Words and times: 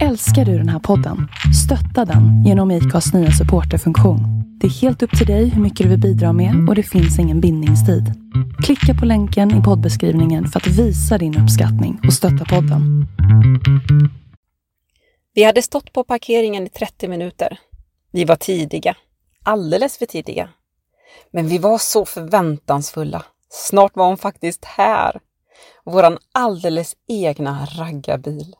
Älskar 0.00 0.44
du 0.44 0.58
den 0.58 0.68
här 0.68 0.78
podden? 0.78 1.28
Stötta 1.64 2.04
den 2.04 2.44
genom 2.44 2.70
IKAs 2.70 3.12
nya 3.14 3.30
supporterfunktion. 3.30 4.20
Det 4.60 4.66
är 4.66 4.70
helt 4.70 5.02
upp 5.02 5.18
till 5.18 5.26
dig 5.26 5.48
hur 5.48 5.62
mycket 5.62 5.84
du 5.84 5.88
vill 5.90 6.00
bidra 6.00 6.32
med 6.32 6.68
och 6.68 6.74
det 6.74 6.82
finns 6.82 7.18
ingen 7.18 7.40
bindningstid. 7.40 8.04
Klicka 8.64 8.94
på 9.00 9.06
länken 9.06 9.60
i 9.60 9.62
poddbeskrivningen 9.62 10.46
för 10.48 10.60
att 10.60 10.66
visa 10.66 11.18
din 11.18 11.38
uppskattning 11.42 12.00
och 12.06 12.12
stötta 12.12 12.44
podden. 12.44 13.06
Vi 15.34 15.44
hade 15.44 15.62
stått 15.62 15.92
på 15.92 16.04
parkeringen 16.04 16.66
i 16.66 16.68
30 16.68 17.08
minuter. 17.08 17.58
Vi 18.12 18.24
var 18.24 18.36
tidiga. 18.36 18.96
Alldeles 19.42 19.98
för 19.98 20.06
tidiga. 20.06 20.48
Men 21.30 21.48
vi 21.48 21.58
var 21.58 21.78
så 21.78 22.04
förväntansfulla. 22.04 23.24
Snart 23.50 23.96
var 23.96 24.06
hon 24.06 24.18
faktiskt 24.18 24.64
här. 24.64 25.20
Våran 25.84 26.18
alldeles 26.32 26.96
egna 27.08 27.66
raggarbil. 27.66 28.54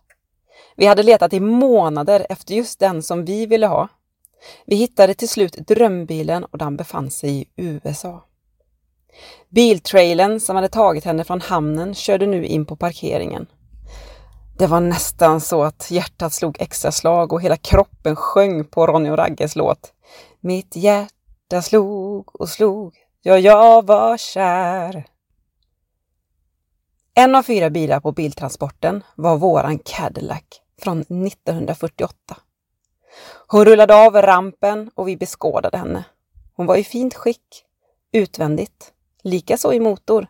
Vi 0.77 0.87
hade 0.87 1.03
letat 1.03 1.33
i 1.33 1.41
månader 1.41 2.27
efter 2.29 2.55
just 2.55 2.79
den 2.79 3.03
som 3.03 3.25
vi 3.25 3.47
ville 3.47 3.67
ha. 3.67 3.89
Vi 4.67 4.77
hittade 4.77 5.15
till 5.15 5.29
slut 5.29 5.53
drömbilen 5.53 6.45
och 6.45 6.59
den 6.59 6.77
befann 6.77 7.11
sig 7.11 7.41
i 7.41 7.47
USA. 7.57 8.25
Biltrailern 9.49 10.41
som 10.41 10.57
hade 10.57 10.69
tagit 10.69 11.05
henne 11.05 11.25
från 11.25 11.41
hamnen 11.41 11.95
körde 11.95 12.27
nu 12.27 12.47
in 12.47 12.67
på 12.67 12.77
parkeringen. 12.77 13.47
Det 14.59 14.67
var 14.67 14.81
nästan 14.81 15.41
så 15.41 15.63
att 15.63 15.91
hjärtat 15.91 16.33
slog 16.33 16.57
extra 16.61 16.93
slag 16.93 17.33
och 17.33 17.43
hela 17.43 17.57
kroppen 17.57 18.17
sjöng 18.17 18.65
på 18.65 18.87
Ronny 18.87 19.11
och 19.11 19.17
Ragges 19.17 19.57
låt. 19.57 19.93
Mitt 20.41 20.77
hjärta 20.77 21.63
slog 21.63 22.41
och 22.41 22.49
slog, 22.49 22.97
ja, 23.23 23.39
jag 23.39 23.87
var 23.87 24.17
kär. 24.17 25.07
En 27.15 27.35
av 27.35 27.43
fyra 27.43 27.71
bilar 27.71 28.01
på 28.01 28.13
biltransporten 28.13 29.05
var 29.17 29.37
våran 29.37 29.79
Cadillac 29.79 30.62
från 30.83 31.01
1948. 31.01 32.15
Hon 33.47 33.65
rullade 33.65 33.95
av 34.07 34.17
rampen 34.23 34.91
och 34.95 35.09
vi 35.09 35.17
beskådade 35.17 35.79
henne. 35.79 36.05
Hon 36.55 36.67
var 36.67 36.77
i 36.77 36.85
fint 36.85 37.15
skick, 37.15 37.65
utvändigt, 38.13 38.93
likaså 39.23 39.73
i 39.73 39.81
motor. 39.81 40.27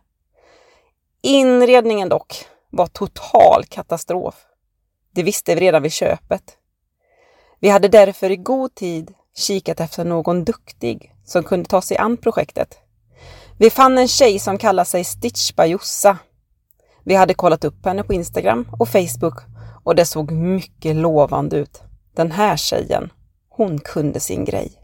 Inredningen 1.23 2.09
dock 2.09 2.47
var 2.71 2.87
total 2.87 3.65
katastrof. 3.69 4.47
Det 5.11 5.23
visste 5.23 5.55
vi 5.55 5.61
redan 5.61 5.83
vid 5.83 5.93
köpet. 5.93 6.57
Vi 7.61 7.69
hade 7.69 7.89
därför 7.89 8.31
i 8.31 8.37
god 8.37 8.75
tid 8.75 9.15
kikat 9.37 9.81
efter 9.81 10.05
någon 10.05 10.45
duktig 10.45 11.15
som 11.25 11.43
kunde 11.43 11.69
ta 11.69 11.83
sig 11.83 11.97
an 11.97 12.17
projektet. 12.17 12.79
Vi 13.59 13.71
fann 13.71 13.99
en 13.99 14.09
tjej 14.09 14.39
som 14.39 14.59
kallar 14.59 14.85
sig 14.85 15.05
Stitch 15.05 15.55
Bajossa. 15.55 16.19
Vi 17.05 17.15
hade 17.15 17.35
kollat 17.35 17.65
upp 17.65 17.87
henne 17.87 18.05
på 18.05 18.13
Instagram 18.13 18.69
och 18.79 18.89
Facebook 18.89 19.52
och 19.85 19.95
det 19.95 20.05
såg 20.05 20.31
mycket 20.31 20.97
lovande 20.97 21.57
ut. 21.57 21.83
Den 22.15 22.33
här 22.33 22.57
tjejen, 22.57 23.13
hon 23.49 23.79
kunde 23.79 24.21
sin 24.21 24.45
grej. 24.45 24.82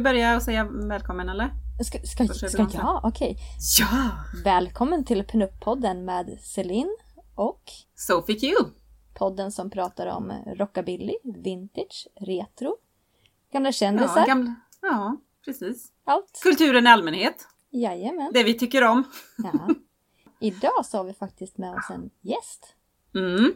Du 0.00 0.04
börja 0.04 0.36
och 0.36 0.42
säga 0.42 0.64
välkommen 0.64 1.28
eller? 1.28 1.50
Ska, 1.84 1.98
ska, 1.98 2.34
ska 2.34 2.48
sen. 2.48 2.68
jag? 2.72 3.00
Okej. 3.04 3.36
Ja! 3.78 4.10
Välkommen 4.44 5.04
till 5.04 5.22
Pinup-podden 5.22 6.04
med 6.04 6.38
Celine 6.40 6.96
och 7.34 7.62
Sophie 7.94 8.40
Q! 8.40 8.46
podden 9.14 9.52
som 9.52 9.70
pratar 9.70 10.06
om 10.06 10.32
rockabilly, 10.56 11.14
vintage, 11.24 12.08
retro, 12.20 12.76
gamla 13.52 13.72
kändisar, 13.72 14.20
Ja, 14.20 14.26
gamla, 14.26 14.54
ja, 14.82 15.16
precis. 15.44 15.92
allt. 16.04 16.40
Kulturen 16.42 16.86
i 16.86 16.90
allmänhet. 16.90 17.48
Jajamän. 17.70 18.30
Det 18.34 18.42
vi 18.42 18.54
tycker 18.54 18.84
om. 18.84 19.04
Ja. 19.36 19.68
Idag 20.40 20.86
så 20.86 20.96
har 20.96 21.04
vi 21.04 21.12
faktiskt 21.12 21.58
med 21.58 21.70
oss 21.70 21.90
en 21.90 22.10
gäst. 22.20 22.74
Mm. 23.14 23.52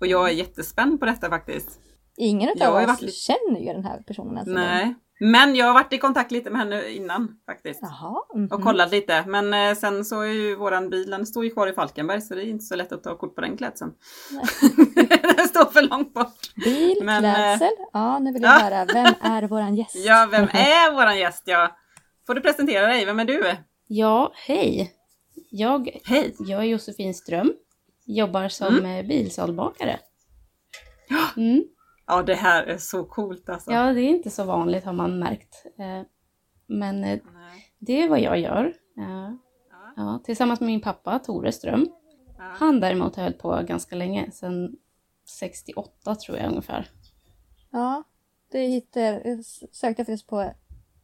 Och 0.00 0.06
jag 0.06 0.28
är 0.28 0.32
jättespänd 0.32 1.00
på 1.00 1.06
detta 1.06 1.28
faktiskt. 1.28 1.80
Ingen 2.16 2.48
av 2.62 2.74
oss 2.74 2.86
varit 2.86 3.14
känner 3.14 3.60
ju 3.60 3.72
den 3.72 3.84
här 3.84 4.02
personen. 4.06 4.44
Nej. 4.46 4.94
Men 5.18 5.56
jag 5.56 5.66
har 5.66 5.74
varit 5.74 5.92
i 5.92 5.98
kontakt 5.98 6.30
lite 6.30 6.50
med 6.50 6.60
henne 6.60 6.90
innan 6.90 7.28
faktiskt. 7.46 7.80
Jaha. 7.82 8.22
mhm. 8.34 8.48
Och 8.52 8.62
kollat 8.62 8.90
lite. 8.90 9.24
Men 9.26 9.54
eh, 9.54 9.76
sen 9.76 10.04
så 10.04 10.20
är 10.20 10.26
ju 10.26 10.56
våran 10.56 10.90
bil, 10.90 11.10
den 11.10 11.26
står 11.26 11.44
ju 11.44 11.50
kvar 11.50 11.66
i 11.66 11.72
Falkenberg 11.72 12.20
så 12.20 12.34
det 12.34 12.44
är 12.44 12.48
inte 12.48 12.64
så 12.64 12.76
lätt 12.76 12.92
att 12.92 13.02
ta 13.02 13.18
kort 13.18 13.34
på 13.34 13.40
den 13.40 13.56
klädseln. 13.56 13.92
den 15.36 15.48
står 15.48 15.70
för 15.72 15.82
långt 15.82 16.14
bort. 16.14 16.54
Bil, 16.64 17.00
Men, 17.02 17.24
eh, 17.24 17.34
klädsel. 17.34 17.76
Ja, 17.92 18.18
nu 18.18 18.32
vill 18.32 18.42
jag 18.42 18.50
höra. 18.50 18.84
Vem 18.84 19.14
är 19.20 19.42
våran 19.42 19.76
gäst? 19.76 19.96
Ja, 19.96 20.28
vem 20.30 20.44
är 20.44 20.92
våran 20.92 21.18
gäst? 21.18 21.42
Ja. 21.46 21.76
Får 22.26 22.34
du 22.34 22.40
presentera 22.40 22.86
dig? 22.86 23.04
Vem 23.04 23.20
är 23.20 23.24
du? 23.24 23.56
Ja, 23.86 24.32
hej. 24.34 24.96
Jag, 25.50 26.00
Hej! 26.04 26.34
jag 26.38 26.60
är 26.60 26.64
Josefin 26.64 27.14
Ström. 27.14 27.52
Jobbar 28.06 28.48
som 28.48 28.78
mm. 28.78 29.08
bilsalbakare. 29.08 29.98
Mm. 31.36 31.64
Ja, 32.06 32.22
det 32.22 32.34
här 32.34 32.62
är 32.62 32.78
så 32.78 33.04
coolt 33.04 33.48
alltså. 33.48 33.72
Ja, 33.72 33.92
det 33.92 34.00
är 34.00 34.08
inte 34.08 34.30
så 34.30 34.44
vanligt 34.44 34.84
har 34.84 34.92
man 34.92 35.18
märkt. 35.18 35.66
Eh, 35.78 36.02
Men 36.66 37.04
eh, 37.04 37.18
Nej. 37.34 37.72
det 37.78 38.02
är 38.02 38.08
vad 38.08 38.20
jag 38.20 38.40
gör. 38.40 38.64
Eh, 38.98 39.30
Ja. 39.70 39.92
Ja, 39.96 40.20
tillsammans 40.24 40.60
med 40.60 40.66
min 40.66 40.80
pappa, 40.80 41.18
Tore 41.18 41.52
Ström. 41.52 41.86
Ja. 42.38 42.44
Han 42.44 42.80
däremot 42.80 43.16
har 43.16 43.22
hållit 43.22 43.38
på 43.38 43.62
ganska 43.68 43.96
länge, 43.96 44.30
sedan 44.30 44.76
68 45.38 46.14
tror 46.14 46.38
jag 46.38 46.48
ungefär. 46.48 46.88
Ja, 47.70 48.02
det 48.52 48.66
hittar, 48.66 49.00
jag 49.28 49.44
sökte 49.72 50.04
faktiskt 50.04 50.26
på 50.26 50.52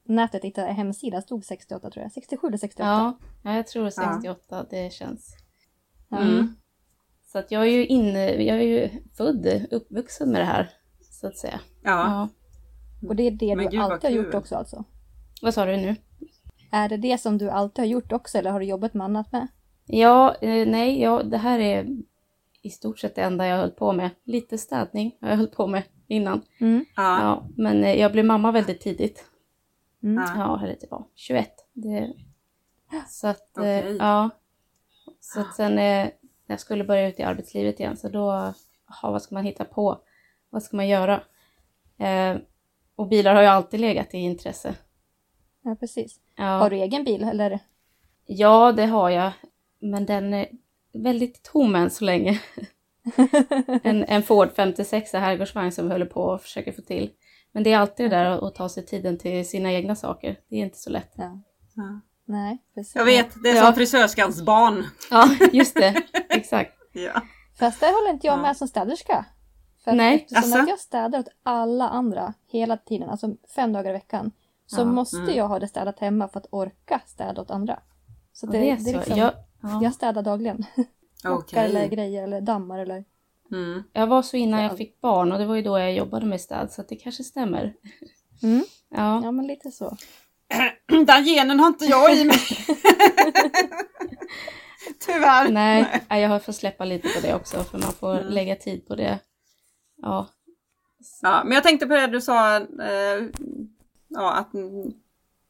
nätet, 0.04 0.44
hittade 0.44 0.66
en 0.66 0.74
hemsida, 0.76 1.22
stod 1.22 1.44
68 1.44 1.90
tror 1.90 2.02
jag. 2.02 2.12
67 2.12 2.46
eller 2.46 2.58
68. 2.58 2.88
Ja, 2.88 3.18
ja, 3.44 3.56
jag 3.56 3.66
tror 3.66 3.90
68, 3.90 4.66
det 4.70 4.92
känns. 4.92 5.36
Ja. 6.08 6.18
Mm. 6.18 6.54
Så 7.24 7.38
att 7.38 7.50
jag 7.50 7.62
är 7.62 7.70
ju 7.70 7.86
inne, 7.86 8.28
jag 8.28 8.56
är 8.58 8.62
ju 8.62 8.90
född, 9.16 9.66
uppvuxen 9.70 10.30
med 10.30 10.40
det 10.40 10.44
här, 10.44 10.70
så 11.22 11.28
att 11.28 11.36
säga. 11.36 11.60
Ja. 11.82 11.90
Ja. 11.90 12.28
Och 13.08 13.16
det 13.16 13.22
är 13.22 13.30
det 13.30 13.56
Men 13.56 13.64
du 13.64 13.70
gud, 13.70 13.80
alltid 13.80 14.10
har 14.10 14.16
gjort 14.16 14.34
också 14.34 14.56
alltså? 14.56 14.84
Vad 15.42 15.54
sa 15.54 15.64
du 15.64 15.76
nu? 15.76 15.96
Är 16.70 16.88
det 16.88 16.96
det 16.96 17.18
som 17.18 17.38
du 17.38 17.50
alltid 17.50 17.82
har 17.82 17.88
gjort 17.88 18.12
också 18.12 18.38
eller 18.38 18.50
har 18.50 18.60
du 18.60 18.66
jobbat 18.66 18.94
med 18.94 19.04
annat 19.04 19.32
med? 19.32 19.48
Ja, 19.86 20.34
eh, 20.34 20.68
nej, 20.68 21.02
ja, 21.02 21.22
det 21.22 21.38
här 21.38 21.58
är 21.58 21.86
i 22.62 22.70
stort 22.70 22.98
sett 22.98 23.14
det 23.14 23.22
enda 23.22 23.46
jag 23.46 23.56
höll 23.56 23.70
på 23.70 23.92
med. 23.92 24.10
Lite 24.24 24.58
städning 24.58 25.16
har 25.20 25.28
jag 25.28 25.36
höll 25.36 25.46
på 25.46 25.66
med 25.66 25.82
innan. 26.06 26.42
Mm. 26.60 26.84
Ja. 26.96 27.20
Ja, 27.22 27.48
men 27.56 27.84
eh, 27.84 27.94
jag 27.94 28.12
blev 28.12 28.24
mamma 28.24 28.52
väldigt 28.52 28.80
tidigt. 28.80 29.24
Mm. 30.02 30.24
Ja. 30.36 30.60
Eller 30.62 30.76
det 30.80 30.90
var 30.90 31.04
21. 31.14 31.50
Det, 31.72 32.12
så 33.08 33.26
att, 33.26 33.56
eh, 33.56 33.62
Okej. 33.62 33.96
ja. 33.98 34.30
Så 35.20 35.40
att 35.40 35.54
sen 35.54 35.72
eh, 35.72 35.76
när 35.76 36.12
jag 36.46 36.60
skulle 36.60 36.84
börja 36.84 37.08
ut 37.08 37.20
i 37.20 37.22
arbetslivet 37.22 37.80
igen 37.80 37.96
så 37.96 38.08
då, 38.08 38.52
ja, 39.02 39.10
vad 39.10 39.22
ska 39.22 39.34
man 39.34 39.44
hitta 39.44 39.64
på? 39.64 40.00
Vad 40.52 40.62
ska 40.62 40.76
man 40.76 40.88
göra? 40.88 41.22
Eh, 41.98 42.36
och 42.96 43.08
bilar 43.08 43.34
har 43.34 43.42
ju 43.42 43.48
alltid 43.48 43.80
legat 43.80 44.14
i 44.14 44.18
intresse. 44.18 44.74
Ja, 45.62 45.76
precis. 45.80 46.16
Ja. 46.36 46.44
Har 46.44 46.70
du 46.70 46.76
egen 46.76 47.04
bil 47.04 47.22
eller? 47.24 47.58
Ja, 48.26 48.72
det 48.72 48.86
har 48.86 49.10
jag. 49.10 49.32
Men 49.80 50.06
den 50.06 50.34
är 50.34 50.48
väldigt 50.92 51.42
tom 51.42 51.74
än 51.74 51.90
så 51.90 52.04
länge. 52.04 52.40
en, 53.82 54.04
en 54.04 54.22
Ford 54.22 54.48
56 54.56 55.12
herrgårdsvagn 55.12 55.72
som 55.72 55.86
vi 55.86 55.92
håller 55.92 56.06
på 56.06 56.20
och 56.20 56.42
försöker 56.42 56.72
få 56.72 56.82
till. 56.82 57.10
Men 57.52 57.62
det 57.62 57.72
är 57.72 57.78
alltid 57.78 58.10
det 58.10 58.16
där 58.16 58.24
att- 58.46 58.54
ta 58.54 58.68
sig 58.68 58.86
tiden 58.86 59.18
till 59.18 59.48
sina 59.48 59.72
egna 59.72 59.94
saker. 59.94 60.36
Det 60.48 60.56
är 60.56 60.60
inte 60.60 60.78
så 60.78 60.90
lätt. 60.90 61.12
Ja. 61.16 61.40
Ja. 61.74 62.00
Nej, 62.24 62.58
precis. 62.74 62.94
Jag 62.94 63.04
vet, 63.04 63.42
det 63.42 63.50
är 63.50 63.56
Ja. 63.56 63.62
som 63.64 63.74
frisörskans 63.74 64.42
barn. 64.42 64.84
Ja, 65.10 65.28
just 65.52 65.74
det. 65.74 66.02
Exakt. 66.28 66.72
Ja. 66.92 67.20
Fast 67.58 67.80
där 67.80 67.92
håller 67.92 68.10
inte 68.14 68.26
jag 68.26 68.38
Ja. 68.38 68.42
med 68.42 68.56
som 68.56 68.68
städerska. 68.68 69.24
För 69.84 69.90
att 69.90 69.96
Nej. 69.96 70.14
eftersom 70.16 70.52
Asså? 70.52 70.62
att 70.62 70.68
jag 70.68 70.78
städar 70.78 71.18
åt 71.18 71.28
alla 71.42 71.88
andra 71.88 72.34
hela 72.46 72.76
tiden, 72.76 73.10
alltså 73.10 73.30
fem 73.54 73.72
dagar 73.72 73.90
i 73.90 73.92
veckan, 73.92 74.30
så 74.66 74.80
Ja. 74.80 74.84
måste 74.84 75.16
Mm. 75.16 75.34
jag 75.36 75.48
ha 75.48 75.58
det 75.58 75.68
städat 75.68 75.98
hemma 76.00 76.28
för 76.28 76.40
att 76.40 76.46
orka 76.50 77.00
städa 77.06 77.42
åt 77.42 77.50
andra. 77.50 77.80
Så 78.32 78.46
det, 78.46 78.58
det 78.58 78.70
är 78.70 78.76
det 78.76 78.90
är 78.90 78.92
så. 78.92 78.98
liksom, 78.98 79.16
Jag, 79.18 79.32
ja. 79.62 79.80
jag 79.82 79.94
städar 79.94 80.22
dagligen. 80.22 80.64
Plockar 81.22 81.64
eller 81.64 81.80
Okej. 81.86 81.96
grejer 81.96 82.22
eller 82.22 82.40
dammar 82.40 82.78
eller... 82.78 83.04
Mm. 83.52 83.82
jag 83.92 84.06
var 84.06 84.22
så 84.22 84.36
innan 84.36 84.62
jag 84.62 84.76
fick 84.76 85.00
barn 85.00 85.32
och 85.32 85.38
det 85.38 85.46
var 85.46 85.54
ju 85.56 85.62
då 85.62 85.78
jag 85.78 85.92
jobbade 85.92 86.26
med 86.26 86.40
städ 86.40 86.72
så 86.72 86.80
att 86.80 86.88
det 86.88 86.96
kanske 86.96 87.24
stämmer. 87.24 87.74
Mm. 88.42 88.64
Ja, 88.96 89.20
Ja, 89.24 89.30
men 89.30 89.46
lite 89.46 89.70
så. 89.70 89.96
Den 91.06 91.24
genen 91.24 91.60
har 91.60 91.66
inte 91.68 91.84
jag 91.84 92.16
i 92.16 92.24
mig. 92.24 92.36
Tyvärr. 95.06 95.48
nej, 95.50 96.02
nej, 96.10 96.22
jag 96.22 96.28
har 96.28 96.38
fått 96.38 96.54
släppa 96.56 96.84
lite 96.84 97.08
på 97.08 97.20
det 97.26 97.34
också 97.34 97.64
för 97.64 97.78
man 97.78 97.92
får 97.92 98.18
Mm. 98.18 98.32
lägga 98.32 98.56
tid 98.56 98.86
på 98.86 98.94
det. 98.94 99.18
Ja, 100.02 100.28
Ja, 101.22 101.42
men 101.44 101.52
jag 101.52 101.62
tänkte 101.62 101.86
på 101.86 101.94
det 101.94 102.06
du 102.06 102.20
sa. 102.20 102.56
Eh, 102.56 103.22
ja, 104.08 104.32
att 104.32 104.50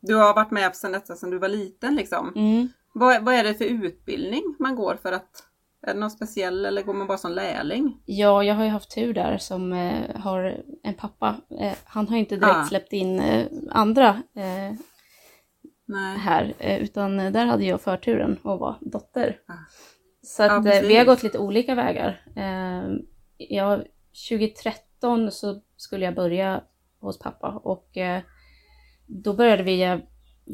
du 0.01 0.15
har 0.15 0.35
varit 0.35 0.51
med 0.51 0.77
sedan 0.77 0.93
detta 0.93 1.15
sedan 1.15 1.31
du 1.31 1.39
var 1.39 1.49
liten 1.49 1.95
liksom. 1.95 2.33
Mm. 2.37 2.69
Vad, 2.95 3.25
vad 3.25 3.35
är 3.35 3.45
det 3.45 3.55
för 3.55 3.65
utbildning 3.65 4.43
man 4.59 4.77
går 4.77 4.99
för 5.03 5.13
att, 5.13 5.43
är 5.87 5.95
det 5.95 6.01
någon 6.01 6.11
speciell 6.11 6.67
eller 6.67 6.83
går 6.83 6.95
man 6.95 7.07
bara 7.07 7.19
som 7.19 7.33
lärling? 7.33 7.97
Ja, 8.07 8.45
jag 8.45 8.55
har 8.55 8.65
ju 8.65 8.71
haft 8.71 8.95
tur 8.95 9.15
där 9.15 9.39
som 9.39 9.73
eh, 9.73 10.17
har 10.21 10.63
en 10.83 10.95
pappa. 10.95 11.37
Eh, 11.61 11.73
han 11.85 12.09
har 12.09 12.17
inte 12.17 12.37
direkt 12.37 12.57
Ah. 12.57 12.65
släppt 12.65 12.93
in 12.93 13.21
eh, 13.21 13.47
andra 13.71 14.09
eh, 14.35 14.77
här, 16.19 16.55
eh, 16.59 16.83
utan 16.83 17.17
där 17.17 17.47
hade 17.47 17.65
jag 17.65 17.81
förturen 17.81 18.33
att 18.33 18.61
vara 18.61 18.77
dotter. 18.81 19.39
Ah. 19.49 19.53
Så 20.23 20.43
att, 20.43 20.65
Ja, 20.67 20.73
eh, 20.73 20.83
vi 20.83 20.97
har 20.97 21.05
gått 21.05 21.23
lite 21.23 21.39
olika 21.39 21.75
vägar. 21.75 22.25
Jag, 23.37 23.83
2013 24.31 25.31
så 25.31 25.61
skulle 25.77 26.05
jag 26.05 26.15
börja 26.15 26.63
hos 27.01 27.19
pappa 27.19 27.49
och 27.49 27.97
eh, 27.97 28.23
då 29.07 29.35
började 29.35 29.63
vi 29.63 29.77
via 29.77 30.01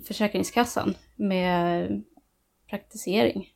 Försäkringskassan 0.06 0.94
med 1.16 2.02
praktisering 2.70 3.48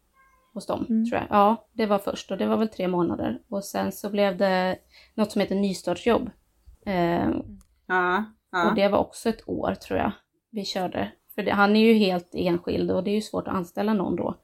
hos 0.55 0.67
dem, 0.67 0.87
Mm. 0.89 1.07
tror 1.11 1.21
jag. 1.21 1.27
Ja, 1.31 1.69
det 1.73 1.87
var 1.87 1.99
först 1.99 2.31
och 2.31 2.39
det 2.39 2.47
var 2.47 2.57
väl 2.57 2.69
tre 2.69 2.89
månader. 2.89 3.43
Och 3.49 3.65
sen 3.65 3.93
så 3.93 4.11
blev 4.11 4.37
det 4.37 4.79
något 5.15 5.33
som 5.33 5.41
heter 5.41 5.55
nystartsjobb. 5.55 6.31
Eh, 6.87 7.31
Ja, 7.87 8.25
ja. 8.53 8.69
och 8.69 8.75
det 8.75 8.89
var 8.89 8.99
också 8.99 9.29
ett 9.29 9.49
år 9.49 9.75
tror 9.75 9.99
jag 9.99 10.13
vi 10.51 10.65
körde. 10.65 11.13
För 11.35 11.43
det, 11.43 11.53
han 11.53 11.77
är 11.77 11.81
ju 11.81 11.95
helt 11.95 12.31
enskild 12.35 12.91
och 12.91 13.05
det 13.05 13.11
är 13.11 13.15
ju 13.15 13.21
svårt 13.23 13.49
att 13.49 13.55
anställa 13.55 13.95
någon 13.95 14.17
då. 14.17 14.35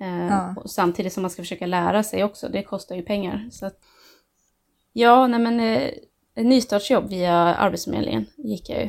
Eh, 0.00 0.26
Ja. 0.26 0.54
och 0.56 0.70
samtidigt 0.70 1.12
som 1.12 1.22
man 1.22 1.30
ska 1.30 1.42
försöka 1.42 1.66
lära 1.66 2.02
sig 2.02 2.24
också, 2.24 2.48
det 2.48 2.62
kostar 2.62 2.96
ju 2.96 3.02
pengar. 3.02 3.48
Så 3.50 3.66
att, 3.66 3.80
ja, 4.92 5.26
nej 5.26 5.40
men 5.40 5.60
eh, 5.60 5.90
nystartsjobb 6.44 7.08
via 7.08 7.34
Arbetsförmedlingen 7.34 8.26
gick 8.36 8.70
jag 8.70 8.82
ju. 8.82 8.88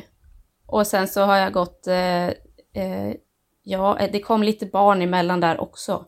Och 0.66 0.86
sen 0.86 1.08
så 1.08 1.22
har 1.22 1.36
jag 1.36 1.52
gått, 1.52 1.86
eh, 1.86 2.26
eh, 2.26 3.14
ja 3.62 3.98
det 4.12 4.20
kom 4.20 4.42
lite 4.42 4.66
barn 4.66 5.02
emellan 5.02 5.40
där 5.40 5.60
också. 5.60 6.04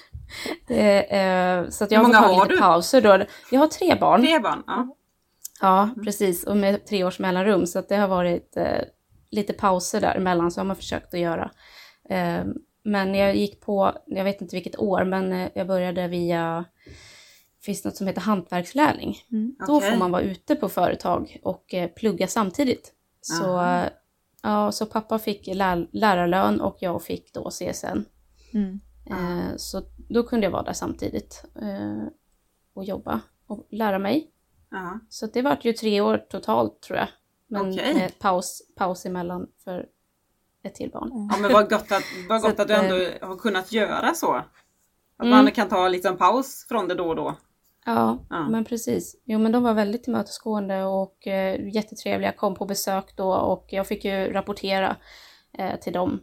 det, 0.68 1.18
eh, 1.18 1.68
så 1.68 1.84
att 1.84 1.90
jag 1.90 2.00
har 2.00 2.04
fått 2.06 2.14
ta 2.14 2.44
lite 2.44 2.54
du? 2.54 2.60
pauser 2.60 3.00
då. 3.00 3.24
Jag 3.50 3.60
har 3.60 3.66
tre 3.66 3.94
barn. 3.94 4.22
Tre 4.22 4.38
barn? 4.38 4.62
Ja. 4.66 4.96
Ja, 5.60 5.90
precis. 6.04 6.44
Och 6.44 6.56
med 6.56 6.86
tre 6.86 7.04
års 7.04 7.18
mellanrum. 7.18 7.66
Så 7.66 7.78
att 7.78 7.88
det 7.88 7.96
har 7.96 8.08
varit 8.08 8.56
eh, 8.56 8.80
lite 9.30 9.52
pauser 9.52 10.00
däremellan 10.00 10.50
så 10.50 10.60
har 10.60 10.64
man 10.64 10.76
försökt 10.76 11.14
att 11.14 11.20
göra. 11.20 11.50
Eh, 12.08 12.44
men 12.82 13.14
jag 13.14 13.36
gick 13.36 13.60
på, 13.60 13.92
jag 14.06 14.24
vet 14.24 14.40
inte 14.40 14.56
vilket 14.56 14.78
år, 14.78 15.04
men 15.04 15.32
eh, 15.32 15.48
jag 15.54 15.66
började 15.66 16.08
via, 16.08 16.64
finns 17.66 17.84
något 17.84 17.96
som 17.96 18.06
heter 18.06 18.20
hantverkslärling. 18.20 19.16
Mm. 19.32 19.56
Då 19.66 19.76
Okej. 19.76 19.90
får 19.90 19.98
man 19.98 20.10
vara 20.10 20.22
ute 20.22 20.56
på 20.56 20.68
företag 20.68 21.40
och 21.42 21.74
eh, 21.74 21.90
plugga 21.90 22.26
samtidigt. 22.26 22.92
Så, 23.20 23.44
Aha. 23.44 23.82
eh, 23.84 23.88
ja, 24.42 24.72
så 24.72 24.86
pappa 24.86 25.18
fick 25.18 25.46
lär, 25.46 25.88
lärarlön 25.92 26.60
och 26.60 26.76
jag 26.80 27.02
fick 27.02 27.32
då 27.32 27.50
CSN. 27.50 27.98
Mm. 28.54 28.80
Eh, 29.06 29.56
så 29.56 29.82
då 30.08 30.22
kunde 30.22 30.46
jag 30.46 30.50
vara 30.50 30.62
där 30.62 30.72
samtidigt 30.72 31.44
eh, 31.62 32.08
och 32.74 32.84
jobba 32.84 33.20
och 33.46 33.66
lära 33.70 33.98
mig. 33.98 34.30
Ja. 34.70 35.00
Så 35.08 35.26
det 35.26 35.42
vart 35.42 35.64
ju 35.64 35.72
tre 35.72 36.00
år 36.00 36.18
totalt 36.30 36.80
tror 36.82 36.98
jag. 36.98 37.08
Men 37.48 37.72
Okej. 37.72 37.94
med 37.94 38.18
paus, 38.18 38.62
paus 38.76 39.06
emellan 39.06 39.46
för 39.64 39.86
ett 40.62 40.74
till 40.74 40.90
barn. 40.90 41.28
ja 41.32 41.38
men 41.38 41.52
vad 41.52 41.70
gott 41.70 41.92
att, 41.92 42.02
vad 42.28 42.42
gott 42.42 42.60
att 42.60 42.68
du 42.68 42.74
att, 42.74 42.84
ändå 42.84 43.26
har 43.26 43.36
kunnat 43.36 43.72
göra 43.72 44.14
så. 44.14 44.32
Att 45.18 45.26
Mm. 45.26 45.30
man 45.44 45.52
kan 45.52 45.68
ta 45.68 45.88
liksom 45.88 46.16
paus 46.16 46.66
från 46.68 46.88
det 46.88 46.94
då 46.94 47.08
och 47.08 47.16
då. 47.16 47.36
Ja, 47.86 48.18
Ja. 48.30 48.48
men 48.48 48.64
precis. 48.64 49.16
Jo 49.24 49.38
men 49.38 49.52
de 49.52 49.62
var 49.62 49.74
väldigt 49.74 50.02
tillmötesgående 50.04 50.84
och 50.84 51.26
eh, 51.26 51.74
jättetrevliga. 51.74 52.32
Kom 52.32 52.54
på 52.54 52.64
besök 52.64 53.16
då 53.16 53.34
och 53.34 53.66
jag 53.68 53.86
fick 53.86 54.04
ju 54.04 54.32
rapportera 54.32 54.96
eh, 55.52 55.80
till 55.80 55.92
dem 55.92 56.20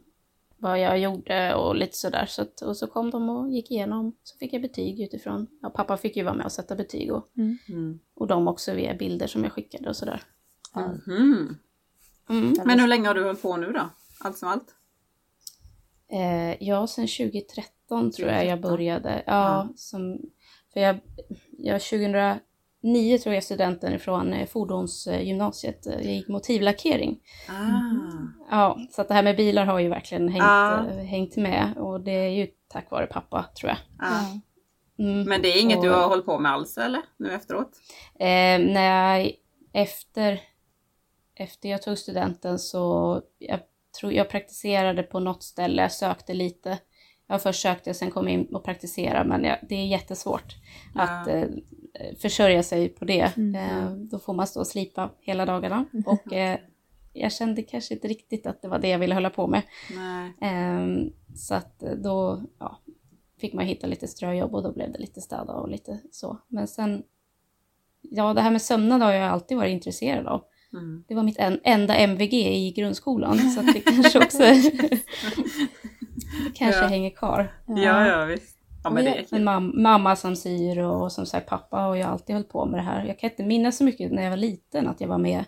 vad 0.58 0.80
jag 0.80 1.00
gjorde 1.00 1.56
och 1.56 1.76
lite 1.76 1.98
sådär. 1.98 2.26
Så 2.26 2.42
att, 2.42 2.62
och 2.62 2.78
så 2.78 2.88
kom 2.88 3.10
de 3.12 3.30
och 3.30 3.50
gick 3.52 3.72
igenom. 3.72 4.16
Så 4.24 4.38
fick 4.38 4.54
jag 4.54 4.62
betyg 4.62 5.02
utifrån. 5.02 5.48
Ja, 5.62 5.70
pappa 5.70 5.98
fick 5.98 6.16
ju 6.18 6.24
vara 6.24 6.34
med 6.36 6.46
och 6.46 6.52
sätta 6.52 6.76
betyg 6.76 7.14
och, 7.14 7.28
Mm. 7.70 8.00
och 8.16 8.28
de 8.28 8.48
också 8.48 8.74
via 8.74 8.94
bilder 8.94 9.28
som 9.28 9.44
jag 9.44 9.52
skickade 9.54 9.90
och 9.90 9.96
sådär. 9.96 10.22
Mhm. 10.76 11.58
Mm. 12.30 12.54
Men 12.66 12.80
hur 12.80 12.88
länge 12.88 13.08
har 13.08 13.16
du 13.16 13.24
hållit 13.24 13.42
på 13.42 13.58
nu 13.58 13.72
då? 13.72 13.90
Allt 14.20 14.38
som 14.38 14.50
allt? 14.50 14.76
Eh, 16.12 16.64
ja, 16.64 16.88
sen 16.88 17.08
2013 17.08 18.12
tror 18.12 18.30
jag 18.30 18.46
jag 18.46 18.62
2013. 18.62 18.62
började. 18.72 19.24
Ja, 19.26 19.34
Ja. 19.34 19.68
Som, 19.76 20.20
för 20.74 20.80
jag, 20.80 21.00
jag 21.58 21.82
2009 21.82 23.18
tror 23.24 23.36
jag 23.36 23.44
studenten 23.44 24.00
från 24.00 24.34
eh, 24.34 24.48
fordonsgymnasiet. 24.48 25.88
eh, 25.88 25.94
Jag 25.94 26.04
gick 26.14 26.28
motivlackering. 26.28 27.20
Ah. 27.50 27.56
Ja, 28.52 28.80
så 28.92 29.02
att 29.02 29.08
det 29.08 29.14
här 29.14 29.24
med 29.24 29.38
bilar 29.38 29.66
har 29.66 29.80
ju 29.80 29.90
verkligen 29.90 30.28
hängt, 30.30 30.44
Ja. 30.44 30.88
eh, 30.90 30.98
hängt 30.98 31.36
med. 31.38 31.74
Och 31.78 32.02
det 32.02 32.12
är 32.12 32.30
ju 32.30 32.48
tack 32.68 32.92
vare 32.92 33.06
pappa, 33.08 33.46
tror 33.60 33.70
jag. 33.70 33.78
Ah. 34.10 34.26
Mm. 35.00 35.24
Men 35.24 35.42
det 35.42 35.48
är 35.48 35.62
inget 35.62 35.78
Och- 35.78 35.84
du 35.84 35.90
har 35.90 36.08
hållit 36.08 36.26
på 36.26 36.40
med 36.40 36.52
alls 36.52 36.78
eller? 36.78 37.02
Nu 37.18 37.32
efteråt? 37.32 37.70
Eh, 38.20 38.60
nej, 38.74 39.40
efter, 39.74 40.40
efter 41.36 41.70
jag 41.70 41.82
tog 41.82 41.98
studenten 41.98 42.60
så 42.60 43.22
jag 43.40 43.60
tror 44.00 44.14
jag 44.14 44.30
praktiserade 44.30 45.04
på 45.04 45.20
något 45.20 45.44
ställe, 45.44 45.90
sökte 45.90 46.34
lite. 46.34 46.78
Jag 47.28 47.42
först 47.42 47.62
sökte, 47.62 47.94
sen 47.94 48.12
kom 48.12 48.28
in 48.28 48.46
och 48.56 48.64
praktiserade, 48.64 49.30
men 49.30 49.44
jag, 49.44 49.58
det 49.70 49.76
är 49.76 49.86
jättesvårt 49.86 50.56
att 50.96 51.28
Ja. 51.28 51.34
eh, 51.34 51.48
försörja 52.22 52.64
sig 52.64 52.90
på 52.90 53.06
det. 53.06 53.32
Mm. 53.38 53.56
Eh, 53.56 53.92
då 53.92 54.20
får 54.20 54.34
man 54.34 54.48
stå 54.48 54.60
och 54.60 54.68
slipa 54.68 55.10
hela 55.20 55.46
dagarna. 55.46 55.86
Och 56.06 56.34
eh, 56.34 56.60
jag 57.14 57.32
kände 57.32 57.62
kanske 57.64 57.94
inte 57.94 58.08
riktigt 58.08 58.48
att 58.48 58.62
det 58.62 58.68
var 58.68 58.80
det 58.80 58.88
jag 58.88 59.00
ville 59.00 59.14
hålla 59.14 59.30
på 59.30 59.48
med. 59.48 59.62
Ehm, 60.42 61.10
så 61.36 61.56
att 61.56 61.80
då 61.80 62.42
ja, 62.60 62.80
fick 63.40 63.54
man 63.54 63.66
hitta 63.66 63.88
lite 63.88 64.08
ströjobb 64.08 64.56
och 64.56 64.64
då 64.64 64.72
blev 64.74 64.92
det 64.92 65.00
lite 65.00 65.22
städa 65.22 65.54
och 65.54 65.70
lite 65.70 66.00
så. 66.12 66.38
Men 66.48 66.68
sen, 66.68 67.04
ja 68.02 68.34
det 68.34 68.42
här 68.42 68.52
med 68.52 68.62
sömnad 68.62 69.02
har 69.02 69.12
jag 69.12 69.30
alltid 69.32 69.58
varit 69.58 69.72
intresserad 69.72 70.28
av. 70.28 70.44
Mm. 70.74 71.04
Det 71.08 71.16
var 71.16 71.24
mitt 71.24 71.38
en, 71.40 71.60
enda 71.64 71.96
MVG 71.96 72.34
i 72.34 72.72
grundskolan 72.72 73.40
så 73.52 73.60
att 73.60 73.74
det 73.74 73.80
kanske 73.86 74.20
också 74.20 74.44
kanske 76.56 76.82
Ja. 76.82 76.88
hänger 76.88 77.10
kvar. 77.10 77.54
Ja, 77.68 78.08
ja 78.08 78.26
visst. 78.26 78.58
Ja 78.84 78.90
men 78.90 79.06
det 79.06 79.12
är 79.20 79.36
En 79.36 79.48
mam- 79.50 79.82
mamma 79.82 80.16
som 80.16 80.36
syr 80.36 80.80
och 80.80 81.12
som 81.12 81.26
sagt 81.26 81.50
pappa 81.50 81.78
har 81.78 81.96
ju 81.96 82.02
alltid 82.02 82.36
hållit 82.36 82.50
på 82.50 82.66
med 82.66 82.80
det 82.80 82.84
här. 82.84 83.06
Jag 83.06 83.20
kan 83.20 83.30
inte 83.30 83.44
minnas 83.44 83.78
så 83.78 83.84
mycket 83.84 84.12
när 84.12 84.24
jag 84.24 84.30
var 84.30 84.38
liten 84.38 84.88
att 84.88 85.02
jag 85.02 85.08
var 85.08 85.18
med 85.18 85.46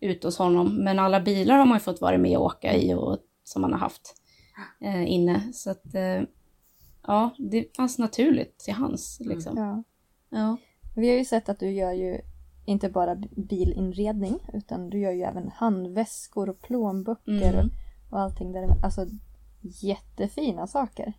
ute 0.00 0.26
hos 0.26 0.38
honom. 0.38 0.84
Men 0.84 0.98
alla 0.98 1.20
bilar 1.20 1.56
har 1.58 1.64
man 1.66 1.76
ju 1.76 1.80
fått 1.80 2.00
vara 2.00 2.18
med 2.18 2.38
och 2.38 2.44
åka 2.44 2.74
i 2.74 2.94
och 2.94 3.18
som 3.44 3.62
man 3.62 3.72
har 3.72 3.78
haft 3.80 4.14
eh, 4.80 5.10
inne. 5.12 5.52
Så 5.52 5.70
att 5.70 5.94
eh, 5.94 6.22
ja, 7.06 7.30
det 7.38 7.76
fanns 7.76 7.98
naturligt 7.98 8.58
till 8.58 8.74
hans 8.74 9.20
liksom. 9.24 9.56
Ja. 9.56 9.82
Ja. 10.38 10.56
Vi 10.96 11.08
har 11.10 11.16
ju 11.18 11.24
sett 11.24 11.48
att 11.48 11.58
du 11.60 11.70
gör 11.70 11.92
ju 11.92 12.20
inte 12.66 12.88
bara 12.88 13.14
bilinredning 13.36 14.38
utan 14.54 14.90
du 14.90 14.98
gör 14.98 15.12
ju 15.12 15.22
även 15.22 15.50
handväskor 15.54 16.48
och 16.48 16.62
plånböcker 16.62 17.52
Mm. 17.54 17.66
och, 17.66 18.12
och 18.12 18.20
allting 18.20 18.52
där. 18.52 18.68
Alltså 18.82 19.06
jättefina 19.62 20.66
saker. 20.66 21.12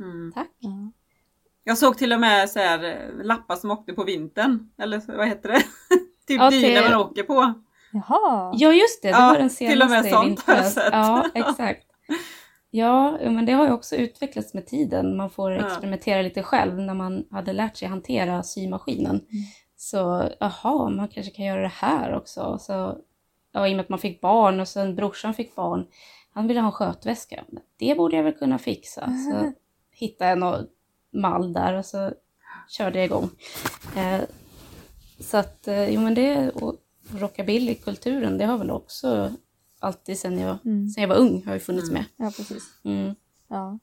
Mm. 0.00 0.32
Tack. 0.34 0.50
Ja. 0.58 0.92
Jag 1.64 1.78
såg 1.78 1.98
till 1.98 2.12
och 2.12 2.20
med 2.20 2.50
så 2.50 2.58
här, 2.58 2.84
eh, 2.84 3.24
lappar 3.24 3.56
som 3.56 3.70
åkte 3.70 3.92
på 3.92 4.04
vintern. 4.04 4.70
Eller 4.78 5.16
vad 5.16 5.28
heter 5.28 5.48
det? 5.48 5.60
typ 6.26 6.40
Ja, 6.40 6.50
till- 6.50 6.82
man 6.90 7.00
åker 7.00 7.22
på. 7.22 7.52
Jaha! 7.92 8.52
Ja 8.56 8.72
just 8.72 9.02
det, 9.02 9.08
det 9.08 9.12
Ja, 9.12 9.26
var 9.28 9.38
den 9.38 9.48
till 9.50 9.82
och 9.82 9.90
med 9.90 10.04
senaste 10.04 10.10
sånt 10.26 10.40
har 10.46 10.54
jag 10.54 10.66
sett. 10.72 10.88
Ja, 10.92 11.26
exakt. 11.34 11.86
Ja, 12.70 13.18
men 13.22 13.46
det 13.46 13.52
har 13.52 13.64
ju 13.66 13.72
också 13.72 13.96
utvecklats 13.96 14.54
med 14.54 14.66
tiden. 14.66 15.16
Man 15.16 15.30
får 15.30 15.52
Ja. 15.52 15.66
experimentera 15.66 16.22
lite 16.22 16.42
själv 16.42 16.78
när 16.80 16.94
man 16.94 17.24
hade 17.30 17.52
lärt 17.52 17.76
sig 17.76 17.88
hantera 17.88 18.42
symaskinen. 18.42 19.16
Mm. 19.16 19.44
Så, 19.76 20.30
jaha, 20.40 20.88
man 20.90 21.08
kanske 21.08 21.32
kan 21.32 21.44
göra 21.44 21.60
det 21.62 21.68
här 21.74 22.14
också. 22.16 22.58
Så, 22.60 22.98
ja, 23.52 23.68
I 23.68 23.72
och 23.72 23.76
med 23.76 23.82
att 23.82 23.88
man 23.88 23.98
fick 23.98 24.20
barn 24.20 24.60
och 24.60 24.68
sen 24.68 24.94
brorsan 24.96 25.34
fick 25.34 25.54
barn. 25.54 25.86
Han 26.36 26.46
ville 26.46 26.60
ha 26.60 26.66
en 26.66 26.72
skötväska. 26.72 27.44
Det 27.76 27.94
borde 27.94 28.16
jag 28.16 28.24
väl 28.24 28.32
kunna 28.32 28.58
fixa. 28.58 29.06
Så 29.06 29.52
hittade 29.90 30.30
jag 30.30 30.38
någon 30.38 30.66
mall 31.12 31.52
där 31.52 31.74
och 31.74 31.84
så 31.86 32.12
körde 32.68 32.98
jag 32.98 33.04
igång. 33.04 33.28
Eh, 33.96 34.20
så 35.20 35.36
att, 35.36 35.68
eh, 35.68 35.88
jo 35.88 36.00
men 36.00 36.14
det, 36.14 36.50
och 36.50 36.76
rockabilly-kulturen, 37.10 38.38
det 38.38 38.44
har 38.44 38.58
väl 38.58 38.70
också 38.70 39.32
alltid 39.78 40.18
sen 40.18 40.38
jag, 40.38 40.58
Mm. 40.64 40.88
sen 40.88 41.02
jag 41.02 41.08
var 41.08 41.16
ung 41.16 41.44
har 41.46 41.54
ju 41.54 41.60
funnits 41.60 41.90
med. 41.90 42.04
Ja, 42.16 42.32
precis. 42.36 42.64
Mm. 42.84 43.14
Ja. 43.48 43.78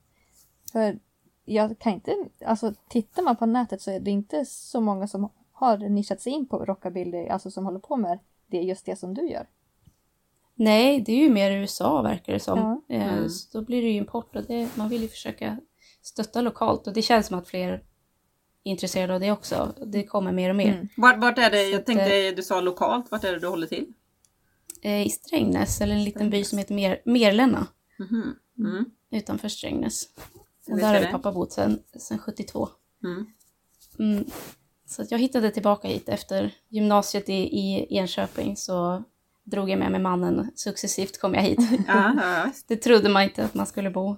För 0.72 1.00
jag 1.46 1.80
kan 1.80 1.94
inte, 1.94 2.16
alltså 2.46 2.74
tittar 2.90 3.24
man 3.24 3.36
på 3.36 3.46
nätet 3.46 3.82
så 3.82 3.92
är 3.92 4.00
det 4.00 4.12
inte 4.12 4.46
så 4.46 4.82
många 4.82 5.08
som 5.08 5.30
har 5.52 5.78
nischat 5.78 6.22
sig 6.22 6.34
in 6.34 6.46
på 6.48 6.66
rockabilly, 6.66 7.28
alltså 7.28 7.52
som 7.52 7.66
håller 7.66 7.80
på 7.80 7.98
med 7.98 8.20
det, 8.48 8.62
just 8.62 8.86
det 8.86 8.96
som 8.96 9.14
du 9.14 9.30
gör. 9.30 9.48
Nej, 10.56 11.02
det 11.02 11.12
är 11.12 11.18
ju 11.18 11.30
mer 11.30 11.52
USA 11.52 12.02
verkar 12.02 12.34
det 12.34 12.40
som. 12.40 12.60
Ja. 12.60 12.96
Eh, 12.96 13.14
Mm. 13.14 13.30
Så 13.30 13.58
då 13.60 13.66
blir 13.66 13.82
det 13.82 13.88
ju 13.88 13.98
import 13.98 14.36
och 14.36 14.44
det, 14.48 14.70
man 14.78 14.90
vill 14.90 15.02
ju 15.02 15.08
försöka 15.08 15.58
stötta 16.02 16.42
lokalt 16.42 16.88
och 16.88 16.94
det 16.94 17.02
känns 17.02 17.28
som 17.28 17.38
att 17.40 17.48
fler 17.48 17.70
är 17.74 17.82
intresserade 18.64 19.14
av 19.14 19.20
det 19.20 19.32
också. 19.32 19.74
Det 19.86 20.04
kommer 20.04 20.32
mer 20.32 20.50
och 20.50 20.56
mer. 20.56 20.74
Mm. 20.74 20.88
Vart, 20.98 21.18
vart 21.20 21.38
är 21.38 21.50
det, 21.52 21.66
Så 21.66 21.72
jag 21.72 21.80
att, 21.80 21.86
tänkte 21.86 22.32
du 22.32 22.44
sa 22.44 22.62
lokalt, 22.62 23.12
vart 23.12 23.24
är 23.24 23.32
det 23.34 23.40
du 23.40 23.48
håller 23.48 23.68
till? 23.68 23.94
eh, 24.82 25.06
i 25.08 25.10
Strängnäs, 25.10 25.82
eller 25.82 25.96
en 25.96 26.04
liten 26.04 26.30
by 26.30 26.44
som 26.44 26.58
heter 26.58 26.74
Mer 26.76 27.02
Merlänna 27.06 27.68
Mhm. 28.00 28.36
Mm. 28.58 28.86
utanför 29.12 29.48
Strängnäs. 29.50 30.06
Och 30.70 30.78
där 30.78 30.94
har 30.94 31.02
ju 31.02 31.08
pappa 31.12 31.32
bott 31.32 31.52
sedan, 31.52 31.80
sedan 31.98 32.18
72. 32.20 32.70
Mm. 33.04 33.26
Mm. 34.00 34.26
Så 34.86 35.06
jag 35.10 35.20
hittade 35.20 35.52
tillbaka 35.52 35.88
hit 35.88 36.10
efter 36.10 36.56
gymnasiet 36.70 37.30
i, 37.30 37.34
i 37.34 37.88
Enköping 37.98 38.58
så 38.58 39.04
drog 39.44 39.70
jag 39.70 39.80
med 39.80 39.92
mig 39.92 40.02
mannen. 40.02 40.52
Successivt 40.56 41.20
kom 41.22 41.34
jag 41.34 41.42
hit. 41.42 41.60
Ja, 41.88 42.14
ja. 42.18 42.52
Det 42.68 42.76
trodde 42.76 43.10
man 43.10 43.24
inte 43.24 43.46
att 43.46 43.54
man 43.54 43.66
skulle 43.66 43.90
bo, 43.90 44.16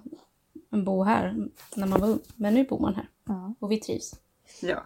bo 0.70 1.02
här 1.02 1.34
när 1.76 1.86
man 1.86 2.00
var 2.00 2.08
ung. 2.08 2.18
Men 2.36 2.54
nu 2.54 2.64
bor 2.64 2.78
man 2.78 2.94
här 2.94 3.08
Ja. 3.26 3.54
och 3.60 3.72
vi 3.72 3.76
trivs. 3.80 4.14
ja. 4.62 4.76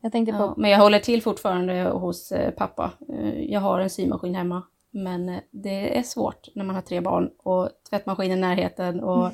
Jag 0.00 0.12
tänkte 0.12 0.34
Ja, 0.36 0.38
på, 0.54 0.60
men 0.60 0.70
jag 0.70 0.78
håller 0.78 0.98
till 0.98 1.22
fortfarande 1.22 1.82
hos 1.82 2.32
eh, 2.32 2.50
pappa. 2.50 2.92
Eh, 3.08 3.40
Jag 3.44 3.60
har 3.60 3.80
en 3.80 3.90
symaskin 3.90 4.34
hemma. 4.34 4.62
Men 4.90 5.28
eh, 5.28 5.38
det 5.50 5.98
är 5.98 6.02
svårt 6.02 6.48
när 6.54 6.64
man 6.64 6.74
har 6.74 6.82
tre 6.82 7.00
barn 7.00 7.30
och 7.38 7.68
tvättmaskin 7.90 8.32
i 8.32 8.36
närheten. 8.36 9.00
Och, 9.00 9.26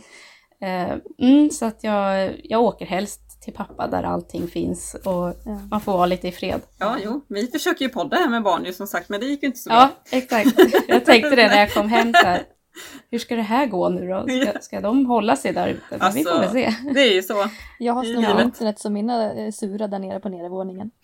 eh, 0.61 0.93
mm, 1.19 1.51
så 1.51 1.65
att 1.67 1.85
jag, 1.85 2.41
jag 2.45 2.63
åker 2.63 2.87
helst 2.87 3.21
till 3.49 3.57
pappa 3.57 3.87
där 3.87 4.03
allting 4.03 4.49
finns 4.49 4.95
och 4.95 5.35
Ja. 5.45 5.61
man 5.71 5.81
får 5.81 5.93
vara 5.93 6.07
lite 6.07 6.29
i 6.29 6.33
fred. 6.33 6.61
ja, 6.79 6.97
jo. 7.05 7.25
Vi 7.29 7.47
försöker 7.47 7.85
ju 7.85 7.89
podda 7.89 8.17
här 8.17 8.29
med 8.29 8.43
barn 8.43 8.65
ju 8.65 8.73
som 8.73 8.87
sagt, 8.87 9.09
men 9.09 9.21
det 9.21 9.27
gick 9.27 9.43
ju 9.43 9.47
inte 9.47 9.59
så 9.59 9.71
Ja, 9.71 9.77
bra. 10.11 10.19
exakt. 10.19 10.59
Jag 10.89 11.05
tänkte 11.05 11.37
det 11.37 11.47
när 11.49 11.59
jag 11.59 11.73
kom 11.75 11.89
hem 11.89 12.13
så 12.13 12.27
här. 12.27 12.43
Hur 13.11 13.19
ska 13.19 13.37
det 13.37 13.43
här 13.43 13.67
gå 13.67 13.89
nu 13.89 14.09
då? 14.09 14.27
Ska, 14.43 14.61
ska 14.61 14.81
de 14.81 15.07
hålla 15.07 15.37
sig 15.37 15.53
där 15.53 15.69
ute? 15.69 15.97
Men 15.99 16.13
vi 16.13 16.25
får 16.25 16.31
väl 16.31 16.39
Alltså, 16.41 16.53
se. 16.55 16.75
Det 16.95 17.01
är 17.01 17.15
ju 17.15 17.23
så. 17.23 17.35
jag 17.79 17.93
har 17.95 18.05
livet. 18.05 18.41
internet 18.45 18.79
så 18.79 18.91
mina 18.91 19.33
är 19.33 19.51
sura 19.51 19.89
där 19.89 19.99
nere 19.99 20.21
på 20.21 20.29
nedervåningen. 20.29 20.91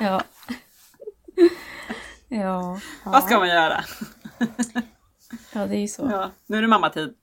Ja. 0.00 0.22
Ja, 2.28 2.80
Vad 3.04 3.22
ska 3.24 3.38
man 3.38 3.48
göra? 3.48 3.84
ja 5.52 5.66
det 5.66 5.76
är 5.76 5.80
ju 5.80 5.88
så. 5.88 6.08
Ja, 6.12 6.30
nu 6.46 6.56
är 6.58 6.62
det 6.62 6.68
mammatid. 6.68 7.14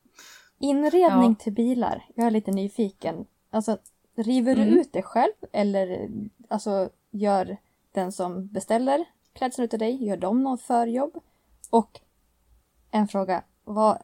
Inredning 0.59 1.35
Ja. 1.39 1.43
till 1.43 1.53
bilar. 1.53 2.05
Jag 2.15 2.27
är 2.27 2.31
lite 2.31 2.51
nyfiken. 2.51 3.15
Alltså, 3.49 3.77
river 4.15 4.55
du 4.55 4.61
Mm. 4.61 4.77
ut 4.79 4.93
det 4.93 5.01
själv 5.01 5.33
eller 5.51 6.09
alltså, 6.47 6.89
gör 7.11 7.57
den 7.91 8.11
som 8.11 8.47
beställer 8.47 9.05
klädseln 9.33 9.65
utav 9.65 9.79
dig, 9.79 10.05
gör 10.05 10.17
de 10.17 10.43
någon 10.43 10.57
förjobb? 10.57 11.19
Och 11.69 11.99
en 12.91 13.07
fråga, 13.07 13.43
vad 13.63 13.97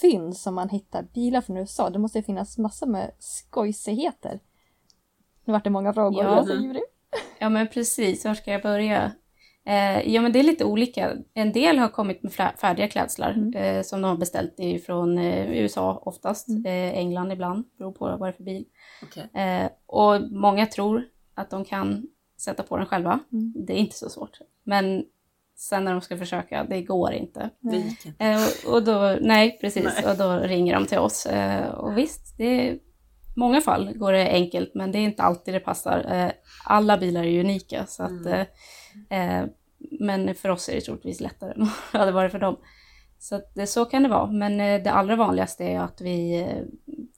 finns 0.00 0.46
om 0.46 0.54
man 0.54 0.68
hittar 0.68 1.02
bilar 1.02 1.40
från 1.40 1.56
USA? 1.56 1.90
Det 1.90 1.98
måste 1.98 2.18
ju 2.18 2.22
finnas 2.24 2.58
massor 2.58 2.86
med 2.86 3.10
skojsigheter. 3.18 4.40
Nu 5.44 5.52
vart 5.52 5.64
det 5.64 5.70
många 5.70 5.92
frågor, 5.92 6.24
Ja. 6.24 6.44
jag. 6.48 6.80
Ja 7.38 7.48
men 7.48 7.68
precis, 7.68 8.24
var 8.24 8.34
ska 8.34 8.52
jag 8.52 8.62
börja? 8.62 9.12
Eh, 9.68 10.14
ja 10.14 10.20
men 10.22 10.32
det 10.32 10.38
är 10.38 10.42
lite 10.42 10.64
olika. 10.64 11.12
En 11.34 11.52
del 11.52 11.78
har 11.78 11.88
kommit 11.88 12.22
med 12.22 12.32
färdiga 12.32 12.88
klädslar 12.88 13.30
Mm. 13.30 13.54
eh, 13.54 13.82
som 13.82 14.02
de 14.02 14.08
har 14.08 14.16
beställt 14.16 14.54
ifrån 14.60 15.18
eh, 15.18 15.50
USA 15.52 16.02
oftast, 16.04 16.48
Mm. 16.48 16.66
eh, 16.66 16.98
England 16.98 17.32
ibland, 17.32 17.64
beror 17.78 17.92
på 17.92 18.04
vad 18.04 18.20
det 18.20 18.28
är 18.28 18.32
för 18.32 18.42
bil. 18.44 18.64
Okej. 19.02 19.42
Eh, 19.42 19.68
och 19.86 20.22
många 20.30 20.66
tror 20.66 21.02
att 21.34 21.50
de 21.50 21.64
kan 21.64 22.06
sätta 22.38 22.62
på 22.62 22.76
den 22.76 22.86
själva. 22.86 23.20
Mm. 23.32 23.52
Det 23.66 23.72
är 23.72 23.76
inte 23.76 23.96
så 23.96 24.08
svårt. 24.08 24.38
Men 24.64 25.04
sen 25.56 25.84
när 25.84 25.92
de 25.92 26.00
ska 26.00 26.16
försöka, 26.16 26.64
det 26.64 26.82
går 26.82 27.12
inte. 27.12 27.50
Eh, 28.18 28.36
och, 28.66 28.74
och 28.74 28.82
då, 28.82 29.16
nej 29.20 29.58
precis, 29.60 29.84
Nej. 30.02 30.10
och 30.12 30.16
då 30.18 30.36
ringer 30.36 30.74
de 30.74 30.86
till 30.86 30.98
oss. 30.98 31.26
Och 31.76 31.98
visst, 31.98 32.38
det 32.38 32.68
är, 32.68 32.78
många 33.36 33.60
fall 33.60 33.92
går 33.98 34.12
det 34.12 34.28
enkelt 34.30 34.74
men 34.74 34.92
det 34.92 34.98
är 34.98 35.02
inte 35.02 35.22
alltid 35.22 35.54
det 35.54 35.60
passar. 35.60 36.32
Alla 36.64 36.98
bilar 36.98 37.24
är 37.24 37.40
unika 37.40 37.86
så 37.86 38.02
att 38.02 38.26
Mm. 38.26 38.46
eh, 39.44 39.50
men 40.00 40.34
för 40.34 40.48
oss 40.48 40.68
är 40.68 40.74
det 40.74 40.80
troligtvis 40.80 41.20
lättare 41.20 41.52
än 41.56 41.60
vad 41.60 41.70
det 41.92 41.98
hade 41.98 42.12
varit 42.12 42.32
för 42.32 42.38
dem. 42.38 42.56
Så 43.18 43.34
att 43.34 43.54
det, 43.54 43.66
så 43.66 43.84
kan 43.84 44.02
det 44.02 44.08
vara. 44.08 44.26
Men 44.26 44.60
eh, 44.60 44.82
det 44.82 44.90
allra 44.90 45.16
vanligaste 45.16 45.64
är 45.64 45.80
att 45.80 46.00
vi 46.00 46.40
eh, 46.40 46.64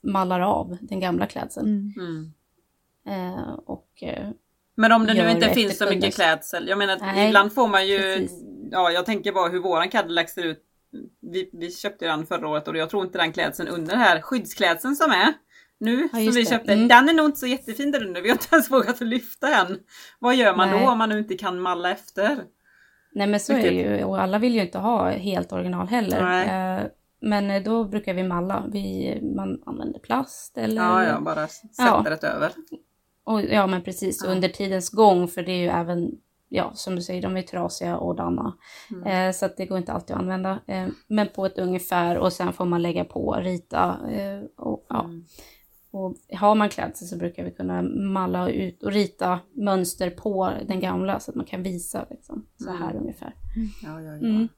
mallar 0.02 0.40
av 0.40 0.76
den 0.80 1.00
gamla 1.00 1.26
klädseln. 1.26 1.66
Mm. 1.66 2.32
Mm. 3.06 3.34
Eh, 3.34 3.52
och 3.66 4.02
eh, 4.02 4.28
Men 4.74 4.92
om 4.92 5.06
det 5.06 5.14
nu 5.14 5.30
inte 5.30 5.48
finns 5.48 5.78
så 5.78 5.90
mycket 5.90 6.14
klädsel. 6.14 6.68
Jag 6.68 6.78
menar, 6.78 6.98
Nej, 7.00 7.28
ibland 7.28 7.52
får 7.52 7.68
man 7.68 7.86
ju... 7.86 7.98
precis. 7.98 8.44
Ja, 8.70 8.90
jag 8.90 9.06
tänker 9.06 9.32
bara 9.32 9.48
hur 9.48 9.60
våran 9.60 9.88
Cadillac 9.88 10.32
ser 10.34 10.42
ut. 10.42 10.64
Vi, 11.20 11.50
vi 11.52 11.70
köpte 11.70 12.06
den 12.06 12.26
förra 12.26 12.48
året 12.48 12.68
och 12.68 12.76
jag 12.76 12.90
tror 12.90 13.04
inte 13.04 13.18
den 13.18 13.32
klädseln 13.32 13.68
under 13.68 13.90
den 13.90 14.00
här 14.00 14.20
skyddsklädseln 14.20 14.96
som 14.96 15.10
är 15.10 15.34
nu, 15.80 16.08
Ja, 16.12 16.18
som 16.18 16.32
vi 16.34 16.46
köpte, 16.46 16.72
Mm. 16.72 16.88
den 16.88 17.08
är 17.08 17.12
nog 17.12 17.26
inte 17.26 17.38
så 17.38 17.46
jättefin 17.46 17.90
där 17.90 18.06
under. 18.06 18.22
Vi 18.22 18.28
har 18.28 18.34
inte 18.34 18.48
ens 18.54 18.70
vågat 18.72 19.00
lyfta 19.00 19.48
än. 19.56 19.78
Vad 20.18 20.34
gör 20.36 20.56
man 20.56 20.70
Nej. 20.70 20.84
då 20.84 20.90
om 20.90 20.98
man 20.98 21.08
nu 21.08 21.18
inte 21.18 21.34
kan 21.34 21.60
malla 21.60 21.90
efter? 21.90 22.38
Nej 23.14 23.26
men 23.26 23.40
så 23.40 23.52
är 23.52 23.62
det 23.62 23.70
ju 23.70 24.04
och 24.04 24.20
alla 24.22 24.38
vill 24.38 24.54
ju 24.54 24.60
inte 24.60 24.78
ha 24.78 25.10
helt 25.10 25.52
original 25.52 25.86
heller. 25.86 26.22
Nej. 26.22 26.76
Eh, 26.78 26.86
men 27.22 27.50
eh, 27.50 27.62
då 27.62 27.84
brukar 27.84 28.14
vi 28.14 28.22
malla. 28.22 28.64
Vi, 28.72 29.18
man 29.36 29.62
använder 29.66 29.98
plast 30.00 30.58
eller... 30.58 30.82
Ja, 30.82 31.04
ja, 31.04 31.20
bara 31.20 31.46
sätta 31.48 31.72
Ja. 31.78 32.04
det 32.20 32.26
över. 32.28 32.52
Och, 33.24 33.42
ja 33.42 33.66
men 33.66 33.82
precis, 33.82 34.22
Ja. 34.24 34.30
under 34.30 34.48
tidens 34.48 34.90
gång 34.90 35.28
för 35.28 35.42
det 35.42 35.52
är 35.52 35.56
ju 35.58 35.68
även, 35.68 36.10
ja 36.48 36.70
som 36.74 36.96
du 36.96 37.02
säger, 37.02 37.22
de 37.22 37.36
är 37.36 37.42
trasiga 37.42 37.96
och 37.96 38.16
danna. 38.16 38.56
Mm. 38.90 39.06
Eh, 39.28 39.32
så 39.32 39.46
att 39.46 39.56
det 39.56 39.66
går 39.66 39.78
inte 39.78 39.92
alltid 39.92 40.16
att 40.16 40.22
använda. 40.22 40.58
Eh, 40.66 40.86
men 41.06 41.28
på 41.28 41.46
ett 41.46 41.58
ungefär 41.58 42.18
och 42.18 42.32
sen 42.32 42.52
får 42.52 42.64
man 42.64 42.82
lägga 42.82 43.04
på, 43.04 43.32
rita. 43.40 43.98
Eh, 44.10 44.40
och, 44.56 44.86
ja. 44.88 45.04
Mm. 45.04 45.24
Och 45.90 46.16
har 46.38 46.54
man 46.54 46.68
klädsel 46.68 47.08
så 47.08 47.16
brukar 47.16 47.44
vi 47.44 47.50
kunna 47.50 47.82
malla 48.12 48.48
ut 48.50 48.82
och 48.82 48.92
rita 48.92 49.40
mönster 49.52 50.10
på 50.10 50.52
den 50.66 50.80
gamla 50.80 51.20
så 51.20 51.30
att 51.30 51.34
man 51.34 51.46
kan 51.46 51.62
visa 51.62 52.06
liksom, 52.10 52.46
så 52.56 52.70
här 52.70 52.90
Mm. 52.90 53.02
ungefär. 53.02 53.34
Ja, 53.82 54.00
ja, 54.00 54.10
ja. 54.10 54.12
Mm. 54.28 54.48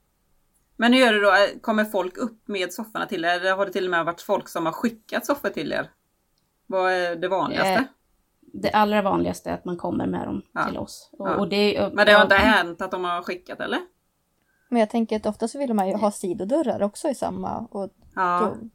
Men 0.77 0.93
hur 0.93 1.01
gör 1.01 1.13
du 1.13 1.21
då? 1.21 1.33
Kommer 1.61 1.85
folk 1.85 2.17
upp 2.19 2.49
med 2.49 2.73
sofforna 2.73 3.07
till 3.07 3.25
er? 3.25 3.29
Eller 3.29 3.57
har 3.57 3.67
det 3.67 3.73
till 3.73 3.85
och 3.85 3.91
med 3.91 4.05
varit 4.05 4.21
folk 4.21 4.49
som 4.49 4.67
har 4.67 4.73
skickat 4.73 5.27
soffor 5.27 5.49
till 5.49 5.73
er? 5.73 5.91
Vad 6.67 6.93
är 6.93 7.17
det 7.17 7.29
vanligaste? 7.29 7.69
Eh, 7.73 7.83
Det 8.55 8.71
allra 8.71 9.03
vanligaste 9.03 9.51
är 9.51 9.55
att 9.55 9.65
man 9.65 9.77
kommer 9.77 10.07
med 10.07 10.27
dem 10.27 10.43
Ja. 10.53 10.67
till 10.69 10.79
oss. 10.79 11.11
Och, 11.13 11.29
Ja. 11.29 11.37
och 11.37 11.49
det, 11.49 11.91
Men 11.95 12.07
det 12.07 12.13
har 12.13 12.23
inte 12.23 12.35
hänt 12.35 12.83
att 12.83 12.91
de 12.91 13.05
har 13.05 13.23
skickat 13.23 13.61
eller? 13.61 13.79
Men 14.69 14.81
jag 14.81 14.91
tänker 14.91 15.17
att 15.17 15.27
ofta 15.27 15.49
så 15.49 15.59
vill 15.59 15.75
man 15.75 15.89
ju 15.89 15.95
ha 15.95 16.11
sidodörrar 16.11 16.83
också 16.83 17.09
i 17.09 17.15
samma. 17.15 17.59
Och 17.71 17.91
Ja. 18.15 18.41
då 18.61 18.69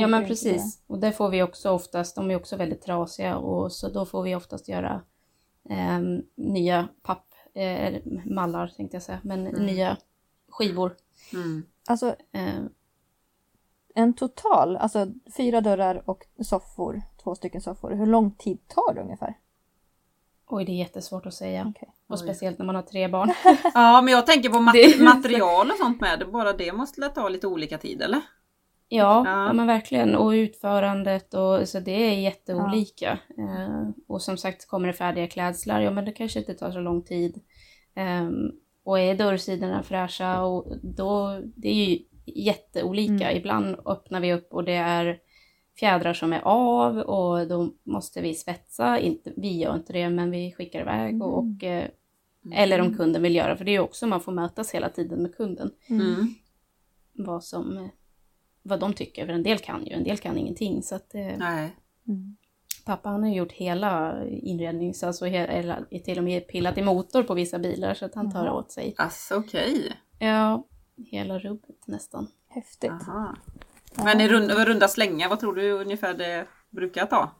Ja 0.00 0.06
men 0.06 0.26
precis. 0.26 0.82
Och 0.86 0.98
det 0.98 1.12
får 1.12 1.28
vi 1.28 1.42
också 1.42 1.70
oftast, 1.70 2.16
de 2.16 2.30
är 2.30 2.36
också 2.36 2.56
väldigt 2.56 2.82
trasiga 2.82 3.36
och 3.36 3.72
så 3.72 3.88
då 3.88 4.06
får 4.06 4.22
vi 4.22 4.34
oftast 4.34 4.68
göra 4.68 5.02
ehm, 5.70 6.22
nya 6.34 6.88
papp, 7.02 7.26
eh, 7.54 8.00
mallar 8.24 8.68
tänkte 8.76 8.96
jag 8.96 9.02
säga, 9.02 9.18
men 9.22 9.46
Mm. 9.46 9.66
nya 9.66 9.96
skivor. 10.48 10.96
Mm. 11.32 11.62
Alltså 11.88 12.14
Eh, 12.32 12.60
en 13.94 14.12
total, 14.14 14.76
alltså 14.76 15.06
fyra 15.36 15.60
dörrar 15.60 16.02
och 16.10 16.26
soffor, 16.40 17.02
två 17.22 17.34
stycken 17.34 17.60
soffor. 17.60 17.90
Hur 17.90 18.06
lång 18.06 18.30
tid 18.30 18.58
tar 18.68 18.94
det 18.94 19.00
ungefär? 19.00 19.38
oj 20.48 20.64
det 20.64 20.72
är 20.72 20.76
jättesvårt 20.76 21.26
att 21.26 21.34
säga. 21.34 21.72
Okej. 21.76 21.88
Och 22.06 22.14
Oj. 22.14 22.18
speciellt 22.18 22.58
när 22.58 22.66
man 22.66 22.74
har 22.74 22.82
tre 22.82 23.08
barn. 23.08 23.32
Ja, 23.74 24.02
men 24.02 24.12
jag 24.14 24.26
tänker 24.26 24.48
på 24.50 24.60
mat- 24.60 25.00
material 25.00 25.70
och 25.70 25.76
sånt 25.76 26.00
med. 26.00 26.30
Bara 26.32 26.52
det 26.52 26.72
måste 26.72 27.08
ta 27.08 27.28
lite 27.28 27.46
olika 27.46 27.78
tid 27.78 28.02
eller? 28.02 28.20
Ja, 28.88 29.22
Ja. 29.24 29.46
ja. 29.46 29.52
men 29.52 29.66
verkligen. 29.66 30.14
Och 30.14 30.30
utförandet 30.30 31.34
och 31.34 31.68
så 31.68 31.80
det 31.80 31.90
är 31.90 32.20
jätteolika. 32.20 33.18
Eh, 33.38 33.88
och 34.06 34.22
som 34.22 34.36
sagt, 34.36 34.68
kommer 34.68 34.86
det 34.86 34.92
färdiga 34.92 35.26
klädslar, 35.26 35.80
ja 35.80 35.90
men 35.90 36.04
det 36.04 36.12
kanske 36.12 36.38
inte 36.38 36.54
tar 36.54 36.70
så 36.70 36.80
lång 36.80 37.02
tid. 37.02 37.40
Ehm, 37.94 38.52
och 38.84 38.98
är 39.00 39.14
dörrsidorna 39.14 39.82
fräscha 39.82 40.42
och 40.42 40.72
då, 40.82 41.40
det 41.56 41.68
är 41.68 41.74
ju 41.74 41.98
jätteolika. 42.26 43.30
Mm. 43.30 43.36
Ibland 43.36 43.76
öppnar 43.86 44.20
vi 44.20 44.32
upp 44.34 44.48
och 44.52 44.64
det 44.64 44.74
är 44.74 45.18
fjädrar 45.78 46.14
som 46.14 46.32
är 46.32 46.40
av 46.44 46.98
och 46.98 47.48
då 47.48 47.72
måste 47.82 48.20
vi 48.20 48.34
svetsa. 48.34 48.98
Inte, 48.98 49.32
vi 49.36 49.58
gör 49.58 49.74
inte 49.74 49.92
det, 49.92 50.10
men 50.10 50.30
vi 50.30 50.52
skickar 50.52 50.80
iväg. 50.80 51.22
Och, 51.22 51.38
och, 51.38 51.64
eh, 51.64 51.88
eller 52.52 52.80
om 52.80 52.96
kunden 52.96 53.22
vill 53.22 53.34
göra, 53.36 53.56
för 53.56 53.64
det 53.64 53.70
är 53.70 53.72
ju 53.72 53.78
också 53.80 54.06
man 54.06 54.20
får 54.20 54.32
mötas 54.32 54.74
hela 54.74 54.88
tiden 54.88 55.22
med 55.22 55.36
kunden. 55.36 55.70
Mm. 55.88 56.34
Vad, 57.12 57.44
som, 57.44 57.76
eh, 57.76 57.86
vad 58.66 58.80
de 58.80 58.92
tycker, 58.92 59.26
för 59.26 59.32
en 59.32 59.42
del 59.42 59.58
kan 59.58 59.86
ju, 59.86 59.92
en 59.92 60.04
del 60.04 60.18
kan 60.18 60.38
ingenting. 60.38 60.82
Så 60.82 60.94
att, 60.94 61.14
eh, 61.14 61.36
Nej. 61.36 61.76
Mm. 62.08 62.36
pappa 62.84 63.08
han 63.08 63.22
har 63.22 63.30
ju 63.30 63.36
gjort 63.36 63.52
hela 63.52 64.24
inrednings, 64.24 65.02
alltså 65.02 65.26
he, 65.26 65.38
eller 65.38 65.98
till 66.04 66.18
och 66.18 66.24
med 66.24 66.48
pillat 66.48 66.78
i 66.78 66.82
motor 66.82 67.22
på 67.22 67.34
vissa 67.34 67.58
bilar 67.58 67.94
så 67.94 68.04
att 68.04 68.14
han 68.14 68.32
tar 68.32 68.50
åt 68.50 68.72
sig. 68.72 68.94
Alltså 68.98 69.36
okej. 69.36 69.92
Ja, 70.18 70.66
hela 70.96 71.38
rubbet 71.38 71.86
nästan. 71.86 72.28
Häftigt. 72.48 72.90
Aha. 72.90 73.36
Men 74.04 74.20
i 74.20 74.28
runda, 74.28 74.64
runda 74.64 74.88
slängar, 74.88 75.28
vad 75.28 75.40
tror 75.40 75.54
du 75.54 75.70
ungefär 75.70 76.14
det 76.14 76.46
brukar 76.70 77.06
ta? 77.06 77.30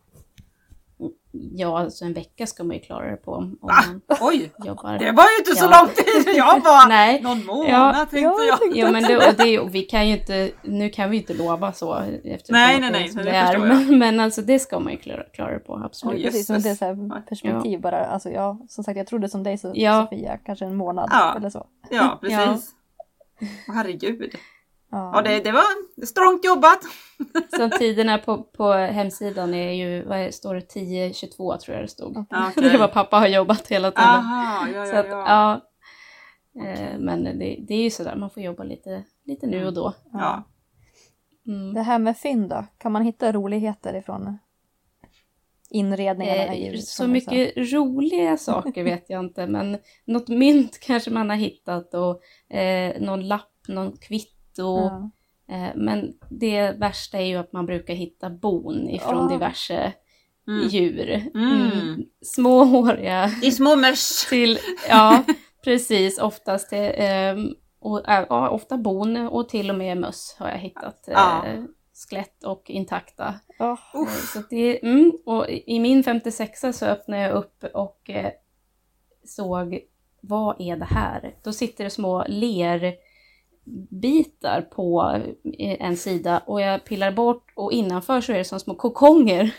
Ja, 1.32 1.78
alltså 1.78 2.04
en 2.04 2.12
vecka 2.14 2.46
ska 2.46 2.64
man 2.64 2.76
ju 2.76 2.82
klara 2.82 3.10
det 3.10 3.16
på 3.16 3.32
om 3.32 3.58
Ah, 3.62 3.66
man 3.86 4.00
oj! 4.20 4.52
jobbar. 4.64 4.98
Det 4.98 5.12
var 5.12 5.24
ju 5.24 5.38
inte 5.38 5.54
så 5.56 5.64
Ja. 5.70 5.80
lång 5.82 5.90
tid! 5.94 6.34
Jag 6.36 6.62
bara, 6.64 6.86
Nej. 6.88 7.22
någon 7.22 7.44
månad 7.46 7.70
Ja. 7.70 7.92
tänkte 8.10 8.18
Ja, 8.18 8.36
jag. 8.48 8.58
Jo 8.76 8.92
men 8.92 9.02
det, 9.02 9.16
och 9.16 9.34
det, 9.36 9.60
vi 9.72 9.82
kan 9.82 10.08
ju 10.08 10.14
inte, 10.16 10.50
nu 10.62 10.88
kan 10.90 11.10
vi 11.10 11.16
ju 11.16 11.22
inte 11.22 11.34
lova 11.34 11.72
så 11.72 11.94
eftersom 12.24 12.52
Nej, 12.52 12.80
nej, 12.80 12.90
det 12.90 12.96
är 12.98 13.00
nej, 13.00 13.08
som 13.08 13.16
det 13.18 13.24
det 13.30 13.36
är. 13.36 13.52
jag. 13.52 13.60
Men, 13.68 13.98
men 13.98 14.20
alltså 14.20 14.42
det 14.42 14.58
ska 14.58 14.78
man 14.80 14.92
ju 14.92 14.98
klara, 14.98 15.22
klara 15.32 15.52
det 15.52 15.58
på, 15.58 15.74
absolut. 15.84 16.16
Oj, 16.16 16.22
Precis, 16.24 16.48
men 16.50 16.62
det 16.62 16.70
är 16.70 16.74
så 16.74 16.84
här 16.84 17.20
perspektiv 17.28 17.80
bara. 17.80 18.04
Alltså, 18.06 18.30
ja, 18.30 18.58
som 18.68 18.84
sagt, 18.84 18.96
jag 18.96 19.06
trodde 19.06 19.28
som 19.28 19.42
dig 19.42 19.58
så, 19.58 19.72
Ja. 19.74 20.06
Sofia, 20.10 20.36
kanske 20.36 20.64
en 20.64 20.76
månad 20.76 21.08
Ja. 21.12 21.34
eller 21.36 21.50
så. 21.50 21.66
Ja, 21.90 22.18
precis. 22.22 22.70
Herregud. 23.74 24.34
Ja. 24.90 25.10
Ja, 25.14 25.22
det, 25.22 25.40
det 25.40 25.52
var 25.52 25.64
strångt 26.06 26.44
jobbat. 26.44 26.80
Så 27.56 27.68
tiderna 27.78 28.18
på, 28.18 28.42
på 28.42 28.72
hemsidan 28.72 29.54
är 29.54 29.72
ju, 29.72 30.04
vad 30.04 30.18
är, 30.18 30.30
står 30.30 30.54
det, 30.54 30.60
10.22 30.74 31.56
tror 31.58 31.76
jag 31.76 31.84
det 31.84 31.88
stod. 31.88 32.24
Ja, 32.30 32.52
Det 32.56 32.66
är 32.70 32.78
vad 32.78 32.92
pappa 32.92 33.16
har 33.18 33.26
jobbat 33.26 33.68
hela 33.68 33.90
tiden. 33.90 34.04
Aha, 34.08 34.68
ja, 34.68 34.86
Så 34.86 34.94
ja, 34.94 35.00
att, 35.00 35.06
ja. 35.08 35.60
ja. 36.52 36.66
Eh, 36.66 36.98
Men 36.98 37.24
det, 37.24 37.56
det 37.68 37.74
är 37.74 37.82
ju 37.82 37.90
sådär, 37.90 38.16
man 38.16 38.30
får 38.30 38.42
jobba 38.42 38.64
lite, 38.64 39.04
lite 39.24 39.46
nu 39.46 39.66
och 39.66 39.74
då. 39.74 39.94
ja. 40.12 40.42
Mm. 41.46 41.74
Det 41.74 41.82
här 41.82 41.98
med 41.98 42.18
fynd 42.18 42.48
då? 42.50 42.64
Kan 42.78 42.92
man 42.92 43.02
hitta 43.02 43.32
roligheter 43.32 43.94
ifrån 43.94 44.38
inredningarna? 45.70 46.54
Eh, 46.54 46.78
så 46.78 47.06
mycket 47.06 47.72
roliga 47.72 48.36
saker 48.36 48.84
vet 48.84 49.10
jag 49.10 49.24
inte, 49.24 49.46
men 49.46 49.78
något 50.04 50.28
mynt 50.28 50.80
kanske 50.80 51.10
man 51.10 51.30
har 51.30 51.36
hittat 51.36 51.94
och 51.94 52.22
eh, 52.56 53.00
någon 53.00 53.28
lapp, 53.28 53.52
någon 53.68 53.96
kvitto. 54.56 54.76
Ja. 54.78 55.10
Eh, 55.48 55.70
men 55.76 56.12
det 56.30 56.70
värsta 56.72 57.18
är 57.18 57.24
ju 57.26 57.36
att 57.36 57.52
man 57.52 57.66
brukar 57.66 57.94
hitta 57.94 58.30
bon 58.30 58.88
ifrån 58.90 59.28
Ja. 59.30 59.32
diverse 59.32 59.92
Mm. 60.48 60.68
djur. 60.68 61.10
Mm. 61.34 61.70
Mm. 61.72 62.04
Småhåriga 62.22 63.30
I 63.42 63.50
små 63.52 63.76
möss. 63.76 64.26
till, 64.30 64.58
ja 64.88 65.22
precis, 65.64 66.18
oftast 66.18 66.68
till, 66.68 66.92
ehm, 66.94 67.54
och, 67.80 68.08
äh, 68.08 68.26
ja, 68.28 68.48
ofta 68.48 68.76
bon 68.76 69.16
och 69.16 69.48
till 69.48 69.70
och 69.70 69.76
med 69.76 69.96
möss 69.98 70.36
har 70.38 70.48
jag 70.48 70.58
hittat. 70.58 71.04
Ja. 71.06 71.46
Eh, 71.46 71.62
skelett 72.08 72.44
och 72.44 72.70
intakta. 72.70 73.34
Åh, 73.58 73.78
Eh, 73.94 74.06
Så 74.06 74.42
det, 74.50 74.82
mm, 74.84 75.12
och 75.26 75.48
i 75.50 75.78
min 75.80 76.02
56 76.04 76.60
så 76.78 76.86
öppnade 76.86 77.22
jag 77.22 77.32
upp 77.32 77.64
och 77.74 78.10
eh, 78.10 78.30
såg 79.24 79.80
vad 80.20 80.60
är 80.60 80.76
det 80.76 80.84
här? 80.84 81.34
Då 81.44 81.52
sitter 81.52 81.84
det 81.84 81.90
små 81.90 82.24
bitar 83.90 84.62
på 84.62 85.12
eh, 85.58 85.86
en 85.86 85.96
sida 85.96 86.42
och 86.46 86.60
jag 86.60 86.84
pillar 86.84 87.12
bort 87.12 87.52
och 87.54 87.72
innanför 87.72 88.20
så 88.20 88.32
är 88.32 88.38
det 88.38 88.44
som 88.44 88.60
små 88.60 88.74
kokonger. 88.74 89.54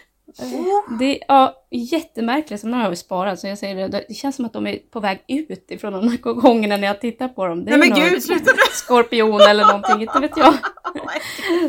Det 1.00 1.06
är 1.06 1.26
ja, 1.28 1.68
jättemärkligt, 1.72 2.62
så 2.62 2.68
de 2.68 2.74
har 2.74 2.90
vi 2.90 2.96
sparat. 2.96 3.40
Så 3.40 3.48
jag 3.48 3.58
säger 3.58 3.90
det, 3.90 4.06
det 4.08 4.14
känns 4.14 4.36
som 4.36 4.46
att 4.46 4.54
de 4.54 4.68
är 4.68 4.78
på 4.78 5.00
väg 5.00 5.24
ut 5.28 5.72
ifrån 5.72 5.94
de 5.94 6.10
här 6.10 6.18
kokongerna 6.18 6.78
när 6.78 6.88
jag 6.88 7.02
tittar 7.02 7.28
på 7.28 7.48
dem. 7.48 7.66
Det 7.66 7.72
är 7.72 7.78
Nej 7.78 7.90
men 7.90 8.00
någon 8.00 8.10
gud, 8.10 8.24
sluta! 8.24 8.52
Skorpion 8.72 9.42
eller 9.42 9.66
någonting, 9.66 10.02
inte 10.02 10.20
vet 10.20 10.38
jag. 10.38 10.54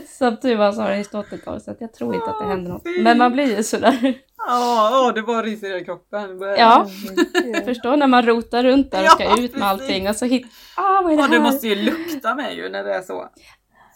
Som 0.09 0.37
tur 0.37 0.57
var 0.57 0.73
så 0.73 0.81
har 0.81 0.91
det 0.91 1.05
stått 1.05 1.33
ett 1.33 1.45
tag 1.45 1.63
så 1.63 1.71
att 1.71 1.81
jag 1.81 1.93
tror 1.93 2.15
inte 2.15 2.27
att 2.27 2.39
det 2.39 2.47
händer 2.47 2.71
något. 2.71 2.83
Men 3.01 3.19
man 3.19 3.33
blir 3.33 3.57
ju 3.57 3.63
sådär. 3.63 4.15
Ja, 4.47 5.13
det 5.15 5.23
bara 5.23 5.43
ryser 5.43 5.77
i 5.77 5.85
kroppen. 5.85 6.41
Ja, 6.41 6.87
herregud. 7.05 7.65
förstå 7.65 7.97
när 7.97 8.07
man 8.07 8.27
rotar 8.27 8.65
runt 8.65 8.91
där 8.91 9.05
och 9.05 9.11
ska 9.11 9.41
ut 9.41 9.57
med 9.57 9.69
allting 9.69 10.09
och 10.09 10.17
så 10.17 10.25
hittar... 10.25 10.51
Ah, 10.77 11.03
vad 11.03 11.13
är 11.13 11.29
det 11.29 11.41
måste 11.41 11.69
ju 11.69 11.75
lukta 11.75 12.35
med 12.35 12.57
ju 12.57 12.69
när 12.69 12.85
det 12.85 12.95
är 12.95 13.03
så. 13.03 13.29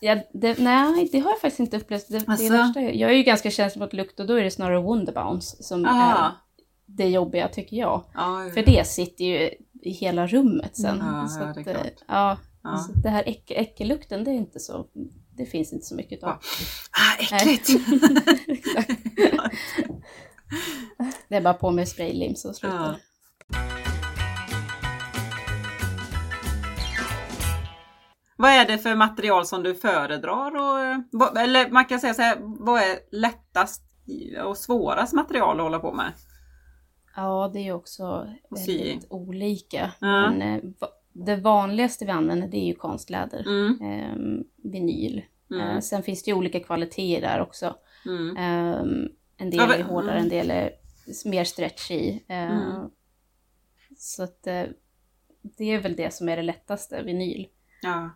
Ja, 0.05 0.17
det, 0.33 0.59
nej, 0.59 1.09
det 1.13 1.19
har 1.19 1.31
jag 1.31 1.41
faktiskt 1.41 1.61
inte 1.61 1.77
upplevt. 1.77 2.09
Det, 2.09 2.19
det 2.19 2.33
Asså? 2.33 2.53
värsta, 2.53 2.81
är- 2.81 2.93
jag 2.93 3.11
är 3.11 3.15
ju 3.15 3.23
ganska 3.23 3.51
känslig 3.51 3.81
mot 3.81 3.93
lukt 3.93 4.21
och 4.21 4.27
då 4.27 4.35
är 4.35 4.45
det 4.45 4.51
snarare 4.51 4.81
Wonderbounce 4.81 5.63
som 5.63 5.85
är 5.85 5.89
Aha. 5.89 6.33
det 6.87 7.09
jobbiga 7.09 7.49
tycker 7.49 7.77
jag. 7.77 8.05
Ja, 8.15 8.51
För 8.55 8.63
det 8.63 8.87
sitter 8.87 9.25
ju 9.25 9.51
i 9.83 9.91
hela 9.91 10.27
rummet 10.27 10.77
sen. 10.77 10.99
Ja, 10.99 11.29
så 11.29 11.41
ja, 11.41 11.47
att, 11.47 11.65
det 11.65 11.71
är 11.71 11.75
eh, 11.75 11.81
ja, 12.09 12.39
Ja. 12.65 12.77
Så 12.79 12.93
det 12.93 13.09
här 13.09 13.23
äck, 13.27 13.51
äckellukten, 13.51 14.25
det 14.25 14.31
är 14.31 14.35
inte 14.35 14.61
så... 14.61 14.87
Det 15.37 15.47
finns 15.47 15.73
inte 15.73 15.87
så 15.87 15.95
mycket 15.95 16.23
av. 16.23 16.29
Ja. 16.29 16.39
Ah, 16.91 17.37
äckligt! 17.37 17.69
Det 21.29 21.37
är 21.37 21.41
bara 21.41 21.55
på 21.55 21.71
med 21.71 21.89
spraylim 21.89 22.37
så 22.37 22.55
slutar 22.55 22.99
Ja. 23.49 23.92
Vad 28.43 28.51
är 28.51 28.67
det 28.67 28.79
för 28.79 28.95
material 28.95 29.47
som 29.47 29.63
du 29.63 29.75
föredrar? 29.75 30.51
Och, 30.57 30.81
eh, 30.81 31.43
eller 31.45 31.71
man 31.71 31.85
kan 31.85 32.01
säga 32.01 32.15
så 32.15 32.23
här, 32.23 32.37
vad 32.41 32.81
är 32.83 32.99
lättast 33.11 33.83
och 34.45 34.57
svårast 34.57 35.12
material 35.12 35.57
att 35.57 35.62
hålla 35.62 35.79
på 35.79 35.93
med? 35.93 36.12
Ja, 37.16 37.51
det 37.55 37.69
är 37.69 37.73
också 37.73 38.29
väldigt 38.51 39.07
olika. 39.11 39.93
Ja. 40.01 40.31
Men, 40.31 40.43
eh, 40.43 40.62
det 41.12 41.37
vanligaste 41.37 42.05
vi 42.05 42.11
använder 42.11 42.49
det 42.49 42.57
är 42.57 42.66
ju 42.66 42.75
konstläder, 42.75 43.40
Mm, 43.47 43.79
ehm, 43.83 44.45
vinyl. 44.57 45.23
mm, 45.51 45.69
Eh, 45.69 45.81
sen 45.81 46.03
finns 46.03 46.23
det 46.23 46.31
ju 46.31 46.37
olika 46.37 46.61
kvaliteter 46.61 47.21
där 47.29 47.40
också. 47.40 47.75
mm. 48.07 48.37
Ehm, 48.37 49.09
en 49.37 49.51
del 49.51 49.71
är 49.71 49.83
hårdare, 49.83 50.12
mm. 50.19 50.23
en 50.23 50.29
del 50.29 50.51
är 50.51 50.71
mer 51.25 51.45
stretchy. 51.45 52.19
Eh, 52.29 52.51
Mm. 52.53 52.90
Så 53.99 54.23
att 54.23 54.47
eh, 54.47 54.62
det 55.43 55.64
är 55.64 55.81
väl 55.81 55.97
det 55.97 56.14
som 56.14 56.29
är 56.29 56.37
det 56.37 56.43
lättaste, 56.43 57.03
vinyl. 57.03 57.47
Ja. 57.83 58.11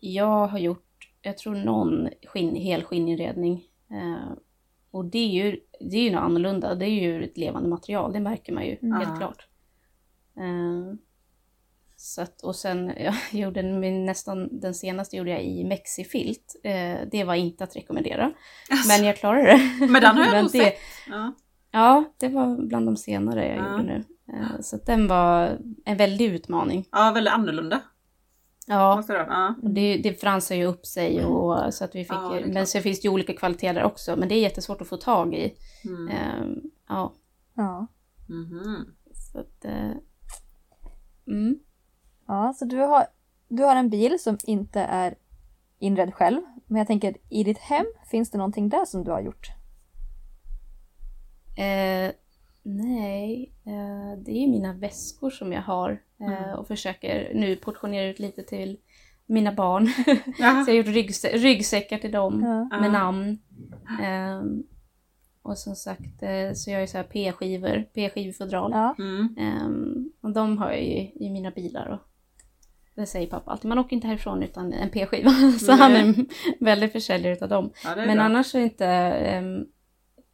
Jag 0.00 0.46
har 0.46 0.58
gjort, 0.58 0.86
jag 1.22 1.38
tror 1.38 1.54
någon 1.54 2.08
skinn, 2.26 2.54
hel 2.54 2.82
skinninredning. 2.82 3.64
Eh, 3.90 4.32
och 4.90 5.04
det 5.04 5.18
är 5.18 5.28
ju, 5.44 5.60
det 5.80 5.96
är 5.96 6.02
ju 6.02 6.10
något 6.10 6.20
annorlunda. 6.22 6.74
Det 6.74 6.86
är 6.86 7.00
ju 7.02 7.24
ett 7.24 7.38
levande 7.38 7.68
material, 7.68 8.12
det 8.12 8.20
märker 8.20 8.52
man 8.52 8.66
ju 8.66 8.76
Mm. 8.82 8.98
helt 9.00 9.18
klart. 9.18 9.46
Eh, 10.36 10.94
så 11.96 12.22
att, 12.22 12.42
och 12.42 12.56
sen, 12.56 12.92
jag 13.00 13.14
gjorde 13.40 13.62
min, 13.62 14.04
nästan 14.06 14.60
den 14.60 14.74
senaste 14.74 15.16
gjorde 15.16 15.30
jag 15.30 15.42
i 15.44 15.64
mexifilt. 15.64 16.56
Eh, 16.64 16.98
det 17.10 17.24
var 17.24 17.34
inte 17.34 17.64
att 17.64 17.76
rekommendera. 17.76 18.32
Men 18.88 19.04
jag 19.06 19.16
klarade 19.16 19.42
det. 19.42 19.86
Men 19.86 20.02
den 20.02 20.16
har 20.16 20.24
jag 20.34 20.42
nog 20.42 20.50
sett. 20.50 20.74
Ja. 21.08 21.32
Ja, 21.72 22.04
det 22.18 22.28
var 22.28 22.66
bland 22.66 22.86
de 22.86 22.96
senare 22.96 23.48
jag 23.48 23.56
Ja. 23.58 23.70
gjorde 23.70 23.82
nu. 23.82 24.04
Eh, 24.32 24.60
så 24.60 24.76
den 24.86 25.06
var 25.08 25.58
en 25.84 25.96
väldig 25.96 26.26
utmaning. 26.26 26.88
ja, 26.92 27.12
väldigt 27.14 27.32
annorlunda. 27.34 27.80
Ja, 28.72 28.96
Måste 28.96 29.12
det, 29.12 29.18
vara. 29.18 29.28
ja. 29.62 29.68
det, 29.68 29.96
det 29.96 30.20
fransar 30.20 30.54
ju 30.54 30.64
upp 30.64 30.86
sig 30.86 31.24
och 31.24 31.74
så 31.74 31.84
att 31.84 31.94
vi 31.94 32.04
fick, 32.04 32.12
Ja, 32.12 32.40
men 32.46 32.66
så 32.66 32.80
finns 32.80 33.00
det 33.00 33.06
ju 33.08 33.12
olika 33.14 33.32
kvaliteter 33.32 33.74
där 33.74 33.84
också, 33.84 34.16
men 34.16 34.28
det 34.28 34.34
är 34.34 34.40
jättesvårt 34.40 34.80
att 34.80 34.88
få 34.88 34.96
tag 34.96 35.34
i. 35.34 35.54
Mm. 35.84 36.08
Eh, 36.08 36.62
ja, 36.88 37.12
Ja. 37.54 37.86
Mhm. 38.28 38.86
så 39.12 39.38
att, 39.40 39.64
eh, 39.64 39.90
mm. 41.26 41.58
ja, 42.26 42.52
så 42.56 42.64
du 42.64 42.76
har, 42.78 43.06
du 43.48 43.62
har 43.62 43.76
en 43.76 43.90
bil 43.90 44.18
som 44.20 44.38
inte 44.44 44.80
är 44.80 45.14
inredd 45.78 46.14
själv. 46.14 46.40
Men 46.66 46.78
jag 46.78 46.86
tänker, 46.86 47.16
i 47.28 47.44
ditt 47.44 47.58
hem, 47.58 47.86
finns 48.10 48.30
det 48.30 48.38
någonting 48.38 48.68
där 48.68 48.84
som 48.84 49.04
du 49.04 49.10
har 49.10 49.20
gjort? 49.20 49.48
Eh, 51.56 52.12
nej, 52.62 53.52
eh, 53.66 54.18
det 54.24 54.30
är 54.30 54.40
ju 54.40 54.46
mina 54.46 54.72
väskor 54.72 55.30
som 55.30 55.52
jag 55.52 55.62
har 55.62 55.90
eh, 56.20 56.26
Mm. 56.26 56.58
och 56.58 56.68
försöker 56.68 57.34
nu 57.34 57.56
portionera 57.56 58.06
ut 58.08 58.18
lite 58.18 58.42
till 58.42 58.76
mina 59.26 59.52
barn. 59.52 59.86
Så 60.36 60.42
jag 60.42 60.52
har 60.64 60.72
gjort 60.72 60.86
ryggsä- 60.86 61.36
ryggsäckar 61.38 61.98
till 61.98 62.12
dem 62.12 62.66
Ja. 62.70 62.80
med 62.80 62.92
namn. 62.92 63.38
Ehm, 64.02 64.62
och 65.42 65.58
som 65.58 65.74
sagt 65.74 66.22
eh, 66.22 66.52
så 66.54 66.70
jag 66.70 66.82
är 66.82 66.86
så 66.86 66.96
här 66.96 67.04
P-skivor, 67.04 67.84
P-skivfodral. 67.94 68.70
Ja. 68.74 68.94
Mm. 68.98 69.36
Ehm, 69.38 70.10
och 70.20 70.32
de 70.32 70.58
har 70.58 70.70
jag 70.70 70.82
ju 70.84 71.10
i 71.26 71.30
mina 71.32 71.50
bilar. 71.50 71.86
Och 71.88 72.00
det 72.94 73.06
säger 73.06 73.26
pappa 73.26 73.50
alltid, 73.50 73.68
man 73.68 73.78
åker 73.78 73.96
inte 73.96 74.06
härifrån 74.08 74.42
utan 74.42 74.72
en 74.72 74.90
P-skiva. 74.90 75.30
Så 75.60 75.72
han 75.72 75.92
är 75.92 76.14
väldigt 76.64 76.92
försäljare 76.92 77.32
utav 77.34 77.48
dem. 77.48 77.70
Ja, 77.84 77.96
Men 77.96 78.16
bra. 78.16 78.24
annars 78.24 78.54
är 78.54 78.60
inte, 78.60 78.86
ehm, 78.86 79.66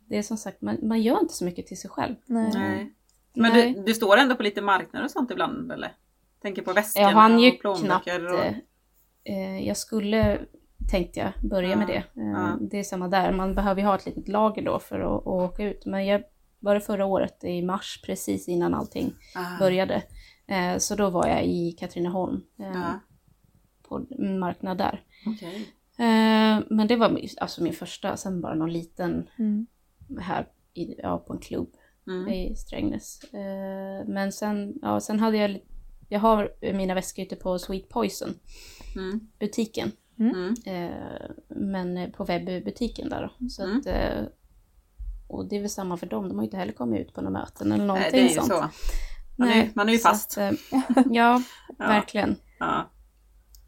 det 0.09 0.19
är 0.19 0.23
som 0.23 0.37
sagt, 0.37 0.63
man, 0.63 0.79
man 0.83 1.03
gör 1.03 1.21
inte 1.21 1.35
så 1.35 1.45
mycket 1.45 1.67
till 1.67 1.81
sig 1.81 1.91
själv. 1.91 2.15
Nej. 2.27 2.51
Nej. 2.55 2.93
Men 3.35 3.53
Nej. 3.53 3.75
du, 3.75 3.83
du 3.83 3.95
står 3.95 4.17
ändå 4.17 4.35
på 4.35 4.43
lite 4.43 4.63
marknader 4.63 5.05
och 5.05 5.11
sånt 5.11 5.31
ibland 5.31 5.73
eller? 5.73 5.93
Tänker 6.43 6.63
på 6.63 6.73
väskorna 6.73 7.07
Jag 7.09 7.15
hann 7.15 7.39
ju 7.41 7.51
och 7.53 7.61
plånböcker 7.61 8.19
knappt... 8.19 8.35
och... 8.35 9.31
eh, 9.33 9.67
jag 9.67 9.77
skulle, 9.77 10.39
tänkte 10.91 11.21
jag, 11.21 11.51
börja 11.51 11.71
Ja, 11.71 11.77
med 11.77 11.87
det. 11.87 11.97
Eh, 12.21 12.27
ja. 12.27 12.59
Det 12.61 12.79
är 12.79 12.83
samma 12.85 13.09
där, 13.09 13.33
man 13.33 13.55
behöver 13.55 13.81
ju 13.81 13.87
ha 13.87 13.95
ett 13.95 14.07
litet 14.07 14.29
lager 14.29 14.63
då 14.63 14.79
för 14.79 15.01
att, 15.01 15.21
att 15.21 15.27
åka 15.27 15.63
ut. 15.65 15.87
Men 15.87 16.07
jag 16.07 16.23
var 16.59 16.75
det 16.75 16.81
förra 16.81 17.05
året 17.07 17.45
i 17.45 17.63
mars, 17.63 18.01
precis 18.07 18.49
innan 18.49 18.75
allting 18.75 19.13
Ah. 19.35 19.59
började. 19.59 20.03
Eh, 20.47 20.79
så 20.79 20.95
då 20.95 21.11
var 21.11 21.27
jag 21.27 21.45
i 21.47 21.73
Katrineholm 21.73 22.41
eh, 22.59 22.67
Ja, 22.67 23.01
på 23.89 24.07
en 24.19 24.39
marknad 24.39 24.79
där. 24.79 25.05
okej. 25.27 25.57
Eh, 25.99 26.63
men 26.71 26.87
det 26.89 26.97
var 26.97 27.11
min- 27.11 27.29
alltså 27.41 27.63
min 27.63 27.73
första, 27.73 28.17
sen 28.17 28.41
bara 28.41 28.55
någon 28.55 28.73
liten 28.73 29.29
Mm. 29.39 29.67
Här 30.21 30.49
i, 30.75 30.95
ja, 31.03 31.19
på 31.19 31.33
en 31.33 31.39
klubb 31.39 31.69
Mm. 32.09 32.29
i 32.29 32.57
Strängnäs. 32.57 33.25
Eh, 33.25 34.07
men 34.09 34.33
sen, 34.33 34.75
ja, 34.83 35.01
sen 35.01 35.21
hade 35.21 35.37
jag, 35.37 35.59
jag 36.09 36.21
har 36.21 36.53
mina 36.75 36.95
väskor 36.95 37.25
ute 37.25 37.37
på 37.37 37.59
Sweet 37.59 37.89
Poison, 37.89 38.35
Mm. 38.97 39.21
butiken. 39.39 39.93
Mm. 40.19 40.55
Eh, 40.67 41.31
men 41.49 41.97
eh, 41.97 42.11
på 42.11 42.25
webbutiken 42.25 43.09
där 43.09 43.23
då. 43.39 43.49
Så 43.49 43.63
Mm. 43.65 43.79
att, 43.81 43.87
eh, 43.87 44.25
och 45.29 45.49
det 45.49 45.57
är 45.57 45.61
väl 45.61 45.71
samma 45.71 45.97
för 45.97 46.07
dem, 46.07 46.29
de 46.29 46.35
har 46.35 46.43
ju 46.43 46.47
inte 46.47 46.57
heller 46.57 46.73
kommit 46.73 47.01
ut 47.01 47.15
på 47.15 47.21
några 47.21 47.39
möten 47.41 47.67
eller 47.73 47.79
Nej, 47.79 47.87
någonting 47.87 48.11
det 48.13 48.19
är 48.21 48.29
ju 48.29 48.35
sånt. 48.35 48.49
så. 48.49 48.69
Man 49.37 49.49
är, 49.49 49.55
Nej, 49.55 49.71
man 49.75 49.89
är 49.89 49.93
ju 49.93 49.99
så 49.99 50.09
fast. 50.09 50.39
Att, 50.39 50.53
eh, 50.53 50.59
ja, 51.11 51.43
Ja. 51.69 51.75
verkligen. 51.79 52.37
Ja. 52.59 52.91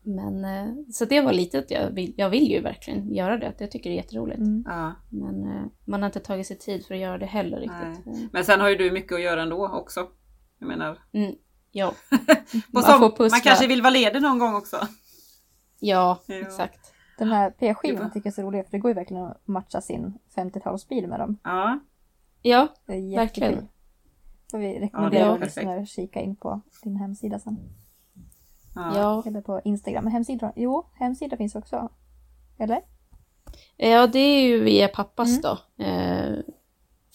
Men, 0.08 0.44
eh, 0.44 0.74
så 0.92 1.04
det 1.04 1.20
var 1.20 1.32
lite 1.32 1.58
att 1.58 1.70
jag 1.70 1.90
vill, 1.90 2.14
jag 2.16 2.30
vill 2.30 2.50
ju 2.50 2.60
verkligen 2.60 3.14
göra 3.14 3.36
det, 3.38 3.54
jag 3.58 3.70
tycker 3.70 3.90
det 3.90 3.94
är 3.94 4.02
jätteroligt. 4.02 4.38
Mm. 4.38 4.64
Ja. 4.66 4.92
Men 5.10 5.44
eh, 5.44 5.62
man 5.84 6.02
har 6.02 6.06
inte 6.06 6.20
tagit 6.20 6.46
sig 6.46 6.58
tid 6.58 6.86
för 6.86 6.94
att 6.94 7.00
göra 7.00 7.18
det 7.18 7.26
heller 7.26 7.56
riktigt. 7.60 8.06
Eh, 8.06 8.28
Men 8.32 8.44
sen 8.44 8.60
har 8.60 8.68
ju 8.68 8.74
du 8.76 8.90
mycket 8.90 9.12
att 9.12 9.22
göra 9.22 9.42
ändå 9.42 9.68
också. 9.68 10.06
Jag 10.58 10.66
menar, 10.68 10.98
Mm, 11.12 11.34
ja, 11.72 11.92
Man 12.72 12.82
som, 12.82 12.98
får 13.00 13.10
pussla. 13.10 13.34
man 13.34 13.40
kanske 13.40 13.66
vill 13.66 13.82
vara 13.82 13.90
ledig 13.90 14.22
någon 14.22 14.38
gång 14.38 14.54
också. 14.54 14.76
Ja, 15.80 16.18
Ja. 16.26 16.34
exakt. 16.34 16.92
Den 17.18 17.28
här 17.28 17.50
P-skivan 17.50 18.10
tycker 18.10 18.26
jag 18.26 18.32
är 18.32 18.34
så 18.34 18.42
rolig 18.42 18.64
för 18.64 18.70
det 18.72 18.78
går 18.78 18.90
ju 18.90 18.94
verkligen 18.94 19.22
att 19.24 19.46
matcha 19.48 19.80
sin 19.80 20.18
50-talsbil 20.36 21.06
med 21.06 21.20
dem. 21.20 21.38
Ja, 21.44 21.78
Ja, 22.42 22.68
Det 22.86 22.92
är 22.92 23.16
Verkligen. 23.16 23.68
Får 24.50 24.58
vi 24.58 24.66
Ja, 24.66 24.72
det 24.80 24.86
rekommendera 24.86 25.36
lyssnare 25.36 25.80
att 25.82 25.88
kika 25.88 26.20
in 26.20 26.36
på 26.36 26.60
din 26.82 26.96
hemsida 26.96 27.38
sen. 27.38 27.58
ja. 28.94 29.22
Eller 29.26 29.40
på 29.40 29.60
Instagram. 29.64 30.04
Men 30.04 30.12
hemsida, 30.12 30.52
jo, 30.56 30.86
hemsida 30.94 31.36
finns 31.36 31.54
också. 31.54 31.88
Eller? 32.58 32.80
ja, 33.76 34.06
det 34.06 34.18
är 34.18 34.40
ju 34.42 34.60
via 34.62 34.88
pappas 34.88 35.28
Mm. 35.28 35.40
då. 35.42 35.84
Eh, 35.84 36.38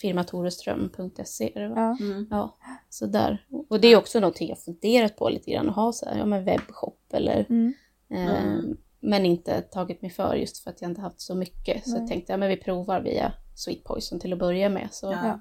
firmatoreström.se? 0.01 1.51
Ja. 1.55 1.97
Mm. 1.99 2.27
Ja, 2.31 2.57
så 2.89 3.05
där. 3.05 3.45
Och 3.69 3.79
det 3.79 3.87
är 3.87 3.97
också 3.97 4.19
någonting 4.19 4.49
jag 4.49 4.59
funderat 4.59 5.15
på 5.17 5.29
lite 5.29 5.51
grann, 5.51 5.69
att 5.69 5.75
ha 5.75 5.91
så 5.93 6.05
här, 6.05 6.17
ja 6.17 6.25
men 6.25 6.45
webbshop 6.45 6.99
eller 7.13 7.45
Mm. 7.49 7.73
eh, 8.09 8.43
Mm. 8.43 8.77
Men 9.05 9.25
inte 9.25 9.61
tagit 9.61 10.01
mig 10.01 10.11
för 10.11 10.35
just 10.35 10.57
för 10.63 10.69
att 10.69 10.81
jag 10.81 10.91
inte 10.91 11.01
haft 11.01 11.21
så 11.21 11.35
mycket. 11.35 11.83
Så 11.83 11.91
Nej. 11.91 11.99
jag 11.99 12.09
tänkte, 12.09 12.33
ja 12.33 12.37
men 12.37 12.49
vi 12.49 12.57
provar 12.57 13.01
via 13.01 13.33
Sweet 13.55 13.83
Poison 13.83 14.19
till 14.19 14.33
att 14.33 14.39
börja 14.39 14.69
med. 14.69 14.87
Så. 14.91 15.11
Ja. 15.11 15.39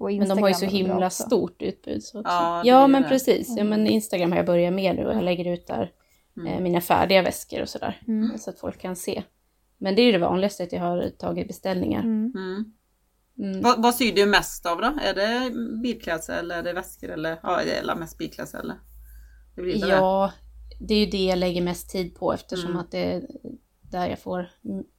Men 0.00 0.28
de 0.28 0.38
har 0.38 0.48
ju 0.48 0.54
så 0.54 0.64
himla 0.66 1.10
stort 1.10 1.62
utbud. 1.62 2.02
Så 2.02 2.20
också. 2.20 2.32
Ja, 2.32 2.62
Ja, 2.64 2.86
men 2.86 3.02
det. 3.02 3.08
precis. 3.08 3.54
Ja, 3.56 3.64
men 3.64 3.86
Instagram 3.86 4.30
har 4.32 4.36
jag 4.38 4.46
börjat 4.46 4.72
med 4.74 4.96
nu 4.96 5.06
och 5.06 5.14
jag 5.14 5.22
lägger 5.24 5.52
ut 5.52 5.66
där 5.66 5.92
Mm. 6.36 6.52
eh, 6.52 6.60
mina 6.60 6.80
färdiga 6.80 7.22
väskor 7.22 7.62
och 7.62 7.68
sådär. 7.68 8.02
Mm. 8.08 8.38
Så 8.38 8.50
att 8.50 8.58
folk 8.60 8.78
kan 8.80 8.96
se. 8.96 9.22
Men 9.78 9.94
det 9.94 10.02
är 10.02 10.06
ju 10.06 10.12
det 10.12 10.18
vanligaste 10.18 10.62
att 10.62 10.72
jag 10.72 10.80
har 10.80 11.10
tagit 11.18 11.48
beställningar. 11.48 12.00
Mm. 12.00 12.32
Mm. 12.36 12.64
Mm. 13.38 13.62
Vad, 13.62 13.82
vad 13.82 13.94
syr 13.94 14.14
du 14.14 14.26
mest 14.26 14.66
av 14.66 14.78
då? 14.80 14.86
Är 15.02 15.14
det 15.14 15.50
bilklädsel 15.82 16.34
eller 16.38 16.58
är 16.58 16.62
det 16.62 16.72
väskor 16.72 17.10
eller? 17.10 17.38
Ja, 17.42 17.60
det 17.64 17.90
är 17.90 17.94
mest 17.96 18.18
bilklädsel 18.18 18.60
eller? 18.60 18.76
Det 19.56 19.62
blir 19.62 19.80
det. 19.80 19.88
Ja, 19.88 20.32
det 20.80 20.94
är 20.94 20.98
ju 20.98 21.06
det 21.06 21.24
jag 21.24 21.38
lägger 21.38 21.62
mest 21.62 21.90
tid 21.90 22.14
på 22.14 22.32
eftersom 22.32 22.70
Mm. 22.70 22.80
att 22.80 22.90
det 22.90 23.22
där 23.90 24.08
jag 24.08 24.18
får 24.18 24.50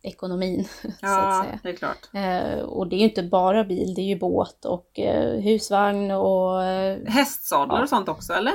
ekonomin. 0.02 0.64
så 0.82 0.88
att 0.88 0.96
ja 1.02 1.42
säga. 1.46 1.60
det 1.64 1.70
är 1.70 1.74
klart. 1.76 2.10
Eh, 2.14 2.60
och 2.64 2.88
det 2.88 2.96
är 2.96 3.00
ju 3.00 3.04
inte 3.06 3.24
bara 3.24 3.64
bil, 3.64 3.94
det 3.96 4.02
är 4.02 4.06
ju 4.06 4.20
båt 4.20 4.66
och 4.66 5.00
eh, 5.00 5.40
husvagn 5.42 6.12
och... 6.12 6.64
Eh, 6.64 7.00
Hästsadlar 7.08 7.76
Ja. 7.76 7.84
och 7.84 7.90
sånt 7.90 8.10
också 8.10 8.34
eller? 8.34 8.54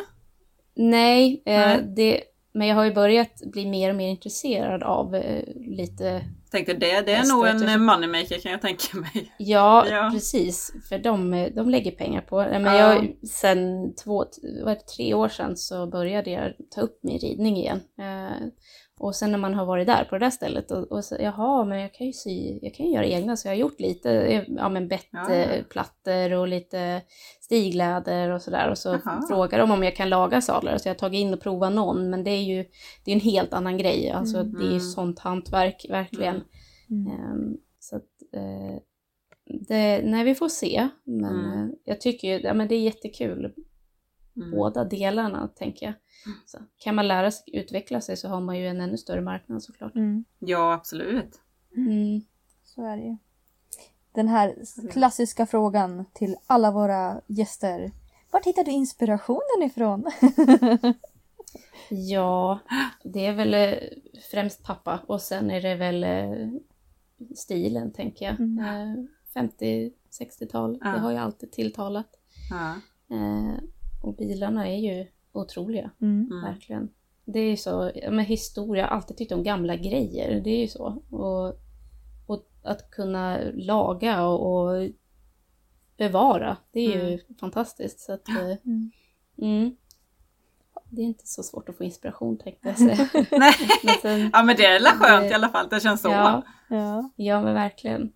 nej, 0.74 1.42
eh, 1.46 1.58
Nej. 1.58 1.82
Det, 1.96 2.20
men 2.52 2.66
jag 2.68 2.76
har 2.76 2.84
ju 2.84 2.94
börjat 2.94 3.40
bli 3.52 3.66
mer 3.66 3.90
och 3.90 3.96
mer 3.96 4.08
intresserad 4.08 4.82
av 4.82 5.14
eh, 5.14 5.42
lite... 5.54 6.22
Tänkte 6.50 6.72
det, 6.74 7.00
det 7.00 7.12
är 7.12 7.16
Hästar, 7.16 7.36
nog 7.36 7.46
en 7.46 7.60
typ. 7.60 7.68
eh, 7.68 7.76
moneymaker 7.78 8.38
kan 8.38 8.52
jag 8.52 8.60
tänka 8.62 8.96
mig. 8.96 9.32
Ja, 9.38 9.86
Ja. 9.90 10.10
precis. 10.12 10.72
För 10.88 10.98
de, 10.98 11.48
de 11.54 11.70
lägger 11.70 11.90
pengar 11.90 12.20
på. 12.20 12.36
Men 12.36 12.64
Ja. 12.64 12.76
jag, 12.94 13.16
sen 13.28 13.94
två, 13.94 14.24
vad 14.64 14.76
det, 14.76 14.86
tre 14.96 15.14
år 15.14 15.28
sedan 15.28 15.56
så 15.56 15.86
började 15.86 16.30
jag 16.30 16.52
ta 16.74 16.80
upp 16.80 16.98
min 17.02 17.18
ridning 17.18 17.56
igen. 17.56 17.80
Och 19.00 19.14
sen 19.14 19.30
när 19.32 19.38
man 19.38 19.54
har 19.54 19.66
varit 19.66 19.86
där 19.86 20.04
på 20.04 20.18
det 20.18 20.24
där 20.26 20.30
stället 20.30 20.70
och, 20.70 20.92
och 20.92 21.04
så, 21.04 21.16
jaha, 21.20 21.64
men 21.64 21.80
jag 21.80 21.94
kan 21.94 22.06
ju 22.06 22.12
sy, 22.12 22.58
jag 22.62 22.74
kan 22.74 22.86
ju 22.86 22.92
göra 22.92 23.06
egna 23.06 23.36
så 23.36 23.48
jag 23.48 23.52
har 23.52 23.58
gjort 23.58 23.80
lite, 23.80 24.10
eh, 24.12 24.42
ja 24.48 24.68
men 24.68 24.88
bettplattor 24.88 26.32
och 26.32 26.48
lite 26.48 27.02
stigläder 27.40 28.30
och 28.30 28.42
sådär. 28.42 28.70
Och 28.70 28.78
så 28.78 28.88
Jaha. 29.04 29.22
frågar 29.28 29.58
de 29.58 29.70
om 29.70 29.82
jag 29.82 29.96
kan 29.96 30.08
laga 30.08 30.40
sadlar 30.40 30.78
så 30.78 30.88
jag 30.88 30.94
har 30.94 30.98
tagit 30.98 31.18
in 31.20 31.34
och 31.34 31.40
provat 31.40 31.72
någon. 31.72 32.10
Men 32.10 32.24
det 32.24 32.30
är 32.30 32.42
ju, 32.42 32.64
det 33.04 33.10
är 33.10 33.14
en 33.14 33.20
helt 33.20 33.52
annan 33.52 33.78
grej. 33.78 34.10
Alltså 34.10 34.42
det 34.42 34.58
är 34.58 34.62
ju 34.62 34.68
Mm. 34.68 34.80
sånt 34.80 35.18
hantverk 35.18 35.86
verkligen. 35.90 36.42
Mm. 36.90 37.06
Ehm, 37.12 37.56
så 37.80 37.96
att, 37.96 38.02
eh, 38.32 38.78
det, 39.68 40.00
nej, 40.04 40.24
vi 40.24 40.34
får 40.34 40.48
se. 40.48 40.88
Men 41.04 41.44
Mm. 41.44 41.64
eh, 41.68 41.74
jag 41.84 42.00
tycker 42.00 42.28
ju, 42.28 42.40
ja, 42.40 42.54
men 42.54 42.68
det 42.68 42.74
är 42.74 42.80
jättekul, 42.80 43.52
Mm. 44.36 44.50
båda 44.50 44.84
delarna 44.84 45.48
tänker 45.48 45.86
jag. 45.86 45.94
Så, 46.46 46.58
kan 46.78 46.94
man 46.94 47.08
lära 47.08 47.30
sig 47.30 47.44
utveckla 47.58 48.00
sig 48.00 48.16
så 48.16 48.28
har 48.28 48.40
man 48.40 48.58
ju 48.58 48.66
en 48.68 48.80
ännu 48.80 48.96
större 48.98 49.20
marknad 49.20 49.62
såklart. 49.62 49.94
Mm. 49.94 50.24
Ja 50.38 50.72
absolut. 50.72 51.40
Mm. 51.76 52.20
Så 52.64 52.86
är 52.86 52.96
det 52.96 53.02
ju. 53.02 53.16
Den 54.12 54.28
här 54.28 54.54
klassiska 54.90 55.46
frågan 55.46 56.04
till 56.12 56.36
alla 56.46 56.70
våra 56.70 57.20
gäster. 57.26 57.92
Vart 58.30 58.46
hittar 58.46 58.64
du 58.64 58.70
inspirationen 58.70 59.62
ifrån? 59.62 60.04
Ja, 61.90 62.58
det 63.04 63.26
är 63.26 63.34
väl 63.34 63.54
eh, 63.54 63.78
främst 64.30 64.62
pappa 64.64 65.00
och 65.06 65.20
sen 65.20 65.50
är 65.50 65.60
det 65.62 65.74
väl 65.74 66.04
eh, 66.04 66.48
stilen 67.36 67.92
tänker 67.92 68.24
jag. 68.26 68.40
Mm. 68.40 68.58
Eh, 68.58 69.42
50-60-tal, 69.42 70.78
Ja. 70.80 70.90
det 70.90 70.98
har 70.98 71.10
ju 71.10 71.16
alltid 71.16 71.52
tilltalat. 71.52 72.08
Ja. 72.50 72.74
Eh, 73.16 73.54
och 74.02 74.14
bilarna 74.16 74.68
är 74.68 74.76
ju 74.76 75.06
otroliga. 75.36 75.90
Mm. 76.00 76.28
Mm. 76.30 76.44
Verkligen. 76.44 76.88
Det 77.24 77.38
är 77.40 77.50
ju 77.50 77.56
så, 77.56 77.92
men 78.10 78.18
historia, 78.24 78.82
jag 78.82 78.88
har 78.90 78.96
alltid 78.96 79.16
tyckt 79.16 79.32
om 79.32 79.42
gamla 79.42 79.76
grejer, 79.76 80.40
det 80.40 80.50
är 80.50 80.60
ju 80.60 80.68
så. 80.68 81.02
Och, 81.10 81.60
och 82.26 82.46
att 82.62 82.90
kunna 82.90 83.38
laga 83.54 84.26
och, 84.26 84.52
och 84.56 84.88
bevara, 85.96 86.56
det 86.72 86.80
är 86.80 87.10
ju 87.10 87.18
fantastiskt. 87.40 88.00
Så 88.00 88.12
att, 88.12 88.28
eh, 88.28 88.36
Mm. 88.64 88.90
mm. 89.38 89.76
Det 90.90 91.02
är 91.02 91.06
inte 91.06 91.26
så 91.26 91.42
svårt 91.42 91.68
att 91.68 91.76
få 91.76 91.84
inspiration 91.84 92.38
tänkte 92.38 92.68
jag 92.68 92.78
säga. 92.78 93.08
Nej. 93.30 93.52
Men 93.84 93.94
sen, 94.02 94.30
ja 94.32 94.42
men 94.42 94.56
det 94.56 94.64
är 94.64 94.72
väl 94.72 94.84
skönt 94.86 95.22
Det- 95.22 95.28
i 95.30 95.32
alla 95.34 95.48
fall 95.48 95.68
det 95.70 95.80
känns 95.80 96.02
så. 96.02 96.08
ja, 96.08 96.42
Ja. 96.68 97.10
ja, 97.16 97.40
men 97.42 97.54
verkligen. 97.54 98.12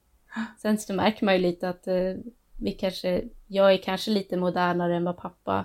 Sen 0.58 0.78
så 0.78 0.94
märker 0.94 1.24
man 1.24 1.34
ju 1.34 1.40
lite 1.40 1.68
att 1.68 1.86
eh, 1.86 2.14
vi 2.60 2.72
kanske, 2.72 3.24
jag 3.46 3.72
är 3.72 3.76
kanske 3.78 4.10
lite 4.10 4.36
modernare 4.36 4.96
än 4.96 5.04
vad 5.04 5.16
pappa 5.16 5.64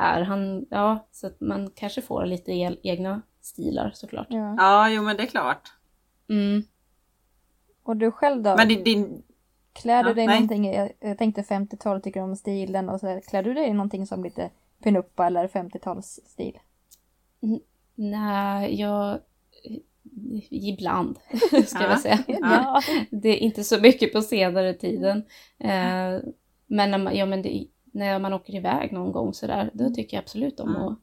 är. 0.00 0.20
Han, 0.22 0.66
ja, 0.70 1.08
så 1.12 1.26
att 1.26 1.40
man 1.40 1.70
kanske 1.74 2.02
får 2.02 2.26
lite 2.26 2.52
e- 2.52 2.76
egna 2.82 3.22
stilar 3.40 3.90
såklart. 3.94 4.26
ja. 4.30 4.54
Ja 4.58 4.90
jo 4.90 5.02
men 5.02 5.16
det 5.16 5.22
är 5.22 5.26
klart. 5.26 5.72
Mm. 6.28 6.62
Och 7.82 7.96
du 7.96 8.10
själv 8.10 8.42
då? 8.42 8.56
Men 8.56 8.68
din, 8.68 8.84
din 8.84 9.22
Klär 9.72 10.02
du 10.02 10.08
Ja, 10.10 10.14
dig 10.14 10.26
nej. 10.26 10.34
någonting, 10.40 10.72
jag, 10.74 10.92
jag 11.00 11.18
tänkte 11.18 11.42
50-tal, 11.42 12.00
tycker 12.02 12.20
du 12.20 12.24
om 12.24 12.36
stilen 12.36 12.88
och 12.88 13.00
så 13.00 13.06
här, 13.06 13.20
klär 13.20 13.42
du 13.42 13.54
dig 13.54 13.68
i 13.68 13.72
någonting 13.72 14.06
som 14.06 14.24
lite 14.24 14.50
pinuppa 14.82 15.26
eller 15.26 15.48
50-talsstil? 15.48 16.56
Nej, 17.94 18.80
jag... 18.80 19.18
Ibland, 20.50 21.18
ska 21.66 21.82
Ja. 21.82 21.90
jag 21.90 22.00
säga. 22.00 22.18
Ja. 22.26 22.82
Det 23.10 23.28
är 23.28 23.36
inte 23.36 23.64
så 23.64 23.80
mycket 23.80 24.12
på 24.12 24.22
senare 24.22 24.74
tiden. 24.74 25.18
Eh, 25.58 26.18
men 26.66 26.90
när 26.90 26.98
man, 26.98 27.16
ja, 27.16 27.26
men 27.26 27.42
det, 27.42 27.66
när 27.92 28.18
man 28.18 28.32
åker 28.32 28.54
iväg 28.54 28.92
någon 28.92 29.12
gång 29.12 29.34
sådär, 29.34 29.70
då 29.74 29.90
tycker 29.90 30.16
jag 30.16 30.22
absolut 30.22 30.60
om 30.60 30.68
Mm. 30.76 30.86
att... 30.86 30.98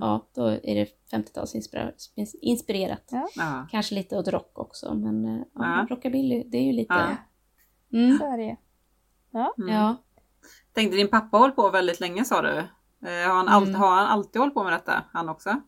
Ja, 0.00 0.28
då 0.34 0.46
är 0.46 0.74
det 0.74 0.88
50-talsinspirerat. 1.12 3.02
Ja. 3.10 3.28
ja. 3.36 3.66
Kanske 3.70 3.94
lite 3.94 4.16
åt 4.18 4.28
rock 4.28 4.58
också, 4.58 4.94
men 4.94 5.24
eh, 5.24 5.40
ja, 5.54 5.64
Ja. 5.80 5.86
rockabilly, 5.90 6.44
det 6.46 6.58
är 6.58 6.62
ju 6.62 6.72
lite... 6.72 6.94
Ja. 6.94 7.16
Mm, 7.98 8.18
Så 8.18 8.24
är 8.32 8.36
det 8.36 8.42
ju. 8.44 8.56
Mm. 9.58 9.74
ja. 9.74 9.96
Tänkte 10.72 10.96
din 10.96 11.08
pappa 11.08 11.36
hållit 11.38 11.56
på 11.56 11.70
väldigt 11.70 12.00
länge 12.00 12.24
sa 12.24 12.42
du. 12.42 12.58
Eh, 12.58 13.28
har, 13.28 13.34
han 13.34 13.48
all, 13.48 13.62
Mm. 13.62 13.74
har 13.74 13.90
han 13.96 14.06
alltid 14.06 14.40
hållit 14.40 14.54
på 14.54 14.64
med 14.64 14.72
detta? 14.72 15.04
Han 15.12 15.28
också? 15.28 15.60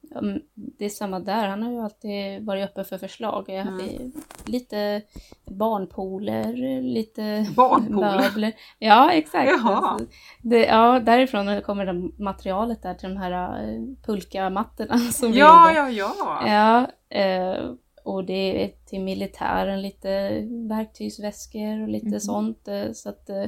Ja, 0.00 0.20
Det 0.54 0.84
är 0.84 0.88
samma 0.88 1.20
där, 1.20 1.48
han 1.48 1.62
har 1.62 1.70
ju 1.72 1.78
alltid 1.80 2.44
varit 2.46 2.64
öppen 2.64 2.84
för 2.84 2.98
förslag. 2.98 3.44
Jag 3.48 3.66
Mm. 3.66 4.12
lite 4.46 5.02
barnpooler, 5.44 6.52
lite 6.82 7.46
Barnpooler? 7.56 8.16
möbler. 8.22 8.52
Ja, 8.78 9.12
exakt. 9.12 9.50
Jaha. 9.50 9.76
Alltså, 9.88 10.06
Det, 10.42 10.66
ja, 10.66 11.00
därifrån 11.00 11.62
kommer 11.62 11.86
det 11.86 12.10
materialet 12.22 12.82
där 12.82 12.94
till 12.94 13.08
de 13.08 13.16
här 13.16 13.64
uh, 13.74 13.94
pulkamattorna 14.02 14.98
som 15.12 15.32
Ja, 15.32 15.72
ja, 15.72 15.90
ja. 15.90 16.42
Ja, 16.46 16.86
eh, 17.18 17.70
och 18.04 18.24
det 18.24 18.64
är 18.64 18.70
till 18.86 19.00
militären 19.00 19.82
lite 19.82 20.40
verktygsväskor 20.68 21.82
och 21.82 21.88
lite 21.88 22.06
Mhm. 22.06 22.20
sånt. 22.20 22.68
eh, 22.68 22.92
så 22.92 23.08
att, 23.08 23.30
eh, 23.30 23.44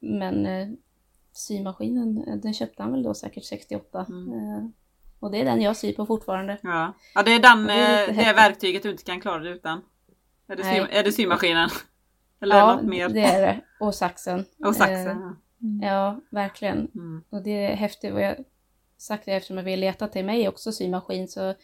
men 0.00 0.46
eh, 0.46 0.68
symaskinen, 1.32 2.24
eh, 2.28 2.34
den 2.36 2.54
köpte 2.54 2.82
han 2.82 2.92
väl 2.92 3.02
då 3.02 3.14
säkert 3.14 3.44
68. 3.44 4.06
Mm. 4.08 4.72
Och 5.20 5.30
det 5.30 5.40
är 5.40 5.44
den 5.44 5.60
jag 5.60 5.76
syr 5.76 5.92
på 5.92 6.06
fortfarande. 6.06 6.58
Ja, 6.62 6.94
ja 7.14 7.22
det 7.22 7.34
är 7.34 7.38
den, 7.38 7.66
Det 7.66 7.72
är 7.72 8.08
eh, 8.08 8.16
det 8.16 8.32
verktyget 8.32 8.82
du 8.82 8.90
inte 8.90 9.04
kan 9.04 9.20
klara 9.20 9.38
dig 9.38 9.52
utan. 9.52 9.80
Är 10.48 10.56
det, 10.56 10.64
sy, 10.64 10.96
är 10.98 11.04
det 11.04 11.12
symaskinen? 11.12 11.70
Eller 12.40 12.56
ja, 12.56 12.74
något 12.74 12.84
mer? 12.84 13.08
det 13.08 13.20
är 13.20 13.40
det. 13.40 13.60
Och 13.80 13.94
saxen. 13.94 14.44
Och 14.64 14.76
saxen? 14.76 15.08
Eh, 15.08 15.32
ja. 15.80 15.86
ja, 15.86 16.20
verkligen. 16.30 16.88
Mm. 16.94 17.24
Och 17.30 17.42
det 17.42 17.64
är 17.64 17.76
häftigt. 17.76 18.12
Och 18.12 18.20
jag 18.20 18.36
sagt 18.98 19.24
det 19.24 19.32
eftersom 19.32 19.56
jag 19.56 19.64
vill 19.64 19.80
leta 19.80 20.08
till 20.08 20.24
mig 20.24 20.48
också 20.48 20.72
symaskin 20.72 21.28
så 21.28 21.54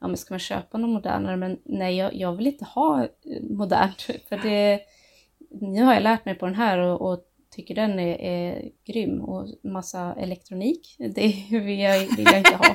ja, 0.00 0.06
men 0.06 0.16
ska 0.16 0.34
man 0.34 0.38
köpa 0.38 0.78
något 0.78 0.90
modernare? 0.90 1.36
Men 1.36 1.58
nej, 1.64 1.96
jag, 1.96 2.14
jag 2.14 2.32
vill 2.32 2.46
inte 2.46 2.64
ha 2.64 3.02
eh, 3.02 3.08
modernt. 3.50 4.02
För 4.28 4.36
det, 4.36 4.80
nu 5.50 5.82
har 5.82 5.94
jag 5.94 6.02
lärt 6.02 6.24
mig 6.24 6.34
på 6.34 6.46
den 6.46 6.54
här 6.54 6.78
och, 6.78 7.12
och 7.12 7.24
tycker 7.54 7.74
den 7.74 7.98
är, 7.98 8.20
är 8.20 8.70
grym. 8.86 9.20
Och 9.20 9.48
massa 9.62 10.14
elektronik, 10.18 10.96
det 10.98 11.44
vill 11.50 11.78
jag, 11.78 11.98
vill 12.16 12.24
jag 12.24 12.38
inte 12.38 12.56
ha. 12.56 12.74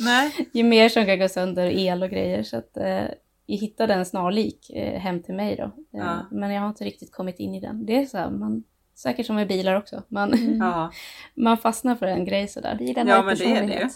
Nej. 0.00 0.48
Ju 0.52 0.64
mer 0.64 0.88
som 0.88 1.04
kan 1.06 1.18
gå 1.18 1.28
sönder, 1.28 1.66
el 1.66 2.02
och 2.02 2.10
grejer. 2.10 2.42
Så 2.42 2.56
att 2.56 2.76
eh, 2.76 3.04
jag 3.46 3.56
hittade 3.56 3.94
en 3.94 4.06
snarlik 4.06 4.70
eh, 4.70 5.00
hem 5.00 5.22
till 5.22 5.34
mig 5.34 5.56
då. 5.56 5.62
Eh, 5.64 5.70
Ja. 5.90 6.26
Men 6.30 6.50
jag 6.52 6.60
har 6.60 6.68
inte 6.68 6.84
riktigt 6.84 7.12
kommit 7.12 7.38
in 7.38 7.54
i 7.54 7.60
den. 7.60 7.86
Det 7.86 7.96
är 7.96 8.06
så 8.06 8.18
här, 8.18 8.30
man, 8.30 8.64
säkert 8.94 9.26
som 9.26 9.36
med 9.36 9.48
bilar 9.48 9.74
också. 9.74 10.02
Man, 10.08 10.32
Mm. 10.32 10.56
Ja. 10.56 10.90
man 11.34 11.58
fastnar 11.58 11.94
för 11.94 12.06
en 12.06 12.24
grej 12.24 12.48
sådär. 12.48 12.76
Bilen 12.78 13.06
Ja, 13.06 13.22
men 13.22 13.36
det 13.36 13.44
är 13.44 13.66
det 13.66 13.74
ju. 13.74 13.88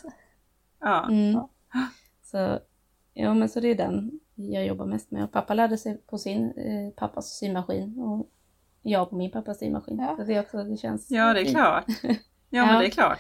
Ja. 0.81 1.09
Mm. 1.09 1.33
Ja. 1.33 1.49
Så, 2.23 2.59
ja, 3.15 3.35
men 3.35 3.49
så 3.49 3.61
det 3.61 3.69
är 3.69 3.75
den 3.75 4.21
jag 4.35 4.67
jobbar 4.67 4.87
mest 4.87 5.11
med. 5.11 5.25
Och 5.25 5.33
pappa 5.33 5.55
lärde 5.55 5.79
sig 5.79 6.03
på 6.07 6.19
sin 6.19 6.45
eh, 6.45 6.91
pappas 6.97 7.39
symaskin 7.39 7.99
och 7.99 8.31
jag 8.83 9.11
på 9.11 9.17
min 9.17 9.31
pappas 9.31 9.59
symaskin. 9.59 9.99
Ja. 9.99 10.17
Så 10.17 10.23
det, 10.23 10.35
är 10.35 10.41
också, 10.41 10.65
det 10.65 10.77
känns 10.77 11.11
Ja, 11.11 11.33
det 11.35 11.41
är 11.41 11.45
fint. 11.45 11.57
klart. 11.57 11.85
Ja, 12.03 12.15
Ja. 12.51 12.67
men 12.67 12.81
det 12.81 12.87
är 12.87 12.91
klart. 12.91 13.19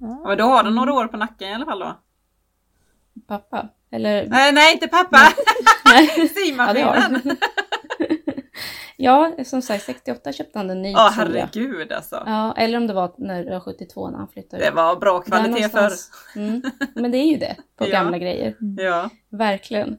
Ja. 0.00 0.30
Och 0.30 0.36
då 0.36 0.44
har 0.44 0.62
du 0.62 0.70
några 0.70 0.92
år 0.92 1.06
på 1.06 1.16
nacken 1.16 1.48
i 1.48 1.54
alla 1.54 1.64
fall 1.64 1.78
då? 1.78 2.00
Pappa? 3.26 3.68
Eller? 3.90 4.26
Nej, 4.28 4.52
nej 4.52 4.72
inte 4.72 4.88
pappa! 4.88 5.18
Ja, 5.84 6.28
Symaskinen! 6.28 6.86
han. 7.02 7.20
ja, 8.96 9.32
som 9.44 9.62
sagt 9.62 9.84
68 9.84 10.32
köpte 10.32 10.58
han 10.58 10.70
en 10.70 10.82
ny 10.82 10.92
Ja, 10.92 11.10
herregud 11.14 11.92
alltså. 11.92 12.22
Ja, 12.26 12.54
eller 12.56 12.78
om 12.78 12.86
det 12.86 12.92
var 12.94 13.12
när 13.18 13.44
det 13.44 13.50
var 13.50 13.60
72 13.60 14.10
när 14.10 14.18
han 14.18 14.28
flyttade. 14.28 14.64
Det 14.64 14.70
var 14.70 14.96
bra 14.96 15.20
kvalitet 15.20 15.68
för. 15.68 15.76
någonstans. 15.76 16.10
Mm. 16.36 16.62
Men 16.94 17.10
det 17.10 17.18
är 17.18 17.26
ju 17.26 17.36
det, 17.36 17.56
på 17.76 17.84
Ja. 17.86 17.90
gamla 17.90 18.18
grejer. 18.18 18.56
Ja. 18.78 19.10
Verkligen. 19.28 19.98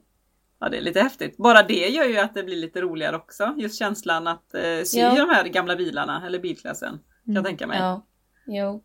Ja, 0.59 0.69
det 0.69 0.77
är 0.77 0.81
lite 0.81 1.01
häftigt. 1.01 1.37
Bara 1.37 1.63
det 1.63 1.87
gör 1.89 2.05
ju 2.05 2.17
att 2.17 2.33
det 2.33 2.43
blir 2.43 2.55
lite 2.57 2.81
roligare 2.81 3.15
också. 3.15 3.53
Just 3.57 3.79
känslan 3.79 4.27
att 4.27 4.53
eh, 4.53 4.83
sy 4.85 4.99
Ja. 4.99 5.15
de 5.15 5.29
här 5.29 5.43
gamla 5.47 5.75
bilarna, 5.75 6.23
eller 6.27 6.39
bilklassen. 6.39 6.99
Kan 7.25 7.35
jag 7.35 7.45
tänka 7.45 7.67
mig. 7.67 7.77
Ja, 7.79 8.05
jo. 8.47 8.83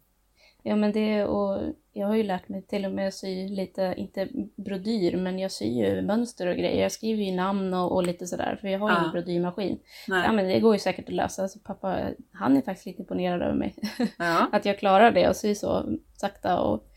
Ja 0.67 0.77
men 0.77 0.93
det 0.93 1.25
och 1.25 1.63
jag 1.93 2.07
har 2.07 2.15
ju 2.15 2.23
lärt 2.23 2.49
mig 2.49 2.63
till 2.67 2.85
och 2.85 2.93
med 2.93 3.09
att 3.09 3.15
sy 3.15 3.49
lite, 3.49 3.95
inte 3.97 4.29
brodyr, 4.57 5.17
men 5.17 5.39
jag 5.39 5.53
syr 5.53 5.85
ju 5.87 6.03
mönster 6.03 6.47
och 6.47 6.57
grejer. 6.57 6.83
Jag 6.83 6.93
skriver 6.93 7.23
ju 7.23 7.33
namn 7.33 7.75
och, 7.75 7.93
och 7.95 8.03
lite 8.03 8.27
sådär, 8.27 8.59
för 8.61 8.69
jag 8.69 8.79
har 8.79 8.89
ju 8.91 8.95
Ja. 8.95 9.01
ingen 9.01 9.13
brodyrmaskin. 9.13 9.79
Ja 10.07 10.33
men 10.33 10.49
det 10.49 10.61
går 10.61 10.73
ju 10.75 10.79
säkert 10.79 11.09
att 11.09 11.15
lösa. 11.15 11.49
Så 11.49 11.59
pappa, 11.59 11.99
han 12.33 12.57
är 12.57 12.63
faktiskt 12.63 12.87
lite 12.87 13.03
imponerad 13.03 13.43
över 13.43 13.55
mig. 13.55 13.75
Ja. 14.19 14.49
att 14.53 14.65
jag 14.65 14.79
klarar 14.79 15.11
det 15.11 15.29
och 15.29 15.37
syr 15.37 15.55
så 15.55 15.99
sakta 16.17 16.61
och 16.61 16.89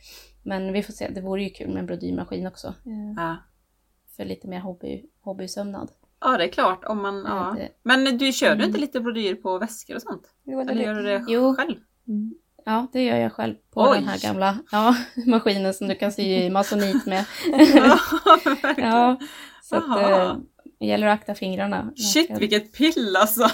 men 0.43 0.73
vi 0.73 0.83
får 0.83 0.93
se, 0.93 1.09
det 1.09 1.21
vore 1.21 1.43
ju 1.43 1.49
kul 1.49 1.67
med 1.69 1.77
en 1.77 1.85
brodyrmaskin 1.85 2.47
också. 2.47 2.73
Ja. 3.17 3.37
För 4.17 4.25
lite 4.25 4.47
mer 4.47 4.59
hobby, 4.59 5.05
hobbysömnad. 5.21 5.91
ja, 6.21 6.37
det 6.37 6.43
är 6.43 6.47
klart. 6.47 6.85
Om 6.85 7.01
man, 7.01 7.23
ja. 7.27 7.55
Men 7.83 8.17
du 8.17 8.31
kör 8.31 8.47
du 8.49 8.53
Mm. 8.55 8.65
inte 8.67 8.79
lite 8.79 8.99
brodyr 8.99 9.35
på 9.35 9.57
väskor 9.59 9.95
och 9.95 10.01
sånt? 10.01 10.23
Jo, 10.43 10.61
Eller 10.61 10.83
gör 10.83 10.93
det. 10.93 11.01
du 11.01 11.07
det 11.07 11.25
Jo. 11.27 11.55
själv? 11.55 11.75
Mm. 12.07 12.33
Ja, 12.65 12.87
det 12.93 13.03
gör 13.03 13.17
jag 13.17 13.31
själv 13.33 13.55
på 13.73 13.81
Oj. 13.81 13.97
den 13.97 14.07
här 14.07 14.19
gamla 14.19 14.57
ja, 14.71 14.95
maskinen 15.25 15.73
som 15.73 15.87
du 15.87 15.95
kan 15.95 16.11
sy 16.11 16.21
i 16.23 16.49
masonit 16.49 17.05
med. 17.05 17.25
Ja. 17.75 17.97
Ja, 18.77 19.19
så 19.63 19.75
att 19.75 19.87
eh, 20.01 20.37
det 20.79 20.85
gäller 20.85 21.07
att 21.07 21.19
akta 21.19 21.35
fingrarna. 21.35 21.91
Shit 22.13 22.31
vilket 22.39 22.73
pill 22.73 23.15
alltså! 23.21 23.47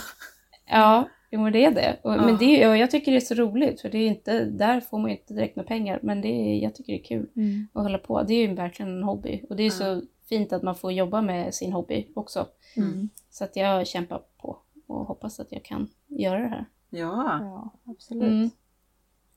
Ja, 0.69 1.09
jo, 1.31 1.41
men 1.41 1.53
det 1.53 1.65
är 1.65 1.71
det. 1.71 1.97
Och, 2.03 2.13
Ja. 2.13 2.25
Men 2.25 2.37
det 2.37 2.67
och 2.67 2.77
jag 2.77 2.91
tycker 2.91 3.11
det 3.11 3.17
är 3.17 3.19
så 3.19 3.35
roligt 3.35 3.81
för 3.81 3.89
det 3.89 3.97
är 3.97 4.07
inte, 4.07 4.45
där 4.45 4.81
får 4.81 4.99
man 4.99 5.11
ju 5.11 5.17
inte 5.17 5.33
direkt 5.33 5.55
några 5.55 5.67
pengar. 5.67 5.99
Men 6.03 6.21
det 6.21 6.27
är, 6.27 6.63
jag 6.63 6.75
tycker 6.75 6.93
det 6.93 6.99
är 6.99 7.03
kul 7.03 7.27
Mm. 7.35 7.67
att 7.73 7.83
hålla 7.83 7.97
på. 7.97 8.23
Det 8.23 8.33
är 8.33 8.47
ju 8.47 8.53
verkligen 8.55 8.97
en 8.97 9.03
hobby. 9.03 9.41
Och 9.49 9.55
det 9.55 9.63
är 9.63 9.69
så 9.69 10.01
fint 10.29 10.53
att 10.53 10.63
man 10.63 10.75
får 10.75 10.91
jobba 10.91 11.21
med 11.21 11.55
sin 11.55 11.73
hobby 11.73 12.07
också. 12.15 12.47
Mm. 12.75 13.09
Så 13.29 13.43
att 13.43 13.55
jag 13.55 13.87
kämpar 13.87 14.21
på 14.37 14.57
och 14.87 15.05
hoppas 15.05 15.39
att 15.39 15.51
jag 15.51 15.65
kan 15.65 15.89
göra 16.07 16.39
det 16.39 16.47
här. 16.47 16.65
Ja, 16.89 17.39
Ja, 17.41 17.79
absolut. 17.91 18.23
Mm. 18.23 18.49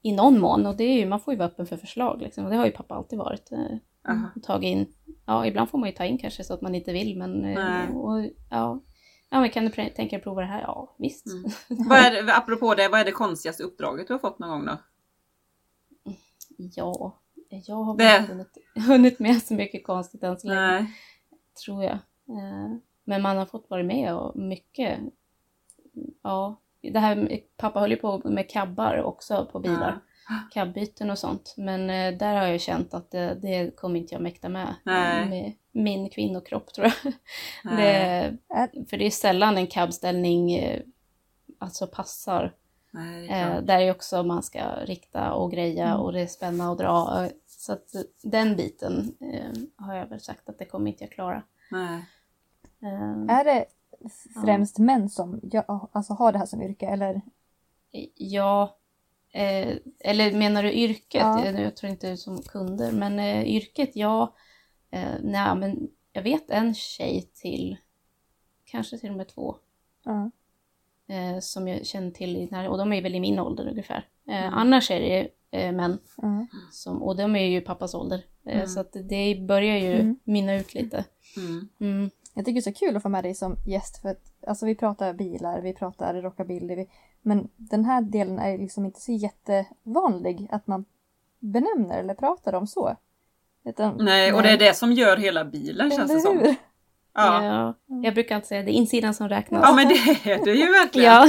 I 0.03 0.13
någon 0.13 0.41
mån. 0.41 0.67
Och 0.67 0.77
det 0.77 0.85
är 0.85 0.95
ju, 0.95 1.07
man 1.07 1.21
får 1.21 1.35
ju 1.35 1.39
vara 1.39 1.49
öppen 1.49 1.67
för 1.67 1.77
förslag. 1.77 2.23
Liksom. 2.23 2.45
Och 2.45 2.51
det 2.51 2.57
har 2.57 2.67
ju 2.67 2.73
pappa 2.73 2.95
alltid 2.95 3.19
varit. 3.19 3.53
Eh, 3.53 3.77
Aha. 4.09 4.29
tagit 4.43 4.69
in. 4.69 4.87
Ja, 5.27 5.47
ibland 5.47 5.71
får 5.71 5.79
man 5.79 5.89
ju 5.89 5.95
ta 5.95 6.05
in 6.05 6.19
kanske 6.19 6.45
så 6.45 6.55
att 6.55 6.61
man 6.61 6.75
inte 6.75 6.93
vill. 6.93 7.19
Men, 7.19 7.45
eh, 7.45 7.97
och, 7.97 8.25
ja. 8.51 8.83
ja, 9.31 9.41
men 9.41 9.51
kan 9.51 9.65
du 9.65 9.71
tänka 9.71 10.17
dig 10.17 10.21
prova 10.21 10.41
det 10.41 10.47
här? 10.47 10.61
Ja, 10.61 10.97
visst. 10.99 11.27
Mm. 11.27 11.51
vad 11.89 11.99
är 11.99 12.23
det, 12.23 12.37
apropå 12.37 12.75
det, 12.75 12.89
vad 12.89 13.01
är 13.01 13.05
det 13.05 13.13
konstigaste 13.13 13.63
uppdraget 13.63 14.07
du 14.07 14.15
har 14.15 14.19
fått 14.19 14.39
någon 14.39 14.51
gång 14.51 14.67
då? 14.67 14.79
Ja, 16.57 17.19
jag 17.49 17.77
har 17.77 17.97
Det- 17.97 18.17
inte 18.17 18.33
hunnit, 18.33 18.59
hunnit 18.89 19.19
med 19.19 19.43
så 19.43 19.55
mycket 19.55 19.85
konstigt 19.87 20.23
än 20.23 20.37
så 20.39 20.49
länge. 20.49 20.61
Nej. 20.61 20.87
tror 21.65 21.85
jag. 21.85 21.93
Eh, 22.29 22.77
Men 23.05 23.23
man 23.23 23.37
har 23.37 23.47
fått 23.47 23.71
vara 23.71 23.83
med 23.83 24.15
och 24.15 24.37
mycket. 24.37 24.99
Ja, 26.23 26.57
det 26.81 26.99
här, 26.99 27.41
pappa 27.57 27.81
höll 27.81 27.91
ju 27.91 27.97
på 27.97 28.21
med 28.25 28.51
cabbar 28.51 29.03
också 29.03 29.49
på 29.53 29.59
bilar. 29.61 29.99
Cabbyten 30.53 31.11
och 31.11 31.19
sånt. 31.19 31.55
Men 31.57 31.91
eh, 31.91 32.19
där 32.19 32.35
har 32.37 32.47
jag 32.47 32.61
känt 32.61 32.95
att 32.95 33.11
det, 33.11 33.35
det 33.43 33.77
kommer 33.77 34.01
inte 34.01 34.15
jag 34.15 34.23
mäkta 34.23 34.49
med. 34.49 34.75
Nej. 34.83 35.29
Med 35.29 35.53
min 35.73 36.11
kvinnokropp 36.11 36.73
tror 36.73 36.87
jag. 37.05 37.13
Det, 37.77 38.37
för 38.91 38.97
det 38.97 39.07
är 39.07 39.11
sällan 39.11 39.57
en 39.59 39.67
cabställning 39.67 40.53
eh, 40.55 40.81
alltså 41.59 41.87
passar. 41.87 42.53
Nej, 42.91 43.27
det 43.29 43.35
är 43.35 43.57
Eh, 43.57 43.63
där 43.63 43.79
är 43.79 43.91
också 43.91 44.23
man 44.23 44.43
ska 44.43 44.61
rikta 44.85 45.33
och 45.33 45.51
greja 45.51 45.87
Mm. 45.87 46.01
och 46.01 46.13
det 46.13 46.21
är 46.21 46.27
spänna 46.27 46.71
och 46.71 46.77
dra. 46.77 47.29
Så 47.47 47.73
att 47.73 47.89
den 48.23 48.57
biten 48.57 49.15
eh, 49.21 49.85
har 49.87 49.95
jag 49.95 50.07
väl 50.07 50.21
sagt 50.21 50.49
att 50.49 50.59
det 50.59 50.65
kommer 50.65 50.91
inte 50.91 51.05
jag 51.05 51.11
klara. 51.13 51.43
Nej. 51.71 52.05
Eh, 52.83 53.37
Är 53.37 53.45
det 53.45 53.65
främst 54.45 54.79
män 54.79 55.09
som 55.09 55.41
ja, 55.43 55.89
alltså, 55.93 56.13
har 56.13 56.33
det 56.33 56.39
här 56.39 56.47
som 56.47 56.63
yrke 56.63 56.87
eller? 56.87 57.21
Ja, 58.15 58.77
eh, 59.33 59.77
eller 60.01 60.33
menar 60.33 60.63
du 60.63 60.73
yrket? 60.73 61.21
Ja. 61.23 61.45
Jag, 61.47 61.61
jag 61.61 61.77
tror 61.77 61.91
inte 61.93 62.17
som 62.17 62.43
kunder, 62.43 62.93
men 62.93 63.19
eh, 63.19 63.45
yrket 63.45 63.91
ja. 63.97 64.35
Eh, 64.91 65.15
nej, 65.23 65.57
men 65.57 65.89
jag 66.13 66.23
vet 66.23 66.51
en 66.51 66.75
tjej 66.75 67.31
till, 67.35 67.77
kanske 68.65 68.99
till 68.99 69.11
och 69.11 69.17
med 69.17 69.29
två, 69.29 69.57
Ja. 70.05 70.31
Eh, 71.09 71.39
som 71.41 71.69
jag 71.69 71.87
känner 71.87 72.11
till, 72.11 72.37
i 72.37 72.49
här, 72.53 72.69
och 72.69 72.79
de 72.79 72.93
är 72.93 73.03
väl 73.03 73.15
i 73.15 73.21
min 73.21 73.39
ålder 73.39 73.69
ungefär. 73.69 74.05
Eh, 74.29 74.37
Mm. 74.47 74.55
Annars 74.55 74.91
är 74.91 75.01
det 75.01 75.29
eh, 75.51 75.73
män, 75.73 75.99
Ja. 76.17 76.47
som, 76.73 77.03
och 77.03 77.17
de 77.17 77.37
är 77.37 77.45
ju 77.47 77.61
pappas 77.61 77.95
ålder. 77.95 78.23
Eh, 78.47 78.55
Mm. 78.57 78.67
Så 78.67 78.81
att 78.81 78.93
det 78.93 79.45
börjar 79.49 79.77
ju 79.77 79.95
Mm. 79.95 80.17
mynna 80.25 80.55
ut 80.55 80.75
lite. 80.75 81.05
Mm. 81.37 81.69
Mm. 81.81 82.11
Jag 82.35 82.45
tycker 82.45 82.55
det 82.55 82.69
är 82.69 82.73
så 82.73 82.79
kul 82.87 82.97
att 82.97 83.03
få 83.03 83.09
med 83.09 83.25
dig 83.25 83.35
som 83.35 83.57
gäst 83.67 84.03
för 84.03 84.09
att 84.09 84.23
alltså, 84.47 84.67
vi 84.67 84.75
pratar 84.75 85.13
bilar, 85.13 85.61
vi 85.61 85.73
pratar 85.73 86.15
rockabilly. 86.23 86.75
Vi, 86.75 86.89
men 87.23 87.49
den 87.57 87.85
här 87.85 88.01
delen 88.03 88.39
är 88.39 88.59
liksom 88.59 88.85
inte 88.85 89.01
så 89.01 89.13
jättevanlig 89.13 90.49
att 90.51 90.67
man 90.67 90.85
benämner 91.39 91.99
eller 92.01 92.15
pratar 92.15 92.53
om 92.53 92.67
så. 92.67 92.97
Utan, 93.65 93.97
Nej, 94.05 94.33
och 94.33 94.43
det 94.43 94.51
är 94.51 94.59
det 94.59 94.75
som 94.77 94.93
gör 94.93 95.17
hela 95.17 95.45
bilen 95.45 95.91
känns 95.91 96.13
det 96.13 96.21
som. 96.21 96.55
Ja. 97.17 97.45
Ja, 97.45 97.75
jag 98.03 98.15
brukar 98.15 98.35
alltid 98.35 98.49
säga 98.49 98.63
det 98.63 98.71
är 98.71 98.73
insidan 98.73 99.15
som 99.15 99.29
räknas. 99.29 99.63
ja, 99.65 99.73
men 99.75 99.89
det 99.89 99.95
är 100.33 100.45
det 100.45 100.51
ju 100.53 100.67
verkligen. 100.67 101.13
Ja. 101.13 101.29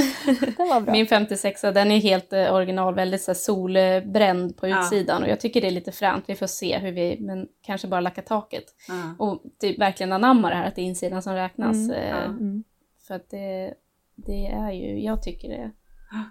Det 0.56 0.58
var 0.58 0.80
bra. 0.80 0.92
Min 0.92 1.06
56 1.06 1.60
den 1.60 1.90
är 1.90 1.98
helt 2.00 2.32
eh, 2.32 2.54
original, 2.54 2.94
väldigt 2.94 3.22
så 3.22 3.34
solbränd 3.34 4.56
på 4.56 4.68
Ja. 4.68 4.80
utsidan 4.80 5.22
och 5.22 5.28
jag 5.28 5.40
tycker 5.40 5.60
det 5.60 5.66
är 5.66 5.70
lite 5.70 5.92
fränt. 5.92 6.24
Vi 6.26 6.34
får 6.34 6.46
se 6.46 6.78
hur 6.78 6.92
vi, 6.92 7.16
men 7.20 7.46
kanske 7.62 7.88
bara 7.88 8.00
lacka 8.00 8.22
taket. 8.22 8.64
Ja. 8.88 9.24
Och 9.26 9.42
typ 9.60 9.78
verkligen 9.78 10.12
anamma 10.12 10.48
det 10.48 10.54
här 10.54 10.68
att 10.68 10.74
det 10.74 10.82
är 10.82 10.86
insidan 10.86 11.22
som 11.22 11.34
räknas. 11.34 11.76
Mm. 11.76 11.90
eh, 11.90 12.08
Ja. 12.08 12.16
Mm. 12.24 12.64
För 13.06 13.14
att 13.14 13.30
det, 13.30 13.74
det 14.16 14.46
är 14.46 14.72
ju, 14.72 15.00
jag 15.04 15.22
tycker 15.22 15.48
det 15.48 15.70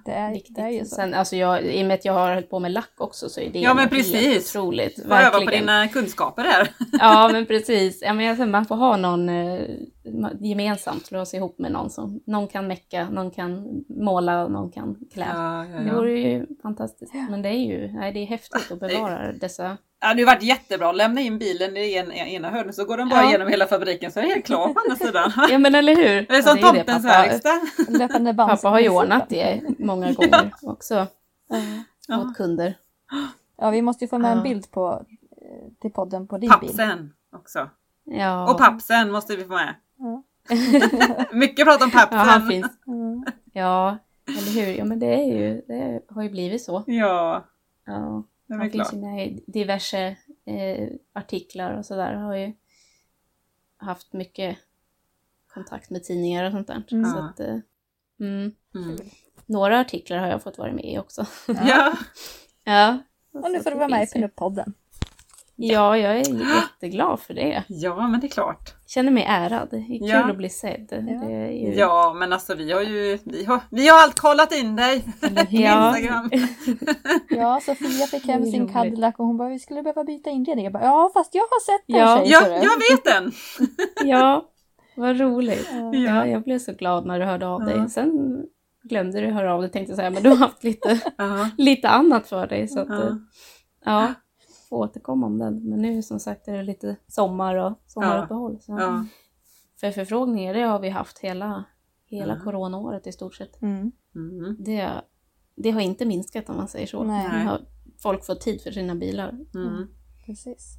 Det 0.06 0.12
är, 0.12 0.32
viktigt. 0.34 0.56
det 0.56 0.62
är 0.62 0.70
ju 0.70 0.86
så. 0.86 0.96
Sen, 0.96 1.14
alltså 1.14 1.36
jag, 1.36 1.66
I 1.66 1.84
och 1.84 1.88
med 1.88 1.94
att 1.96 2.06
jag 2.06 2.14
har 2.14 2.30
hållit 2.34 2.50
på 2.50 2.60
med 2.60 2.72
lack 2.72 2.94
också 2.98 3.30
så 3.30 3.42
är 3.42 3.50
det 3.50 3.60
Ja, 3.60 3.70
men 3.74 3.78
helt 3.80 3.92
precis. 3.92 4.56
otroligt. 4.56 5.04
Får 5.08 5.16
öva 5.16 5.40
på 5.40 5.52
dina 5.52 5.88
kunskaper 5.88 6.44
här. 6.44 6.70
Ja 7.00 7.30
men 7.34 7.46
precis. 7.46 8.02
Ja, 8.02 8.14
men 8.14 8.26
jag, 8.26 8.50
man 8.50 8.66
får 8.66 8.76
ha 8.76 8.98
någon 8.98 9.30
eh, 9.30 9.62
gemensamt, 10.40 11.06
slå 11.06 11.26
sig 11.26 11.38
ihop 11.38 11.60
med 11.60 11.72
någon 11.72 11.90
som 11.90 12.20
någon 12.26 12.48
kan 12.48 12.68
mecka, 12.68 13.10
någon 13.10 13.32
kan 13.32 13.84
måla, 13.90 14.48
någon 14.48 14.72
kan 14.72 14.96
klä. 15.14 15.28
Ja, 15.34 15.66
ja, 15.66 15.80
Det 15.80 15.88
ja. 15.88 15.96
vore 15.96 16.20
ju 16.20 16.46
fantastiskt. 16.62 17.14
Men 17.30 17.42
det 17.42 17.50
är 17.50 17.66
ju 17.66 17.92
nej, 17.94 18.14
det 18.14 18.20
är 18.20 18.26
häftigt 18.26 18.72
att 18.72 18.80
bevara 18.80 19.32
dessa. 19.34 19.78
Ja, 20.00 20.14
det 20.14 20.22
har 20.24 20.26
varit 20.36 20.44
jättebra. 20.44 20.92
Lämna 20.92 21.22
in 21.22 21.40
bilen 21.40 21.78
i 21.78 21.94
en, 21.96 22.12
ena 22.12 22.50
hörnet 22.50 22.76
så 22.76 22.86
går 22.86 22.98
den 22.98 23.10
bara 23.10 23.22
Ja. 23.22 23.30
igenom 23.30 23.48
hela 23.48 23.68
fabriken 23.68 24.12
så 24.12 24.20
är 24.20 24.24
det 24.24 24.30
helt 24.30 24.46
klart 24.46 24.74
på 24.74 24.80
andra 24.80 25.06
sidan. 25.06 25.32
Ja 25.50 25.58
men 25.58 25.76
eller 25.76 25.96
hur? 25.96 26.26
Det 26.28 26.36
är 26.36 26.42
som 26.42 26.58
Ja, 26.58 26.68
tomtens 26.68 27.06
pappa, 27.06 27.22
verkstad. 27.22 28.34
Pappa 28.48 28.70
har 28.70 28.80
ju 28.80 28.90
ordnat 28.90 29.30
det 29.30 29.62
många 29.80 30.12
gånger 30.14 30.52
också 30.62 31.08
Ja. 32.08 32.18
åt 32.22 32.38
kunder. 32.38 32.74
Ja, 33.60 33.70
vi 33.70 33.82
måste 33.82 34.04
ju 34.04 34.08
få 34.10 34.18
med 34.18 34.32
en 34.32 34.38
Ja. 34.38 34.44
bild 34.44 34.72
på, 34.72 35.06
eh, 35.32 35.72
till 35.82 35.92
podden 35.92 36.28
på 36.28 36.38
din 36.38 36.52
bil. 36.62 36.70
Pappsen 36.70 37.14
också. 37.36 37.70
Ja, 38.04 38.52
Och 38.52 38.58
pappsen 38.58 39.12
måste 39.12 39.36
vi 39.36 39.44
få 39.44 39.50
med. 39.54 39.76
Ja. 39.98 40.24
Mycket 41.32 41.66
prat 41.66 41.82
om 41.84 41.92
ja, 41.94 42.08
han 42.12 42.48
finns. 42.48 42.68
Mm. 42.88 43.26
Ja, 43.54 43.98
eller 44.28 44.62
hur? 44.66 44.74
Ja 44.74 44.86
men 44.86 45.00
det 45.00 45.14
är 45.14 45.24
ju, 45.38 45.62
det 45.68 46.02
har 46.10 46.24
ju 46.24 46.30
blivit 46.30 46.64
så. 46.64 46.84
Ja, 46.88 47.46
Ja. 47.86 48.24
Det 48.48 48.54
är 48.54 48.58
Han 48.58 48.60
väl 48.60 48.72
finns 48.72 48.94
ju 48.94 48.98
med 48.98 49.28
i 49.28 49.44
diverse 49.48 50.18
eh, 50.46 50.90
artiklar 51.14 51.74
och 51.78 51.86
sådär. 51.86 52.14
Har 52.14 52.36
ju 52.36 52.54
haft 53.78 54.14
mycket 54.14 54.58
kontakt 55.48 55.90
med 55.90 56.04
tidningar 56.04 56.44
och 56.44 56.52
sånt 56.52 56.68
där. 56.68 56.84
Mm. 56.92 57.12
Så 57.12 57.18
att, 57.18 57.40
eh, 57.40 57.60
mm. 58.20 58.52
Mm. 58.76 58.98
Några 59.46 59.80
artiklar 59.80 60.18
har 60.18 60.28
jag 60.28 60.44
fått 60.44 60.58
vara 60.58 60.72
med 60.72 60.86
i 60.86 60.98
också. 60.98 61.26
Ja, 61.48 61.98
ja. 62.64 62.98
Och 63.32 63.52
nu 63.52 63.60
får 63.60 63.72
du 63.72 63.78
vara 63.78 63.88
med 63.88 64.04
i. 64.04 64.06
Pinup-podden. 64.06 64.74
Ja, 65.60 65.98
jag 65.98 66.14
är 66.18 66.18
jätteglad 66.56 67.20
för 67.20 67.34
det. 67.34 67.64
Ja, 67.68 68.08
men 68.08 68.20
det 68.20 68.28
är 68.28 68.30
klart. 68.32 68.74
Känner 68.88 69.12
mig 69.12 69.26
ärad. 69.28 69.68
Det 69.72 69.78
är 69.78 70.00
kul 70.00 70.10
Ja. 70.10 70.30
att 70.32 70.38
bli 70.38 70.50
sedd. 70.50 70.88
Det 70.90 70.96
är 71.34 71.52
ju... 71.52 71.74
Ja, 71.76 72.14
men 72.20 72.34
alltså 72.34 72.56
vi 72.56 72.72
har 72.72 72.82
ju 72.82 73.18
vi 73.24 73.46
har, 73.46 73.60
vi 73.70 73.88
har 73.88 74.04
allt 74.04 74.20
kollat 74.20 74.52
in 74.54 74.76
dig. 74.76 75.04
Ja. 75.50 75.98
Instagram. 75.98 76.30
Ja, 77.30 77.60
Sofia 77.66 78.08
fick 78.08 78.26
hem 78.28 78.46
sin. 78.46 78.74
Cadillac 78.74 79.16
och 79.18 79.26
hon 79.26 79.38
bara 79.38 79.50
vi 79.50 79.60
skulle 79.60 79.84
behöva 79.84 80.04
byta 80.04 80.30
inredning. 80.30 80.64
Jag 80.66 80.74
bara 80.74 80.84
ja 80.84 81.12
fast 81.14 81.36
jag 81.36 81.42
har 81.42 81.66
sett 81.78 81.88
den 81.88 81.98
Ja. 81.98 82.18
tjej. 82.18 82.32
Ja, 82.32 82.48
jag 82.64 82.96
vet 82.96 83.06
den. 83.06 83.32
ja, 84.10 84.46
vad 84.96 85.20
roligt. 85.20 85.70
Ja. 85.74 85.94
Ja, 85.96 86.26
jag 86.28 86.44
blev 86.44 86.60
så 86.60 86.74
glad 86.74 87.06
när 87.06 87.20
du 87.20 87.26
hörde 87.26 87.48
av 87.48 87.62
Ja. 87.62 87.68
dig. 87.78 87.90
Sen 87.90 88.12
glömde 88.84 89.22
du 89.22 89.28
höra 89.32 89.54
av 89.54 89.62
dig 89.62 89.72
tänkte 89.72 89.92
jag 89.92 89.98
säga, 89.98 90.10
men 90.10 90.24
du 90.24 90.30
har 90.30 90.36
haft 90.38 90.64
lite, 90.64 91.00
Ja. 91.18 91.50
lite 91.58 91.90
annat 91.90 92.28
för 92.28 92.48
dig. 92.48 92.68
Så 92.68 92.80
att, 92.80 92.88
Ja. 93.86 94.14
Får 94.70 94.78
återkomma 94.78 95.26
om 95.26 95.38
den. 95.38 95.70
Men 95.70 95.80
nu 95.80 96.02
som 96.04 96.20
sagt 96.20 96.48
är 96.48 96.54
det 96.58 96.64
lite 96.64 96.96
sommar 97.08 97.56
och 97.56 97.74
sommaruppehåll. 97.88 98.58
Så. 98.62 98.72
Ja. 98.80 99.06
För 99.80 99.92
förfrågningar 99.92 100.54
det 100.54 100.62
har 100.62 100.80
vi 100.80 100.90
haft 100.90 101.20
hela, 101.20 101.64
hela 102.06 102.34
Mm. 102.34 102.44
coronaåret 102.46 103.08
i 103.08 103.12
stort 103.12 103.36
sett. 103.36 103.62
Mm. 103.62 103.92
Mm. 104.16 104.56
Det, 104.60 104.90
det 105.56 105.72
har 105.72 105.82
inte 105.82 106.06
minskat 106.06 106.50
om 106.50 106.58
man 106.58 106.68
säger 106.68 106.88
så. 106.88 107.04
Har 107.04 107.62
folk 108.02 108.26
fått 108.26 108.42
tid 108.42 108.62
för 108.62 108.72
sina 108.72 108.96
bilar. 108.96 109.30
Mm. 109.56 109.88
Precis. 110.26 110.78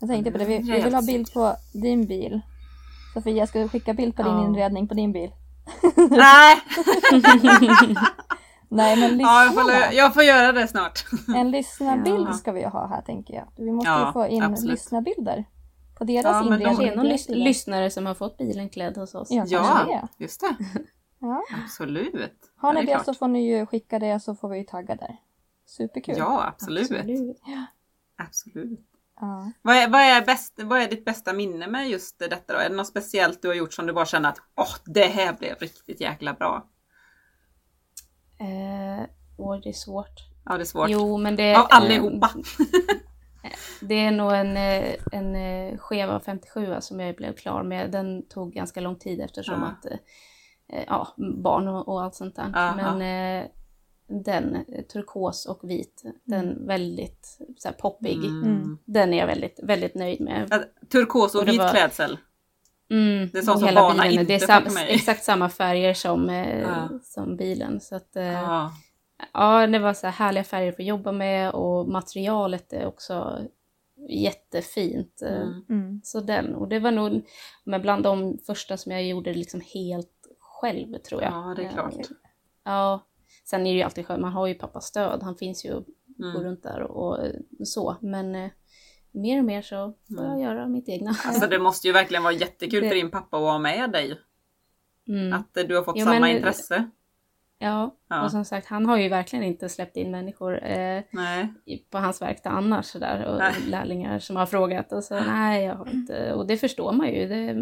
Jag 0.00 0.08
tänkte 0.10 0.30
på 0.32 0.38
det, 0.38 0.44
vi, 0.44 0.58
vi 0.58 0.82
vill 0.82 0.94
ha 0.94 1.02
bild 1.02 1.32
på 1.32 1.52
din 1.72 2.06
bil. 2.06 2.40
Sofia, 3.14 3.34
jag 3.36 3.48
ska 3.48 3.68
skicka 3.68 3.94
bild 3.94 4.16
på 4.16 4.22
din 4.22 4.32
Ja. 4.32 4.44
inredning 4.46 4.88
på 4.88 4.94
din 4.94 5.12
bil. 5.12 5.30
Nej, 6.10 6.56
Nej 8.68 8.96
men 9.00 9.20
ja, 9.20 9.44
jag, 9.44 9.54
får, 9.54 9.72
jag 9.94 10.14
får 10.14 10.22
göra 10.22 10.52
det 10.52 10.68
snart. 10.68 11.04
En 11.36 11.50
lyssnarbild 11.50 12.28
Ja. 12.28 12.32
ska 12.32 12.52
vi 12.52 12.64
ha 12.64 12.86
här 12.86 13.02
tänker 13.02 13.34
jag. 13.34 13.48
Vi 13.56 13.72
måste 13.72 13.90
Ja, 13.90 14.06
ju 14.06 14.12
få 14.12 14.26
in 14.26 14.42
absolut. 14.42 14.70
lyssnarbilder. 14.72 15.44
På 15.98 16.04
deras 16.04 16.24
Ja, 16.24 16.42
inredning. 16.44 16.66
Kanske 16.66 16.88
är 16.92 16.96
någon 16.96 17.06
lys- 17.06 17.28
lyssnare 17.34 17.90
som 17.90 18.06
har 18.06 18.14
fått 18.14 18.38
bilen 18.38 18.68
klädd 18.68 18.96
hos 18.96 19.14
oss. 19.14 19.28
Ja, 19.30 19.44
Ja, 19.48 19.84
det. 19.86 20.24
just 20.24 20.40
det. 20.40 20.56
Ja. 21.18 21.42
Absolut. 21.64 22.52
Har 22.56 22.72
ni 22.72 22.84
det 22.86 22.94
det 22.98 23.04
så 23.04 23.14
får 23.14 23.28
ni 23.28 23.50
ju 23.50 23.66
skicka 23.66 23.98
det 23.98 24.20
så 24.20 24.34
får 24.34 24.48
vi 24.48 24.58
ju 24.58 24.64
tagga 24.64 24.94
där. 24.94 25.16
Superkul. 25.66 26.14
Ja, 26.18 26.44
absolut. 26.48 26.90
Absolut. 26.90 27.36
absolut. 28.16 28.80
Ja. 29.20 29.50
Vad 29.62 29.76
är, 29.76 29.88
vad, 29.88 30.00
är 30.00 30.24
bäst, 30.26 30.52
vad 30.62 30.80
är 30.82 30.88
ditt 30.88 31.04
bästa 31.04 31.32
minne 31.32 31.66
med 31.66 31.88
just 31.88 32.18
detta 32.18 32.52
då? 32.52 32.58
Är 32.58 32.68
det 32.70 32.76
något 32.76 32.86
speciellt 32.86 33.42
du 33.42 33.48
har 33.48 33.54
gjort 33.54 33.72
som 33.74 33.86
du 33.86 33.92
bara 33.92 34.06
känner 34.06 34.28
att 34.28 34.38
åh, 34.56 34.74
det 34.84 35.06
här 35.06 35.32
blev 35.32 35.54
riktigt 35.58 36.00
jäkla 36.00 36.32
bra? 36.34 36.64
Eh, 38.38 39.06
åh, 39.36 39.56
det 39.62 39.68
är 39.68 39.72
svårt. 39.72 40.20
Ja, 40.44 40.56
det 40.56 40.62
är 40.62 40.64
svårt. 40.64 40.88
Jo, 40.90 41.16
men 41.18 41.36
det... 41.36 41.54
Av 41.56 41.62
eh, 41.62 41.76
allihopa. 41.76 42.30
Det 43.80 43.94
är 43.94 44.10
nog 44.10 44.32
en, 44.32 44.56
eh, 44.56 44.94
en 45.12 45.36
eh, 45.36 45.78
skeva 45.78 46.20
57 46.20 46.74
som 46.80 47.00
jag 47.00 47.16
blev 47.16 47.32
klar 47.36 47.62
med. 47.62 47.90
Den 47.90 48.26
tog 48.28 48.52
ganska 48.52 48.80
lång 48.80 48.96
tid 48.96 49.20
eftersom 49.20 49.54
Ja. 49.62 49.66
att 49.66 49.86
eh, 49.86 49.98
eh, 50.78 50.84
ja, 50.86 51.08
barn 51.42 51.68
och, 51.68 51.88
och 51.88 52.02
allt 52.02 52.14
sånt 52.14 52.36
där. 52.36 52.52
Aha. 52.54 52.76
Men 52.96 53.02
eh, 53.42 53.48
den, 54.08 54.56
eh, 54.56 54.82
turkos 54.92 55.46
och 55.46 55.70
vit, 55.70 56.02
den 56.24 56.66
väldigt 56.66 57.38
så 57.58 57.68
här, 57.68 57.74
poppig. 57.74 58.24
Mm. 58.24 58.78
Den 58.84 59.14
är 59.14 59.18
jag 59.18 59.26
väldigt, 59.26 59.60
väldigt 59.62 59.94
nöjd 59.94 60.20
med. 60.20 60.48
Ja, 60.50 60.60
Turkos 60.92 61.34
och, 61.34 61.42
Och 61.42 61.48
vit 61.48 61.58
var- 61.58 61.68
klädsel. 61.70 62.18
Mm, 62.90 63.28
Det 63.32 63.38
är 63.38 63.42
sånt 63.42 63.60
som 63.60 63.74
barnen 63.74 64.10
inte 64.10 64.24
Det 64.24 64.34
är 64.34 64.38
sam, 64.38 64.62
med. 64.74 64.86
exakt 64.88 65.24
samma 65.24 65.48
färger 65.48 65.94
som, 65.94 66.28
eh, 66.30 66.60
Ja. 66.60 66.88
som 67.02 67.36
bilen. 67.36 67.80
Så 67.80 67.96
att, 67.96 68.16
eh, 68.16 68.24
Ja. 68.24 68.72
Ja, 69.32 69.66
det 69.66 69.78
var 69.78 69.94
så 69.94 70.06
här 70.06 70.12
härliga 70.14 70.44
färger 70.44 70.72
för 70.72 70.82
att 70.82 70.86
jobba 70.88 71.12
med 71.12 71.50
och 71.50 71.88
materialet 71.88 72.72
är 72.72 72.86
också 72.86 73.38
jättefint. 74.08 75.22
eh, 75.22 75.36
Mm. 75.42 75.64
Mm. 75.70 76.00
Så 76.04 76.20
den, 76.20 76.54
och 76.54 76.68
det 76.68 76.78
var 76.78 76.90
nog 76.90 77.26
men 77.64 77.82
bland 77.82 78.02
de 78.02 78.38
första 78.46 78.76
som 78.76 78.92
jag 78.92 79.04
gjorde 79.04 79.34
liksom 79.34 79.60
helt 79.74 80.10
själv 80.40 80.98
tror 80.98 81.22
jag. 81.22 81.32
ja, 81.32 81.54
det 81.56 81.64
är 81.64 81.68
klart. 81.72 81.94
Ja, 82.64 83.00
sen 83.44 83.60
är 83.66 83.70
det 83.72 83.76
ju 83.76 83.82
alltid 83.82 84.06
skönt, 84.06 84.20
man 84.20 84.32
har 84.32 84.46
ju 84.46 84.54
pappas 84.54 84.84
stöd, 84.86 85.22
han 85.22 85.36
finns 85.36 85.64
ju 85.64 85.72
och 85.74 85.84
går 86.18 86.30
Mm. 86.30 86.42
runt 86.44 86.62
där 86.62 86.80
och, 86.82 87.18
och 87.18 87.18
så. 87.64 87.96
Men 88.00 88.34
eh, 88.34 88.50
mer 89.16 89.38
och 89.38 89.44
mer 89.44 89.62
så 89.62 89.94
får 90.08 90.24
jag 90.24 90.26
Mm. 90.26 90.40
göra 90.40 90.68
mitt 90.68 90.88
egna. 90.88 91.10
Alltså 91.24 91.46
det 91.48 91.58
måste 91.58 91.86
ju 91.86 91.92
verkligen 91.92 92.22
vara 92.22 92.32
jättekul 92.34 92.82
Det- 92.82 92.88
för 92.88 92.94
din 92.96 93.10
pappa 93.10 93.36
att 93.36 93.42
vara 93.42 93.58
med 93.58 93.90
dig. 93.92 94.18
Mm. 95.08 95.32
Att 95.32 95.54
du 95.68 95.76
har 95.76 95.82
fått 95.82 95.96
Jo, 95.98 96.04
samma 96.06 96.20
men- 96.20 96.36
intresse. 96.36 96.90
Ja, 97.58 97.96
Ja. 98.08 98.24
och 98.24 98.30
som 98.30 98.44
sagt, 98.44 98.66
han 98.66 98.86
har 98.86 98.96
ju 98.96 99.08
verkligen 99.08 99.44
inte 99.44 99.68
släppt 99.68 99.96
in 99.96 100.10
människor 100.10 100.64
eh, 100.64 101.02
på 101.90 101.98
hans 101.98 102.22
verkstad 102.22 102.50
annars 102.50 102.86
sådär 102.86 103.24
och 103.24 103.38
Nej. 103.38 103.54
lärlingar 103.68 104.18
som 104.18 104.36
har 104.36 104.46
frågat 104.46 104.92
och 104.92 105.04
så 105.04 105.20
nej 105.20 105.64
jag 105.64 105.74
har 105.74 105.88
inte 105.90 106.32
och 106.32 106.46
det 106.46 106.56
förstår 106.56 106.92
man 106.92 107.08
ju. 107.08 107.28
Det, 107.28 107.54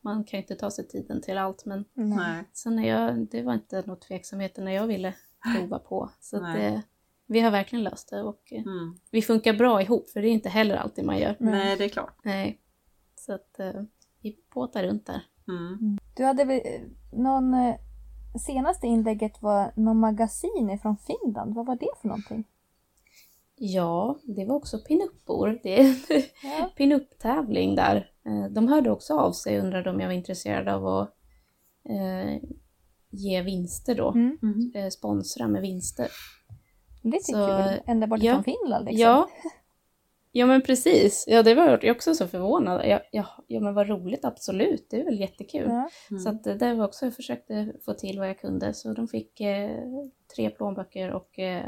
man 0.00 0.24
kan 0.24 0.38
ju 0.38 0.42
inte 0.42 0.54
ta 0.54 0.70
sig 0.70 0.88
tiden 0.88 1.20
till 1.22 1.38
allt 1.38 1.64
men 1.64 1.84
Nej. 1.94 2.44
Sen 2.52 2.76
när 2.76 2.88
jag, 2.88 3.26
det 3.30 3.42
var 3.42 3.54
inte 3.54 3.82
något 3.86 4.00
tveksamheter 4.00 4.62
när 4.62 4.72
jag 4.72 4.86
ville 4.86 5.14
prova 5.56 5.78
på. 5.78 6.10
Så 6.20 6.40
det, 6.40 6.82
vi 7.32 7.40
har 7.40 7.50
verkligen 7.50 7.82
löst 7.84 8.10
det 8.10 8.22
och 8.22 8.52
eh, 8.52 8.62
Mm. 8.62 8.96
vi 9.10 9.22
funkar 9.22 9.52
bra 9.52 9.82
ihop 9.82 10.10
för 10.10 10.22
det 10.22 10.28
är 10.28 10.32
inte 10.32 10.48
heller 10.48 10.76
alltid 10.76 11.04
man 11.04 11.18
gör. 11.18 11.36
Nej. 11.40 11.52
Nej, 11.54 11.76
det 11.76 11.84
är 11.84 11.88
klart. 11.88 12.16
Nej. 12.24 12.58
Så 13.14 13.32
att 13.34 13.58
eh, 13.58 13.82
vi 14.20 14.36
båtar 14.54 14.82
runt 14.84 15.06
där. 15.06 15.20
Mm. 15.48 15.98
Du 16.16 16.24
hade 16.24 16.44
väl 16.44 16.60
eh, 16.64 16.80
någon... 17.18 17.54
Senaste 18.46 18.86
inlägget 18.86 19.42
var 19.42 19.72
någon 19.76 20.00
magasin 20.00 20.78
från 20.82 20.96
Finland. 20.96 21.54
Vad 21.54 21.66
var 21.66 21.76
det 21.76 21.88
för 22.00 22.08
någonting? 22.08 22.44
Ja, 23.56 24.18
det 24.22 24.44
var 24.44 24.54
också 24.54 24.78
pinuppor. 24.78 25.60
Det 25.62 25.80
är 25.80 25.84
en 25.84 25.94
Ja. 26.42 26.70
pinup-tävling 26.76 27.74
där. 27.74 28.10
De 28.50 28.68
hörde 28.68 28.90
också 28.90 29.18
av 29.18 29.32
sig 29.32 29.58
och 29.58 29.64
undrade 29.64 29.90
om 29.90 30.00
jag 30.00 30.06
var 30.06 30.14
intresserad 30.14 30.68
av 30.68 30.86
att 30.86 31.14
eh, 31.88 32.42
ge 33.10 33.42
vinster 33.42 33.94
då. 33.94 34.10
Mm. 34.10 34.38
Mm. 34.42 34.90
Sponsra 34.90 35.48
med 35.48 35.62
vinster. 35.62 36.08
Lite 37.02 37.24
Så, 37.24 37.32
kul. 37.32 37.80
Ända 37.86 38.06
bort 38.06 38.22
ja. 38.22 38.32
från 38.34 38.44
Finland 38.44 38.84
liksom. 38.84 39.00
Ja. 39.02 39.28
ja, 40.32 40.46
men 40.46 40.62
precis. 40.62 41.24
Ja, 41.28 41.42
det 41.42 41.54
var 41.54 41.78
jag 41.82 41.96
också 41.96 42.14
så 42.14 42.26
förvånad. 42.26 42.80
Ja, 42.88 43.00
ja, 43.12 43.26
ja, 43.46 43.60
men 43.60 43.74
vad 43.74 43.88
roligt, 43.88 44.24
absolut. 44.24 44.86
Det 44.90 45.00
är 45.00 45.04
väl 45.04 45.20
jättekul. 45.20 45.66
Ja. 45.68 45.88
Mm. 46.10 46.20
Så 46.22 46.28
att 46.28 46.46
eh, 46.46 46.54
det 46.54 46.74
var 46.74 46.84
också, 46.84 47.06
jag 47.06 47.16
försökte 47.16 47.72
få 47.84 47.94
till 47.94 48.18
vad 48.18 48.28
jag 48.28 48.38
kunde. 48.40 48.74
Så 48.74 48.92
de 48.92 49.08
fick 49.08 49.40
eh, 49.40 49.70
tre 50.36 50.50
plånböcker 50.50 51.10
och 51.10 51.38
eh, 51.38 51.64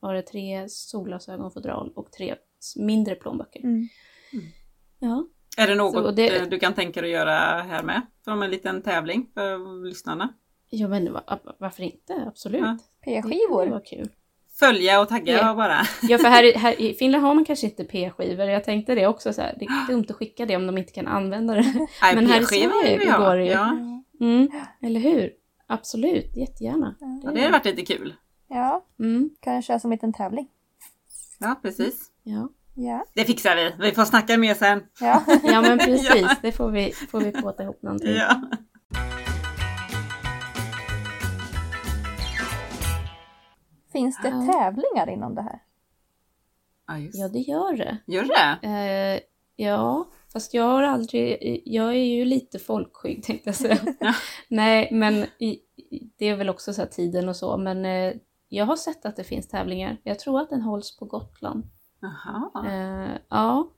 var 0.00 0.14
det 0.14 0.22
tre 0.22 0.68
solglasögonfodral 0.68 1.92
och 1.96 2.12
tre 2.12 2.34
mindre 2.76 3.14
plånböcker. 3.14 3.60
Mm. 3.64 3.88
Ja. 4.98 5.26
Är 5.58 5.66
det 5.68 5.74
något 5.74 5.92
Så 5.92 6.10
det- 6.10 6.36
eh, 6.36 6.48
du 6.48 6.58
kan 6.58 6.74
tänka 6.74 7.00
dig 7.00 7.14
att 7.16 7.20
göra 7.20 7.62
här 7.62 7.82
med? 7.82 8.02
Som 8.24 8.42
en 8.42 8.50
liten 8.50 8.82
tävling 8.82 9.30
för 9.34 9.84
lyssnarna? 9.88 10.34
ja, 10.70 10.88
men 10.88 11.12
va- 11.12 11.38
varför 11.58 11.82
inte? 11.82 12.24
Absolut. 12.26 12.60
Ja. 12.60 12.78
Det 13.04 13.22
P-skivor. 13.22 13.66
var 13.66 13.84
kul. 13.84 14.08
Följa 14.58 15.00
och 15.00 15.08
tagga 15.08 15.32
Ja. 15.32 15.54
bara. 15.54 15.78
Ja, 16.02 16.18
för 16.18 16.28
här, 16.28 16.44
i- 16.44 16.52
här 16.58 16.80
i 16.80 16.94
Finland 16.94 17.24
har 17.24 17.34
man 17.34 17.44
kanske 17.44 17.66
inte 17.66 17.84
p-skivor. 17.84 18.46
Jag 18.46 18.64
tänkte 18.64 18.94
det 18.94 19.06
också 19.06 19.32
så 19.32 19.40
här. 19.42 19.54
Det 19.58 19.64
är 19.64 19.86
dumt 19.92 20.04
att 20.08 20.16
skicka 20.16 20.46
det 20.46 20.56
om 20.56 20.66
de 20.66 20.78
inte 20.78 20.92
kan 20.92 21.06
använda 21.06 21.54
det. 21.54 21.62
Nej, 22.02 22.14
Men 22.14 22.26
här 22.26 22.40
i 22.40 22.44
Sverige 22.44 23.16
går 23.18 23.36
det 23.36 23.44
ju. 23.44 23.50
Ja. 23.50 23.78
Mm, 24.20 24.48
eller 24.82 25.00
hur? 25.00 25.30
Absolut, 25.66 26.36
jättegärna. 26.36 26.96
ja, 27.00 27.30
det 27.30 27.40
hade 27.40 27.52
varit 27.52 27.64
lite 27.64 27.82
kul. 27.94 28.14
Ja, 28.48 28.84
Mm, 28.98 29.30
kan 29.40 29.62
köra 29.62 29.78
som 29.80 29.92
en 29.92 29.94
liten 29.96 30.12
tävling. 30.12 30.48
Ja, 31.38 31.58
precis. 31.62 32.10
ja. 32.22 32.48
Ja. 32.78 33.04
Det 33.14 33.24
fixar 33.24 33.56
vi. 33.56 33.72
Vi 33.80 33.92
får 33.92 34.04
snacka 34.04 34.38
mer 34.38 34.54
sen. 34.54 34.82
Ja. 35.00 35.22
ja, 35.44 35.62
men 35.62 35.78
precis. 35.84 36.10
Ja. 36.22 36.34
Det 36.42 36.52
får 36.52 36.70
vi, 36.70 36.92
får 36.92 37.20
vi 37.20 37.32
påta 37.32 37.62
ihop 37.62 37.82
någonting. 37.82 38.14
Ja. 38.14 38.40
Finns 43.96 44.18
det 44.22 44.28
Ja. 44.28 44.52
tävlingar 44.52 45.10
inom 45.10 45.34
det 45.34 45.42
här? 45.42 45.62
Ja, 46.86 46.98
just. 46.98 47.18
Ja, 47.18 47.28
det 47.28 47.38
gör 47.38 47.76
det. 47.76 47.96
Gör 48.06 48.24
det? 48.24 48.66
Eh, 48.68 49.20
ja, 49.66 50.06
fast 50.32 50.54
jag 50.54 50.64
har 50.64 50.82
aldrig... 50.82 51.62
Jag 51.64 51.88
är 51.88 52.04
ju 52.04 52.24
lite 52.24 52.58
folkskygg 52.58 53.22
tänkte 53.24 53.48
jag 53.48 53.54
säga. 53.56 53.78
Ja. 54.00 54.14
Nej, 54.48 54.88
men 54.92 55.26
det 56.18 56.26
är 56.28 56.36
väl 56.36 56.48
också 56.48 56.72
så 56.72 56.80
här 56.82 56.88
tiden 56.88 57.28
och 57.28 57.36
så. 57.36 57.56
Men 57.56 57.84
eh, 57.84 58.14
jag 58.48 58.64
har 58.64 58.76
sett 58.76 59.06
att 59.06 59.16
det 59.16 59.24
finns 59.24 59.48
tävlingar. 59.48 59.96
Jag 60.02 60.18
tror 60.18 60.40
att 60.40 60.50
den 60.50 60.60
hålls 60.62 60.96
på 60.96 61.04
Gotland. 61.04 61.64
Jaha. 62.00 62.66
Eh, 62.66 63.18
ja, 63.28 63.70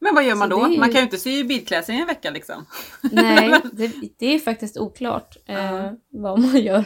Men 0.00 0.14
vad 0.14 0.24
gör 0.24 0.34
man 0.34 0.50
Så 0.50 0.56
då? 0.60 0.68
ju- 0.68 0.78
Man 0.78 0.88
kan 0.90 0.96
ju 1.00 1.02
inte 1.04 1.18
sy 1.18 1.44
bilklädsel 1.44 1.94
i 1.94 2.00
en 2.00 2.06
vecka 2.06 2.30
liksom. 2.30 2.66
nej, 3.12 3.60
det, 3.72 3.92
det 4.18 4.26
är 4.26 4.38
faktiskt 4.38 4.78
oklart 4.78 5.36
eh, 5.46 5.56
Ja. 5.74 5.92
vad 6.10 6.40
man 6.40 6.56
gör. 6.60 6.84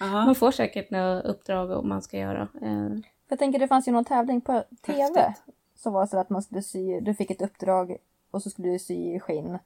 Jaha. 0.00 0.24
Man 0.26 0.34
får 0.34 0.50
säkert 0.50 0.90
några 0.90 1.20
uppdrag 1.20 1.70
om 1.70 1.88
man 1.88 2.02
ska 2.02 2.18
göra. 2.18 2.42
Eh, 2.42 2.88
För 2.88 3.02
jag 3.28 3.38
tänker 3.38 3.58
det 3.58 3.68
fanns 3.68 3.88
ju 3.88 3.92
någon 3.92 4.04
tävling 4.04 4.40
på 4.40 4.64
TV. 4.86 4.98
Häftigt. 5.02 5.42
Som 5.76 5.92
var 5.92 6.06
så 6.06 6.18
att 6.18 6.30
man 6.30 6.42
skulle 6.42 6.62
sy, 6.62 7.00
du 7.00 7.14
fick 7.14 7.30
ett 7.30 7.42
uppdrag 7.42 7.96
och 8.30 8.42
så 8.42 8.50
skulle 8.50 8.68
du 8.68 8.78
sy 8.78 9.14
i 9.14 9.20
skinn. 9.20 9.58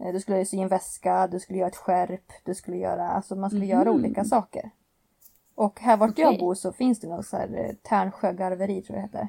Eh, 0.00 0.12
Du 0.12 0.20
skulle 0.20 0.44
sy 0.44 0.56
en 0.58 0.68
väska, 0.68 1.26
du 1.26 1.40
skulle 1.40 1.58
göra 1.58 1.68
ett 1.68 1.76
skärp, 1.76 2.32
du 2.44 2.54
skulle 2.54 2.76
göra, 2.76 3.08
alltså 3.08 3.34
man 3.36 3.50
skulle 3.50 3.66
göra 3.66 3.84
Mhm. 3.92 3.94
olika 4.00 4.24
saker. 4.24 4.70
Och 5.54 5.80
här 5.80 5.96
vart 5.96 6.18
jag 6.18 6.28
Okej. 6.28 6.40
bor 6.40 6.54
så 6.54 6.72
finns 6.72 7.00
det 7.00 7.08
någon 7.08 7.22
så 7.24 7.36
här 7.36 7.48
eh, 7.58 7.74
Tärnsjö 7.82 8.32
garveri 8.32 8.82
tror 8.82 8.98
jag 8.98 9.08
det 9.10 9.18
heter. 9.18 9.28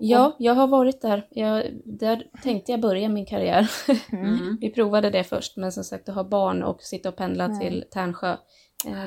Ja, 0.00 0.36
jag 0.38 0.54
har 0.54 0.66
varit 0.66 1.00
där. 1.00 1.26
Jag, 1.30 1.64
där 1.84 2.30
tänkte 2.42 2.72
jag 2.72 2.80
börja 2.80 3.08
min 3.08 3.26
karriär. 3.26 3.70
Mm. 4.12 4.56
Vi 4.60 4.70
provade 4.70 5.10
det 5.10 5.24
först, 5.24 5.56
men 5.56 5.72
som 5.72 5.84
sagt 5.84 6.08
att 6.08 6.14
ha 6.14 6.24
barn 6.24 6.62
och 6.62 6.82
sitta 6.82 7.08
och 7.08 7.16
pendla 7.16 7.48
Nej. 7.48 7.60
till 7.60 7.84
Tärnsjö, 7.90 8.36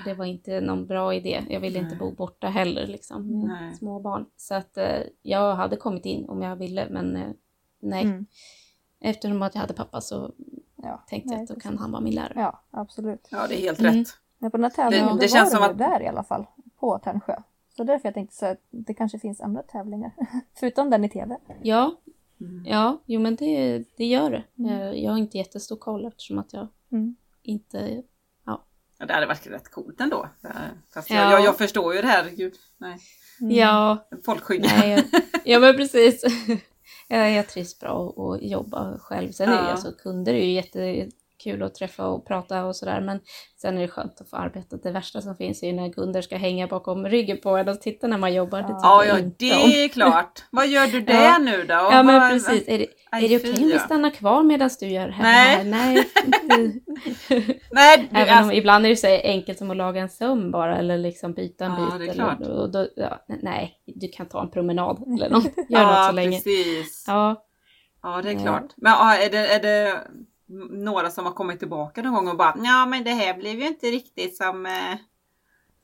det 0.05 0.13
var 0.13 0.25
inte 0.25 0.61
någon 0.61 0.85
bra 0.87 1.13
idé. 1.13 1.45
Jag 1.49 1.59
ville 1.59 1.79
inte 1.79 1.89
Nej. 1.89 1.99
bo 1.99 2.11
borta 2.11 2.47
heller, 2.47 2.87
liksom, 2.87 3.27
med 3.39 3.47
Nej. 3.47 3.75
små 3.75 3.99
barn. 3.99 4.25
Så 4.37 4.55
att 4.55 4.77
eh, 4.77 4.99
jag 5.21 5.55
hade 5.55 5.75
kommit 5.75 6.05
in 6.05 6.29
om 6.29 6.41
jag 6.41 6.55
ville, 6.55 6.87
men 6.89 7.15
eh, 7.15 7.27
nej. 7.79 8.03
Mm. 8.03 8.25
Eftersom 8.99 9.41
att 9.41 9.55
jag 9.55 9.61
hade 9.61 9.73
pappa 9.73 10.01
så 10.01 10.31
Ja, 10.83 11.03
tänkte 11.07 11.33
jag 11.33 11.41
att 11.43 11.47
då 11.49 11.55
kan 11.59 11.77
han 11.77 11.91
vara 11.91 12.01
min 12.01 12.15
lärare. 12.15 12.33
Ja, 12.35 12.61
absolut. 12.71 13.27
Ja, 13.31 13.47
det 13.47 13.55
är 13.55 13.61
helt 13.61 13.79
Mm. 13.79 13.93
rätt. 13.95 14.07
Men 14.37 14.51
på 14.51 14.57
den 14.57 14.63
här 14.63 14.71
tävlingen 14.71 15.07
Det- 15.07 15.13
det, 15.13 15.19
då 15.21 15.27
känns 15.27 15.53
var 15.53 15.59
som 15.67 15.77
du 15.77 15.83
att- 15.83 15.91
där 15.91 16.01
i 16.03 16.07
alla 16.07 16.23
fall. 16.23 16.45
På 16.79 16.99
Tärnsjö. 16.99 17.35
Så 17.75 17.83
därför 17.83 18.07
jag 18.07 18.13
tänkte 18.13 18.35
så 18.35 18.45
att 18.45 18.59
det 18.69 18.93
kanske 18.93 19.19
finns 19.19 19.41
andra 19.41 19.61
tävlingar. 19.63 20.11
Förutom 20.59 20.89
den 20.89 21.03
i 21.05 21.09
tv. 21.09 21.37
Ja, 21.63 21.95
Mm. 22.41 22.65
ja, 22.65 22.97
jo 23.05 23.19
men 23.21 23.35
det, 23.35 23.83
det 23.97 24.05
gör 24.05 24.31
det. 24.31 24.43
Mm. 24.57 24.71
Eh, 24.71 25.03
Jag 25.03 25.11
har 25.11 25.17
inte 25.17 25.37
jättestor 25.37 25.75
koll 25.75 26.05
eftersom 26.05 26.39
att 26.39 26.53
jag 26.53 26.67
Mm. 26.91 27.15
inte... 27.41 28.03
Ja, 28.99 29.05
det 29.05 29.13
hade 29.13 29.25
varit 29.25 29.47
rätt 29.47 29.71
coolt 29.71 30.01
ändå. 30.01 30.29
Fast 30.93 31.09
Ja. 31.09 31.15
jag, 31.15 31.31
jag, 31.31 31.43
jag 31.45 31.57
förstår 31.57 31.95
ju 31.95 32.01
det 32.01 32.07
här. 32.07 32.29
Gud, 32.29 32.53
nej. 32.77 32.97
Mm. 33.41 33.55
Ja, 33.55 34.07
Folkskygga. 34.25 34.69
Nej, 34.77 34.89
jag, 34.91 35.21
ja 35.43 35.59
men 35.59 35.75
precis. 35.77 36.23
Jag, 37.11 37.31
jag 37.31 37.47
trivs 37.47 37.79
bra 37.79 38.09
att 38.17 38.41
jobba 38.43 38.97
själv. 38.99 39.31
Sen 39.31 39.49
är 39.49 39.53
det 39.53 39.57
ju 39.61 39.65
Ja. 39.65 39.71
alltså 39.71 39.91
kunder 39.91 40.33
är 40.33 40.37
ju 40.45 40.51
jättekul 41.45 41.63
att 41.63 41.75
träffa 41.75 42.07
och 42.07 42.27
prata 42.27 42.65
och 42.65 42.75
sådär. 42.75 43.01
Men 43.01 43.19
sen 43.61 43.77
är 43.77 43.81
det 43.81 43.87
skönt 43.87 44.21
att 44.21 44.29
få 44.29 44.35
arbeta. 44.37 44.77
Det 44.77 44.91
värsta 44.91 45.21
som 45.21 45.35
finns 45.35 45.63
är 45.63 45.67
ju 45.67 45.73
när 45.73 45.89
kunder 45.93 46.21
ska 46.21 46.37
hänga 46.37 46.67
bakom 46.67 47.05
ryggen 47.07 47.37
på 47.43 47.57
en 47.57 47.69
och 47.69 47.81
titta 47.81 48.07
när 48.07 48.17
man 48.17 48.33
jobbar. 48.33 48.61
Det 48.61 48.67
Ja, 48.81 49.05
ja, 49.05 49.13
det 49.37 49.53
om. 49.53 49.71
är 49.71 49.87
klart. 49.87 50.43
Vad 50.51 50.67
gör 50.67 50.87
du 50.87 51.01
där 51.01 51.23
Ja. 51.23 51.37
nu 51.37 51.63
då? 51.63 51.73
Ja 51.73 52.03
men 52.03 52.19
Vad- 52.19 52.29
precis. 52.31 52.67
Är 52.67 52.77
det, 52.79 52.87
Aj, 53.11 53.25
är 53.25 53.29
det 53.29 53.37
okej 53.37 53.63
om 53.63 53.69
vi 53.69 53.79
stannar 53.79 54.09
kvar 54.09 54.43
medan 54.43 54.69
du 54.79 54.87
gör 54.87 55.09
här? 55.09 55.23
Nej. 55.23 55.63
Nej. 55.65 56.07
Nej, 57.71 57.97
du, 58.09 58.15
Även 58.19 58.29
alltså, 58.35 58.43
om 58.43 58.51
ibland 58.51 58.85
är 58.85 58.89
det 58.89 58.95
så 58.95 59.07
enkelt 59.07 59.57
som 59.57 59.71
att 59.71 59.77
laga 59.77 60.01
en 60.01 60.09
söm 60.09 60.51
bara 60.51 60.77
eller 60.77 60.97
liksom 60.97 61.33
byta 61.33 61.65
en 61.65 61.71
Ja, 61.71 61.89
bit. 61.97 61.99
det 62.07 62.11
är 62.11 62.13
klart. 62.15 62.41
Eller, 62.41 62.51
och 62.61 62.71
då, 62.71 62.87
ja, 62.95 63.25
nej, 63.41 63.73
du 63.85 64.07
kan 64.07 64.25
ta 64.25 64.41
en 64.41 64.51
promenad 64.51 65.03
eller 65.07 65.29
något. 65.29 65.43
Gör 65.69 65.81
ja, 65.81 65.97
något 65.97 66.05
så 66.05 66.11
länge. 66.11 66.37
precis. 66.37 67.03
Ja, 67.07 67.45
Ja, 68.03 68.21
det 68.23 68.29
är 68.31 68.39
klart. 68.39 68.65
Men 68.77 68.91
ja, 68.91 69.15
är, 69.15 69.29
det, 69.29 69.47
är 69.47 69.59
det 69.61 69.99
några 70.69 71.11
som 71.11 71.25
har 71.25 71.31
kommit 71.33 71.59
tillbaka 71.59 72.01
någon 72.01 72.13
gång 72.13 72.27
och 72.27 72.37
bara 72.37 72.55
ja 72.63 72.85
men 72.85 73.03
det 73.03 73.11
här 73.11 73.33
blev 73.33 73.59
ju 73.59 73.67
inte 73.67 73.87
riktigt 73.87 74.37
som 74.37 74.65
eh, 74.65 74.95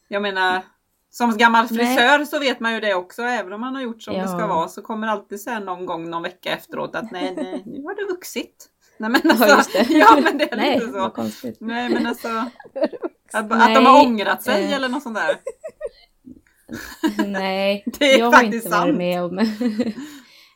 jag 0.07 0.21
menar 0.21 0.61
som 1.09 1.37
gammal 1.37 1.67
Nej. 1.71 1.95
frisör 1.95 2.25
så 2.25 2.39
vet 2.39 2.59
man 2.59 2.73
ju 2.73 2.79
det 2.79 2.93
också. 2.93 3.21
Även 3.21 3.53
om 3.53 3.61
man 3.61 3.75
har 3.75 3.81
gjort 3.81 4.01
som 4.01 4.13
det 4.13 4.27
ska 4.27 4.39
Ja. 4.39 4.47
vara 4.47 4.67
så 4.67 4.81
kommer 4.81 5.07
alltid 5.07 5.41
säga 5.41 5.59
någon 5.59 5.85
gång 5.85 6.09
någon 6.09 6.23
vecka 6.23 6.51
efteråt 6.53 6.95
att 6.95 7.11
nej, 7.11 7.33
nej 7.35 7.63
nu 7.65 7.83
har 7.83 7.95
du 7.95 8.05
vuxit. 8.07 8.69
Nej 8.97 9.09
men 9.09 9.21
alltså, 9.31 9.45
Ja, 9.47 9.63
det. 9.73 9.93
ja 9.93 10.19
men 10.23 10.37
det 10.37 10.51
är 10.51 10.57
nej, 10.57 10.79
lite 10.79 10.91
så. 10.91 11.09
konstigt. 11.09 11.57
Nej 11.61 11.89
men 11.89 12.07
alltså 12.07 12.27
att, 13.33 13.51
att 13.51 13.57
Nej, 13.59 13.75
de 13.75 13.85
har 13.85 14.05
ångrat 14.05 14.43
sig 14.43 14.63
eh. 14.63 14.73
eller 14.73 14.89
något 14.89 15.03
sånt 15.03 15.15
där. 15.17 15.35
Nej, 17.27 17.83
Det 17.85 18.13
är 18.13 18.19
jag 18.19 18.25
har 18.25 18.31
faktiskt 18.31 18.65
inte 18.65 18.77
varit 18.77 18.87
sant. 18.87 18.97
med 18.97 19.23
om... 19.23 19.39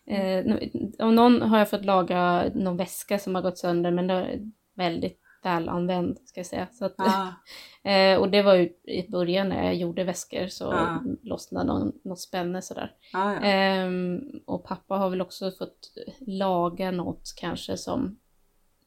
eh, 0.10 0.56
om 1.00 1.16
någon 1.16 1.42
har 1.42 1.58
jag 1.60 1.70
fått 1.70 1.86
laga 1.86 2.52
någon 2.56 2.78
väska 2.78 3.20
som 3.20 3.36
har 3.36 3.42
gått 3.42 3.58
sönder 3.58 3.92
men 3.92 4.08
det 4.08 4.14
är 4.14 4.52
väldigt 4.76 5.20
väl 5.44 5.70
använd 5.70 6.18
ska 6.26 6.40
jag 6.40 6.46
säga. 6.48 6.68
Så 6.72 6.86
att, 6.86 6.96
Ja, 6.98 7.34
eh, 7.92 8.20
och 8.20 8.30
det 8.30 8.42
var 8.42 8.56
ju 8.56 8.70
i 8.84 9.10
början 9.12 9.50
när 9.50 9.64
jag 9.64 9.76
gjorde 9.76 10.04
väskor 10.04 10.48
så 10.48 10.64
Ja. 10.64 11.04
lossnade 11.24 11.68
någon, 11.68 11.92
något 12.04 12.20
spänne 12.20 12.62
sådär. 12.62 12.92
ja, 13.14 13.34
ja. 13.34 13.40
Ehm, 13.42 14.22
och 14.46 14.64
pappa 14.64 14.96
har 14.96 15.10
väl 15.10 15.22
också 15.22 15.52
fått 15.52 15.94
laga 16.20 16.92
något 16.92 17.34
kanske 17.38 17.78
som, 17.78 18.20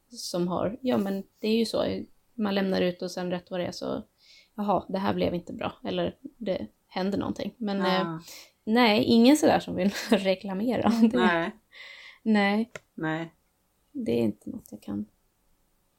som 0.09 0.47
har, 0.47 0.77
ja 0.81 0.97
men 0.97 1.23
det 1.39 1.47
är 1.47 1.57
ju 1.57 1.65
så, 1.65 1.85
man 2.33 2.55
lämnar 2.55 2.81
ut 2.81 3.01
och 3.01 3.11
sen 3.11 3.31
rätt 3.31 3.51
vad 3.51 3.59
det 3.59 3.65
är 3.65 3.71
så, 3.71 4.03
jaha, 4.55 4.83
det 4.89 4.97
här 4.97 5.13
blev 5.13 5.33
inte 5.33 5.53
bra, 5.53 5.73
eller 5.83 6.15
det 6.37 6.67
händer 6.87 7.17
någonting. 7.17 7.53
Men 7.57 7.81
eh, 7.81 7.93
ja. 7.93 8.19
Nej, 8.63 9.03
ingen 9.03 9.37
sådär 9.37 9.59
som 9.59 9.75
vill 9.75 9.89
reklamera. 10.09 10.89
Det, 10.89 11.17
nej. 11.17 11.51
Nej, 12.23 12.71
nej, 12.93 13.33
det 13.91 14.11
är 14.11 14.23
inte 14.23 14.49
något 14.49 14.67
jag 14.71 14.81
kan 14.81 15.05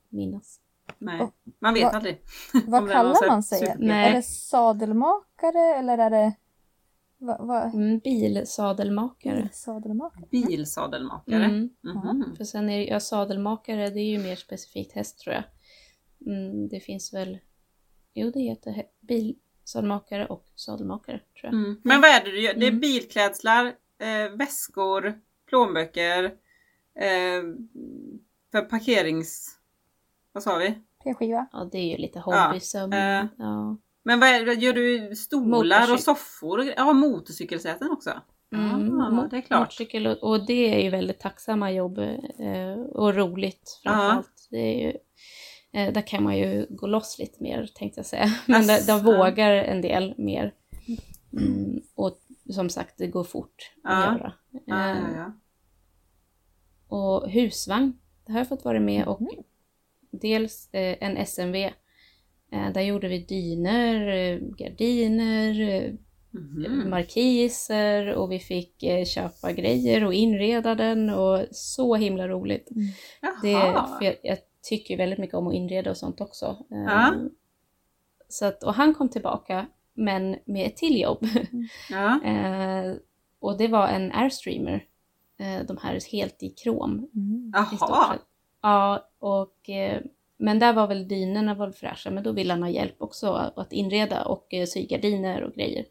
minnas. 0.09 0.61
nej. 0.99 1.21
Och 1.21 1.35
Man 1.59 1.75
vet 1.75 1.83
vad- 1.85 1.95
aldrig. 1.95 2.21
Vad 2.67 2.91
kallar 2.93 3.29
man 3.29 3.43
sig? 3.43 3.69
Är 3.69 4.13
det 4.15 4.23
sadelmakare 4.23 5.75
eller 5.79 5.99
är 5.99 6.11
det... 6.11 6.33
Vad? 7.19 7.47
Va, 7.47 7.63
Mm, 7.75 7.99
bilsadelmakare. 7.99 9.49
sadelmakare? 9.53 10.27
Bilsadelmakare. 10.31 11.45
Mm. 11.45 11.71
Mhm. 11.83 12.35
För 12.37 12.45
sen 12.45 12.69
är 12.71 12.79
det, 12.79 12.85
ja, 12.85 13.01
sadelmakare, 13.01 13.91
det 13.91 14.01
är 14.01 14.11
ju 14.11 14.19
mer 14.19 14.37
specifikt 14.37 14.93
häst 14.93 15.19
tror 15.19 15.35
jag. 15.35 15.45
Mm, 16.27 16.69
det 16.69 16.81
finns 16.81 17.15
väl, 17.15 17.39
jo 18.15 18.31
det 18.31 18.41
heter 18.41 18.71
he- 18.71 18.89
bilsadelmakare 19.65 20.27
och 20.27 20.45
sadelmakare 20.55 21.19
tror 21.19 21.29
jag. 21.43 21.53
Mm. 21.53 21.81
Men 21.85 22.01
vad 22.01 22.11
är 22.11 22.25
det 22.25 22.31
du 22.31 22.41
gör? 22.41 22.55
Det 22.55 22.67
är 22.67 22.69
Mm. 22.69 22.81
bilklädslar, 22.81 23.67
eh, 23.99 24.37
väskor, 24.37 25.21
plånböcker, 25.49 26.25
eh, 26.99 27.43
för 28.53 28.61
parkerings... 28.61 29.59
Vad 30.33 30.43
sa 30.43 30.57
vi? 30.57 30.75
P-skiva? 31.05 31.47
Ja, 31.53 31.69
det 31.73 31.79
är 31.79 31.91
ju 31.91 31.97
lite 31.97 32.21
hobbysöm. 32.21 32.93
eh. 32.93 33.25
Ja. 33.39 33.77
Men 34.03 34.21
vad 34.21 34.29
är, 34.29 34.45
det- 34.47 34.55
gör 34.55 34.73
du 34.73 35.17
stolar 35.17 35.93
och 35.93 36.01
soffor? 36.01 36.59
och 36.59 36.65
Ja, 36.77 36.93
motorcykelsäten 36.93 37.91
också? 37.91 38.11
Mm, 38.55 38.99
Ja, 38.99 39.29
det 39.31 39.37
är 39.37 39.41
klart. 39.41 39.61
Motorcykel 39.61 40.07
och, 40.07 40.23
och 40.31 40.47
det 40.47 40.75
är 40.79 40.83
ju 40.83 40.91
väldigt 40.91 41.21
tacksamma 41.21 41.73
jobb 41.73 41.99
eh, 41.99 42.81
och 42.93 43.15
roligt 43.15 43.81
framförallt. 43.83 44.49
Det 44.51 44.57
är 44.59 44.87
ju, 44.87 44.97
eh, 45.75 45.93
där 45.93 46.07
kan 46.07 46.23
man 46.23 46.39
ju 46.39 46.67
gå 46.71 46.87
loss 46.87 47.19
lite 47.19 47.43
mer 47.43 47.71
tänkte 47.75 47.99
jag 47.99 48.07
säga. 48.07 48.27
Men 48.47 48.67
där, 48.67 49.03
vågar 49.03 49.51
en 49.51 49.81
del 49.81 50.15
mer. 50.19 50.55
Mm, 51.33 51.83
och 51.95 52.19
som 52.51 52.69
sagt, 52.71 52.95
det 52.99 53.07
går 53.07 53.25
fort 53.25 53.73
att 53.85 54.05
göra. 54.05 54.33
Eh. 54.69 55.29
Och 56.89 57.31
husvagn, 57.31 57.93
det 58.27 58.33
har 58.33 58.41
jag 58.41 58.49
fått 58.49 58.65
vara 58.65 58.81
med 58.81 59.07
och 59.07 59.21
dels 60.11 60.69
eh, 60.75 60.97
en 61.01 61.17
SMV. 61.17 61.57
Eh, 62.53 62.73
där 62.75 62.81
gjorde 62.81 63.09
vi 63.09 63.19
dyner, 63.19 64.09
eh, 64.09 64.39
gardiner, 64.39 65.97
Mhm. 66.37 66.91
markiser 66.91 68.15
och 68.15 68.33
vi 68.33 68.39
fick 68.39 68.85
köpa 69.07 69.53
grejer 69.53 70.05
och 70.05 70.15
inreda 70.15 70.75
den 70.75 71.11
och 71.11 71.41
så 71.51 71.95
himla 71.95 72.29
roligt. 72.29 72.69
Det, 73.43 73.53
för 73.99 74.05
jag, 74.05 74.17
jag 74.23 74.39
tycker 74.69 74.95
ju 74.95 74.99
väldigt 74.99 75.19
mycket 75.19 75.35
om 75.35 75.47
att 75.47 75.55
inreda 75.55 75.91
och 75.91 75.97
sånt 75.97 76.21
också. 76.21 76.47
Eh, 76.71 76.79
Ja. 76.87 77.15
Så 78.29 78.47
att, 78.47 78.63
och 78.63 78.75
han 78.75 78.95
kom 78.95 79.09
tillbaka 79.09 79.67
men 79.95 80.37
med 80.45 80.67
ett 80.67 80.77
till 80.77 81.01
jobb. 81.01 81.27
Ja. 81.91 82.21
Eh, 82.25 82.95
och 83.41 83.59
det 83.59 83.69
var 83.69 83.89
en 83.89 84.13
Airstreamer. 84.13 84.85
Eh, 85.39 85.67
de 85.67 85.77
här 85.83 86.13
helt 86.13 86.43
i 86.43 86.49
krom 86.49 87.09
Mm. 87.15 87.53
Jaha. 87.55 88.13
sett. 88.13 88.23
Ja, 88.63 89.09
och, 89.19 89.71
eh, 89.71 90.01
men 90.37 90.59
där 90.59 90.73
var 90.73 90.87
väl 90.87 91.09
dynorna 91.09 91.55
var 91.55 91.71
fräscha, 91.71 92.11
men 92.11 92.23
då 92.23 92.33
ville 92.33 92.53
han 92.53 92.63
ha 92.63 92.71
hjälp 92.71 93.03
också 93.03 93.33
att 93.57 93.73
inreda 93.73 94.25
och 94.25 94.55
eh, 94.55 94.67
sy 94.67 94.87
gardiner 94.87 95.43
och 95.43 95.55
grejer. 95.55 95.85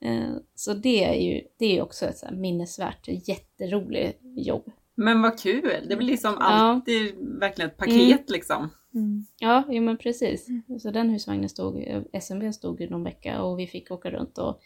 Eh, 0.00 0.30
så 0.54 0.74
det 0.74 1.04
är 1.04 1.14
ju 1.14 1.42
det 1.58 1.78
är 1.78 1.82
också 1.82 2.06
ett 2.06 2.18
så 2.18 2.26
minnesvärt, 2.32 3.08
jätteroligt 3.08 4.20
jobb. 4.22 4.70
Men 4.98 5.22
vad 5.22 5.38
kul! 5.38 5.70
Det 5.88 5.96
blir 5.96 6.06
liksom 6.06 6.34
Ja. 6.38 6.44
alltid 6.46 7.14
verkligen 7.18 7.70
ett 7.70 7.76
paket 7.76 8.30
liksom. 8.30 8.68
Mm. 8.94 9.26
Ja, 9.38 9.62
jo, 9.68 9.82
men 9.82 9.96
precis. 9.96 10.46
Så 10.82 10.90
den 10.90 11.10
husvagnen 11.10 11.48
stod, 11.48 11.82
eh, 11.86 12.02
SMV 12.12 12.52
stod 12.52 12.80
ju 12.80 12.90
någon 12.90 13.04
vecka 13.04 13.42
och 13.42 13.58
vi 13.58 13.66
fick 13.66 13.90
åka 13.90 14.10
runt 14.10 14.38
och 14.38 14.60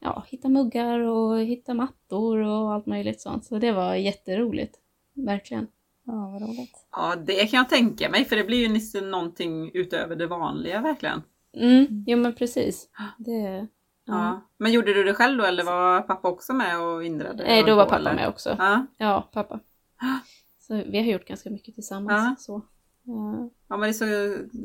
ja, 0.00 0.24
hitta 0.28 0.48
muggar 0.48 0.98
och 1.00 1.40
hitta 1.40 1.74
mattor 1.74 2.38
och 2.38 2.72
allt 2.72 2.86
möjligt 2.86 3.20
sånt. 3.20 3.44
Så 3.44 3.58
det 3.58 3.72
var 3.72 3.94
jätteroligt, 3.94 4.74
verkligen. 5.14 5.66
Ja, 6.06 6.12
vad 6.32 6.42
roligt. 6.42 6.86
Ja, 6.92 7.14
det 7.26 7.46
kan 7.46 7.58
jag 7.58 7.68
tänka 7.68 8.10
mig 8.10 8.24
för 8.24 8.36
det 8.36 8.44
blir 8.44 8.58
ju 8.58 8.68
nästan 8.68 9.10
någonting 9.10 9.70
utöver 9.74 10.16
det 10.16 10.26
vanliga 10.26 10.80
verkligen. 10.80 11.22
Mm, 11.56 12.04
jo 12.06 12.18
men 12.18 12.34
precis. 12.34 12.88
Det, 13.18 13.66
Ja. 14.06 14.14
ja. 14.14 14.40
Men 14.58 14.72
gjorde 14.72 14.94
du 14.94 15.04
det 15.04 15.14
själv 15.14 15.38
då 15.38 15.44
eller 15.44 15.64
var 15.64 16.00
pappa 16.00 16.28
också 16.28 16.52
med 16.52 16.80
och 16.80 17.04
inredde? 17.04 17.44
Nej, 17.44 17.62
då 17.62 17.76
var 17.76 17.84
på, 17.84 17.90
pappa 17.90 18.00
eller? 18.00 18.14
med 18.14 18.28
också. 18.28 18.56
Ja. 18.58 18.86
Ja, 18.96 19.28
pappa. 19.32 19.60
Så 20.58 20.74
vi 20.74 20.98
har 20.98 21.04
gjort 21.04 21.26
ganska 21.26 21.50
mycket 21.50 21.74
tillsammans. 21.74 22.24
Ja. 22.24 22.34
Så. 22.38 22.62
Ja, 23.02 23.50
ja, 23.68 23.76
men 23.76 23.80
det 23.80 23.88
är 23.88 23.92
så 23.92 24.06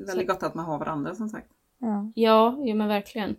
väldigt 0.08 0.28
gott 0.28 0.44
att 0.44 0.56
man 0.56 0.66
har 0.66 0.80
varandra 0.80 1.16
som 1.16 1.30
sagt. 1.30 1.48
Ja. 1.80 2.12
ja 2.16 2.58
jo, 2.60 2.76
men 2.76 2.88
verkligen. 2.88 3.36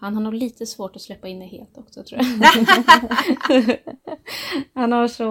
Han 0.00 0.14
har 0.14 0.22
nog 0.22 0.34
lite 0.34 0.66
svårt 0.66 0.96
att 0.96 1.02
släppa 1.02 1.28
in 1.28 1.38
det 1.38 1.46
helt 1.46 1.78
också 1.78 2.02
tror 2.04 2.20
jag. 2.20 2.26
han 4.74 4.92
har 4.92 5.08
så... 5.08 5.28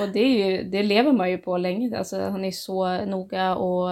Och 0.00 0.08
det, 0.12 0.20
är 0.20 0.50
ju, 0.50 0.70
det 0.70 0.82
lever 0.82 1.12
man 1.12 1.30
ju 1.30 1.38
på 1.38 1.56
länge. 1.56 1.98
Alltså, 1.98 2.20
han 2.20 2.44
är 2.44 2.50
så 2.50 3.04
noga 3.04 3.56
och 3.56 3.90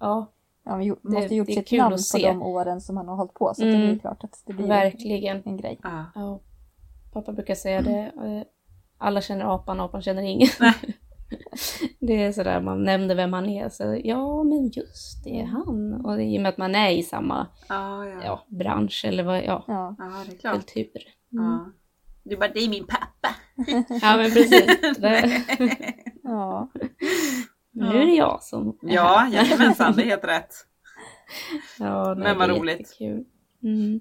ja, 0.00 0.32
Ja, 0.64 0.76
Det- 0.76 0.88
måste 1.02 1.28
ha 1.28 1.36
gjort 1.36 1.46
det 1.46 1.52
är 1.52 1.62
sitt 1.62 1.78
namn 1.78 1.96
på 2.12 2.18
de 2.18 2.42
åren 2.42 2.80
som 2.80 2.96
han 2.96 3.08
har 3.08 3.16
hållit 3.16 3.34
på. 3.34 3.52
Så 3.54 3.62
det 3.62 3.70
är 3.70 3.84
Mm. 3.84 3.98
klart 3.98 4.24
att 4.24 4.42
det 4.46 4.52
blir 4.52 4.66
verkligen. 4.66 5.42
en 5.44 5.56
grej. 5.56 5.80
Ja. 5.82 6.04
Ja. 6.14 6.40
pappa 7.12 7.32
brukar 7.32 7.54
säga 7.54 7.82
det. 7.82 7.98
eh, 8.16 8.42
Alla 8.98 9.20
känner 9.20 9.54
apan, 9.54 9.80
apan 9.80 10.02
känner 10.02 10.22
ingen. 10.22 10.48
det 12.00 12.22
är 12.22 12.32
sådär, 12.32 12.60
man 12.60 12.84
nämner 12.84 13.14
vem 13.14 13.32
han 13.32 13.48
är. 13.48 13.68
Så 13.68 14.00
ja, 14.04 14.42
men 14.44 14.68
just 14.68 15.24
det, 15.24 15.42
han. 15.52 15.94
Och 16.06 16.22
i 16.22 16.38
och 16.38 16.42
med 16.42 16.48
att 16.48 16.58
man 16.58 16.74
är 16.74 16.90
i 16.90 17.02
samma 17.02 17.46
Ja, 17.68 18.06
ja. 18.06 18.20
ja, 18.24 18.44
bransch 18.48 19.04
eller 19.08 19.22
vad, 19.22 19.36
ja, 19.44 19.64
Ja. 19.68 19.96
Ja, 19.98 20.04
det 20.26 20.32
är 20.32 20.38
klart. 20.38 20.54
kultur. 20.54 21.02
Ja. 21.28 21.70
Du 22.24 22.36
bara, 22.36 22.48
det 22.54 22.60
är 22.60 22.68
min 22.68 22.86
pappa. 22.86 23.28
Ja, 24.02 24.16
men 24.16 24.30
precis. 24.30 24.66
Det, 24.98 25.42
ja. 26.22 26.68
Men 27.72 27.88
nu 27.88 28.02
är 28.02 28.06
det 28.06 28.12
jag 28.12 28.42
som 28.42 28.68
är 28.68 28.94
Ja, 28.94 29.16
här. 29.18 29.32
jajamensan, 29.32 29.92
det 29.96 30.02
är 30.02 30.06
helt 30.06 30.24
rätt. 30.24 30.54
ja 31.78 32.14
nej, 32.14 32.24
Men 32.24 32.38
vad 32.38 32.48
det 32.48 32.54
är 32.54 32.58
roligt. 32.60 32.78
jättekul. 32.80 33.24
Mm. 33.62 34.00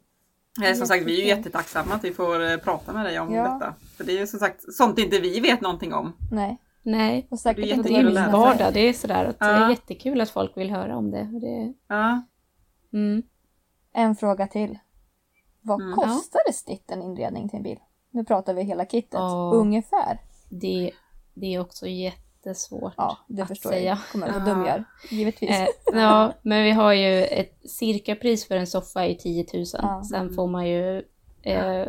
Som 0.75 0.87
sagt, 0.87 1.03
vi 1.05 1.13
är 1.17 1.21
ju 1.21 1.27
jättetacksamma 1.27 1.93
att 1.93 2.03
vi 2.03 2.11
får 2.13 2.51
eh, 2.51 2.57
prata 2.57 2.93
med 2.93 3.05
dig 3.05 3.19
om 3.19 3.33
Ja. 3.33 3.43
detta. 3.43 3.73
För 3.97 4.03
det 4.03 4.11
är 4.11 4.19
ju 4.19 4.27
som 4.27 4.39
sagt 4.39 4.73
sånt 4.73 4.99
inte 4.99 5.19
vi 5.19 5.39
vet 5.39 5.61
någonting 5.61 5.93
om. 5.93 6.13
Nej. 6.31 6.57
Nej, 6.83 7.27
Och 7.31 7.39
säkert 7.39 7.63
Det 7.63 7.71
är 7.71 7.75
inte 7.75 7.89
det 7.89 8.03
min 8.03 8.31
vardag. 8.31 8.73
Det 8.73 8.79
är 8.89 8.93
sådär 8.93 9.25
att 9.25 9.39
det 9.39 9.45
Ja. 9.45 9.51
är 9.65 9.69
jättekul 9.69 10.21
att 10.21 10.29
folk 10.29 10.57
vill 10.57 10.69
höra 10.71 10.97
om 10.97 11.11
det. 11.11 11.23
Det 11.41 11.73
Ja. 11.87 12.21
mm. 12.93 13.23
En 13.93 14.15
fråga 14.15 14.47
till. 14.47 14.79
Vad 15.61 15.81
Mm. 15.81 15.95
kostar 15.95 16.41
det 16.47 16.53
snitt 16.53 16.91
en 16.91 17.01
inredning 17.01 17.49
till 17.49 17.57
en 17.57 17.63
bil? 17.63 17.79
Nu 18.11 18.23
pratar 18.25 18.53
vi 18.53 18.63
hela 18.63 18.85
kittet. 18.85 19.13
Ja. 19.13 19.51
Ungefär. 19.55 20.19
det, 20.49 20.91
det 21.33 21.55
är 21.55 21.59
också 21.59 21.85
jättesvårt 22.45 22.93
ja, 22.97 23.17
det 23.27 23.41
att 23.41 23.47
förstår 23.47 23.69
säga. 23.69 23.89
Jag. 23.89 23.97
Kommer 24.11 24.31
vad 24.31 24.45
dum 24.45 24.65
gör, 24.65 24.83
givetvis. 25.09 25.49
Eh, 25.49 25.67
ja, 25.93 26.33
men 26.41 26.63
vi 26.63 26.71
har 26.71 26.93
ju 26.93 27.23
ett 27.23 27.59
cirkapris 27.69 28.47
för 28.47 28.55
en 28.55 28.67
soffa 28.67 29.05
i 29.05 29.15
10 29.15 29.45
000. 29.53 29.65
Ja. 29.73 30.03
Sen 30.09 30.33
får 30.33 30.47
man 30.47 30.67
ju 30.67 31.03
eh, 31.41 31.87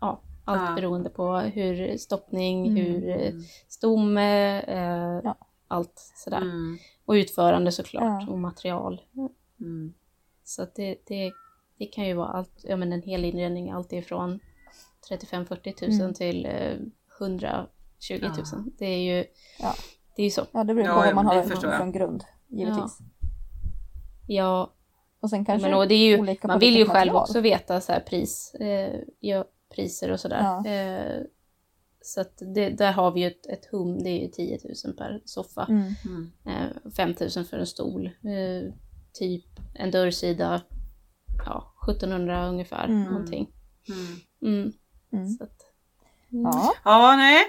ja, 0.00 0.22
allt 0.44 0.68
ja. 0.68 0.74
beroende 0.76 1.10
på 1.10 1.36
hur 1.36 1.96
stoppning, 1.96 2.66
mm. 2.66 2.76
hur 2.76 3.08
eh, 3.08 3.32
stomme, 3.68 4.60
eh, 4.60 5.20
ja. 5.24 5.36
allt 5.68 6.12
sådär. 6.16 6.40
Mm. 6.40 6.78
Och 7.04 7.12
utförande 7.12 7.72
såklart 7.72 8.28
och 8.28 8.38
material. 8.38 9.00
Mm. 9.60 9.94
Så 10.44 10.66
det, 10.74 10.96
det, 11.06 11.32
det 11.78 11.86
kan 11.86 12.06
ju 12.06 12.14
vara 12.14 12.28
allt, 12.28 12.60
ja 12.62 12.76
men 12.76 12.92
en 12.92 13.02
hel 13.02 13.24
inredning, 13.24 13.70
allt 13.70 13.92
ifrån 13.92 14.40
35-40 15.10 15.88
000 15.88 16.00
mm. 16.00 16.14
till 16.14 16.46
eh, 16.46 16.76
100 17.20 17.66
20 18.02 18.28
000. 18.28 18.36
Ja. 18.52 18.64
Det 18.78 18.86
är 18.86 18.98
ju 18.98 19.24
ja. 19.58 19.74
det 20.16 20.22
är 20.22 20.30
så. 20.30 20.46
Ja, 20.52 20.64
det 20.64 20.74
beror 20.74 20.86
på 20.86 20.90
ja, 20.90 21.02
vad 21.04 21.14
man 21.14 21.26
har 21.26 21.34
det 21.34 21.76
från 21.76 21.92
grund, 21.92 22.24
givetvis. 22.48 22.98
Ja. 24.26 24.72
Och 25.20 25.30
sen 25.30 25.44
kanske 25.44 25.68
men, 25.68 25.78
och 25.78 25.88
det 25.88 25.94
är 25.94 26.06
ju, 26.06 26.36
Man 26.42 26.58
vill 26.58 26.76
ju 26.76 26.86
material. 26.86 26.96
själv 26.96 27.16
också 27.16 27.40
veta 27.40 27.80
så 27.80 27.92
här, 27.92 28.00
pris, 28.00 28.54
eh, 28.54 29.00
priser 29.74 30.10
och 30.10 30.20
sådär. 30.20 30.66
Eh, 30.66 31.22
så 32.00 32.20
att 32.20 32.42
det, 32.54 32.70
där 32.70 32.92
har 32.92 33.10
vi 33.10 33.20
ju 33.20 33.26
ett, 33.26 33.46
ett 33.46 33.66
hum, 33.66 34.02
det 34.02 34.10
är 34.10 34.22
ju 34.22 34.28
10 34.28 34.58
000 34.84 34.94
per 34.94 35.22
soffa. 35.24 35.66
Mm. 35.70 35.94
mm. 36.04 36.32
Eh, 36.46 36.90
5 36.96 37.14
000 37.36 37.44
för 37.44 37.58
en 37.58 37.66
stol, 37.66 38.06
eh, 38.06 38.72
typ 39.12 39.44
en 39.74 39.90
dörrsida, 39.90 40.62
ja, 41.46 41.74
1700 41.88 42.48
ungefär 42.48 42.84
mm. 42.84 43.02
någonting. 43.02 43.52
Mm. 43.88 44.54
Mm. 44.54 44.72
mm. 45.12 45.38
Att, 45.40 45.66
ja. 46.28 46.74
ja, 46.84 47.16
nej, 47.16 47.44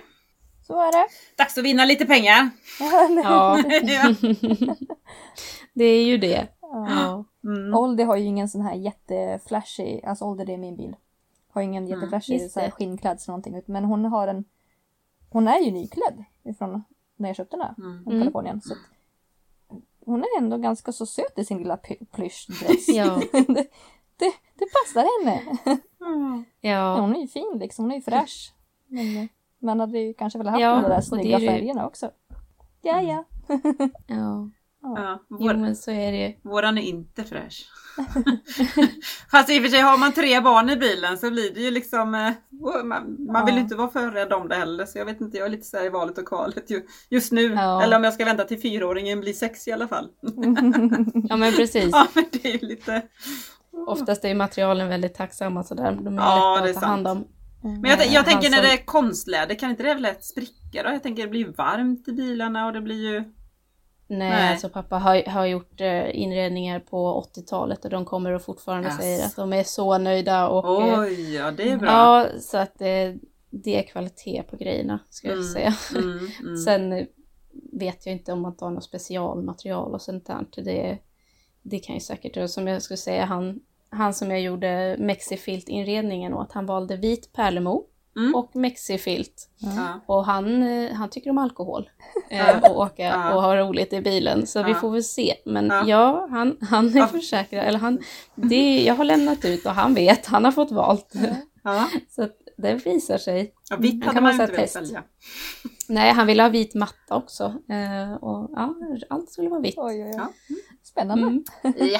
så 0.64 0.82
är 0.82 0.92
det. 0.92 1.08
Dags 1.38 1.58
att 1.58 1.64
vinna 1.64 1.86
lite 1.86 2.06
pengar. 2.06 2.50
Ja, 3.24 3.64
det 5.74 5.84
är 5.86 6.06
ju 6.06 6.18
det. 6.18 6.48
Ja. 6.62 7.24
Mm. 7.44 7.74
Oldie 7.74 8.06
har 8.06 8.16
ju 8.18 8.24
ingen 8.26 8.50
sån 8.50 8.62
här 8.62 8.74
jätteflashig, 8.76 10.06
alltså 10.06 10.26
Oldie 10.26 10.46
det 10.46 10.54
är 10.54 10.58
min 10.58 10.76
bil. 10.76 10.96
Har 11.52 11.62
ingen 11.62 11.88
jätteflashig 11.88 12.40
just 12.42 12.54
så 12.54 12.60
här 12.60 12.72
skinnklädsel 12.72 13.32
eller 13.34 13.38
någonting. 13.52 13.74
Men 13.74 13.86
hon 13.86 14.06
har 14.06 14.28
en, 14.28 14.46
hon 15.30 15.48
är 15.48 15.60
ju 15.60 15.72
nyklädd 15.72 16.24
ifrån 16.44 16.84
när 17.16 17.30
jag 17.30 17.36
köpte 17.36 17.56
den 17.58 17.66
här. 17.66 17.76
Mm. 17.78 18.04
Från 18.04 18.14
Mm. 18.14 18.22
Kalifornien. 18.24 18.62
Så 18.62 18.74
att, 18.74 18.80
hon 20.06 20.20
är 20.24 20.38
ändå 20.38 20.58
ganska 20.58 20.92
så 20.92 21.06
söt 21.06 21.40
i 21.40 21.46
sin 21.46 21.58
lilla 21.58 21.78
plyschdress. 22.12 22.88
Ja. 22.88 23.22
det, 23.32 23.68
det, 24.18 24.34
det 24.56 24.66
passar 24.74 25.24
henne. 25.24 25.42
Mm. 26.06 26.46
Ja, 26.62 26.70
Ja. 26.70 27.00
hon 27.02 27.16
är 27.16 27.22
ju 27.22 27.28
fin 27.28 27.58
liksom, 27.60 27.86
hon 27.86 27.92
är 27.92 27.96
ju 27.96 28.02
fräsch. 28.02 28.54
Men 28.88 29.30
man 29.64 29.80
hade 29.80 30.00
ju 30.00 30.14
kanske 30.14 30.40
velat 30.40 30.52
haft 30.54 30.62
Ja, 30.62 30.76
de 30.76 30.90
där 30.90 31.02
snygga 31.02 31.40
ju- 31.40 31.48
färgerna 31.48 31.86
också. 31.88 32.10
Ja, 32.82 33.02
ja. 33.02 33.24
ja. 34.08 34.50
Ja, 34.86 35.20
Jo, 35.30 35.38
vår, 35.40 35.54
men 35.54 35.76
så 35.76 35.92
är 35.92 36.12
det 36.12 36.36
våran 36.42 36.78
är 36.78 36.82
inte 36.82 37.24
fräsch. 37.24 37.66
Fast 39.32 39.50
i 39.50 39.60
och 39.60 39.64
för 39.64 39.70
sig 39.70 39.80
har 39.82 39.98
man 39.98 40.12
tre 40.14 40.40
barn 40.42 40.70
i 40.70 40.76
bilen 40.78 41.18
så 41.18 41.32
blir 41.32 41.54
det 41.54 41.60
ju 41.60 41.72
liksom 41.72 42.16
eh, 42.16 42.32
man, 42.84 43.18
man 43.32 43.46
vill 43.46 43.54
Ja. 43.54 43.58
ju 43.58 43.64
inte 43.64 43.76
vara 43.76 43.90
för 43.90 44.12
rädd 44.12 44.34
om 44.34 44.48
det 44.48 44.56
heller 44.56 44.86
så 44.86 44.98
jag 44.98 45.06
vet 45.06 45.22
inte, 45.22 45.38
jag 45.38 45.46
är 45.46 45.50
lite 45.52 45.64
så 45.68 45.78
här 45.78 45.86
i 45.86 45.90
valet 45.90 46.18
och 46.18 46.26
kvalet 46.28 46.72
ju, 46.72 46.86
just 47.10 47.32
nu. 47.32 47.42
Ja. 47.42 47.84
Eller 47.84 47.98
om 47.98 48.04
jag 48.04 48.14
ska 48.14 48.26
vänta 48.26 48.44
till 48.44 48.62
fyraåringen 48.62 49.20
blir 49.20 49.34
sex 49.34 49.68
i 49.68 49.72
alla 49.72 49.88
fall. 49.88 50.08
Ja 51.30 51.36
men 51.36 51.54
precis. 51.54 51.90
Ja 51.92 52.08
men 52.16 52.24
det 52.32 52.46
är 52.46 52.52
ju 52.62 52.68
lite... 52.68 53.02
Oftast 53.88 54.24
är 54.26 54.30
ju 54.30 54.36
materialen 54.36 54.90
väldigt 54.90 55.14
tacksamma 55.16 55.64
sådär. 55.64 55.92
De 56.02 56.18
är 56.18 56.22
Ja, 56.22 56.62
lätta 56.66 56.78
att 56.78 56.84
ta 56.84 56.90
hand 56.90 57.08
om. 57.08 57.28
Men 57.64 57.86
jag, 57.92 58.06
jag 58.08 58.14
Han 58.14 58.26
tänker 58.26 58.50
när 58.50 58.62
det 58.62 58.74
är 58.74 58.86
konstläder, 58.86 59.56
kan 59.56 59.70
inte 59.70 59.84
det 59.84 59.94
lätt 59.94 60.24
spricka 60.24 60.84
då? 60.84 60.90
Jag 60.90 61.04
tänker 61.04 61.24
det 61.24 61.30
blir 61.30 61.46
varmt 61.46 62.08
i 62.08 62.12
bilarna 62.12 62.66
och 62.66 62.74
det 62.74 62.82
blir 62.82 63.12
ju... 63.12 63.20
Nej, 64.08 64.30
Nej. 64.30 64.52
alltså 64.52 64.70
pappa 64.70 64.98
har, 64.98 65.30
har 65.30 65.46
gjort 65.46 65.82
eh, 65.82 66.20
inredningar 66.22 66.80
på 66.80 67.24
80-talet 67.36 67.84
och 67.86 67.92
de 67.92 68.06
kommer 68.06 68.32
och 68.32 68.42
fortfarande 68.42 68.88
Yes. 68.88 68.98
säger 68.98 69.26
att 69.26 69.36
de 69.36 69.54
är 69.54 69.64
så 69.64 69.98
nöjda 69.98 70.48
och 70.48 70.82
eh, 70.88 71.00
Oj, 71.00 71.36
ja 71.36 71.52
det 71.52 71.70
är 71.72 71.78
bra. 71.78 71.90
ja, 71.90 72.28
så 72.40 72.58
att 72.58 72.82
eh, 72.82 73.14
det 73.50 73.76
är 73.80 73.84
kvalitet 73.88 74.44
på 74.50 74.58
grejerna 74.58 75.00
ska 75.10 75.28
jag 75.28 75.38
Mm. 75.38 75.50
säga. 75.54 75.74
Mm, 75.96 76.20
mm. 76.42 76.58
Sen 76.58 76.94
eh, 76.94 77.06
vet 77.72 78.06
jag 78.06 78.14
inte 78.16 78.34
om 78.34 78.42
man 78.42 78.56
tar 78.58 78.70
något 78.70 78.84
specialmaterial 78.84 79.94
och 79.94 80.02
sånt 80.02 80.26
där. 80.26 80.46
Det, 80.56 80.98
det 81.62 81.80
kan 81.80 81.96
ju 81.96 82.02
säkert, 82.02 82.50
som 82.50 82.68
jag 82.68 82.82
skulle 82.82 82.98
säga, 82.98 83.26
han, 83.26 83.60
han 83.94 84.14
som 84.14 84.32
jag 84.32 84.42
gjorde 84.42 84.96
Mexifilt-inredningen 85.00 86.34
åt, 86.34 86.52
han 86.52 86.66
valde 86.66 86.98
vit 86.98 87.34
pärlemor 87.34 87.84
Mm. 88.18 88.36
och 88.36 88.56
Mexifilt. 88.56 89.50
Ja. 89.58 90.00
Och 90.06 90.26
han, 90.26 90.64
eh, 90.64 90.94
han 90.94 91.10
tycker 91.10 91.30
om 91.30 91.38
alkohol 91.38 91.90
Ja. 92.30 92.38
eh, 92.38 92.72
och 92.72 92.78
åka 92.80 93.04
Ja. 93.04 93.36
och 93.36 93.42
ha 93.42 93.56
roligt 93.58 93.94
i 93.94 94.02
bilen. 94.02 94.48
Så 94.48 94.64
vi 94.64 94.74
får 94.74 94.92
väl 94.92 95.04
se. 95.04 95.34
Men 95.46 95.66
Ja. 95.68 95.84
ja, 95.88 96.28
han, 96.32 96.58
han 96.62 96.88
är 96.90 96.98
Ja. 96.98 97.08
försäkrad. 97.08 97.66
Eller 97.66 97.80
han, 97.80 98.00
det, 98.36 98.84
jag 98.84 98.96
har 98.96 99.04
lämnat 99.04 99.46
ut 99.46 99.66
och 99.66 99.72
han 99.72 99.94
vet, 99.94 100.26
han 100.26 100.46
har 100.46 100.52
fått 100.52 100.72
valt. 100.72 101.14
Ja. 101.64 101.90
Så 102.10 102.28
det 102.58 102.74
visar 102.86 103.18
sig. 103.18 103.54
Ja, 103.70 103.76
vitt 103.78 103.94
Mm. 103.94 104.02
hade 104.02 104.14
kan 104.14 104.24
man 104.24 104.38
man 104.38 104.42
inte 104.42 104.56
velat 104.56 104.62
test. 104.74 104.76
välja. 104.76 105.04
Nej, 105.90 106.12
han 106.14 106.28
ville 106.28 106.44
ha 106.44 106.50
vit 106.50 106.76
matta 106.76 107.16
också. 107.16 107.44
Eh, 107.70 108.14
och 108.14 108.50
ja, 108.56 108.76
allt 109.10 109.30
skulle 109.32 109.50
vara 109.50 109.60
vitt. 109.62 109.74
Oj, 109.78 110.04
oj, 110.04 110.04
oj. 110.04 110.12
Ja. 110.18 110.28
Spännande. 110.84 111.24
Mm. 111.28 111.44
Ja. 111.92 112.00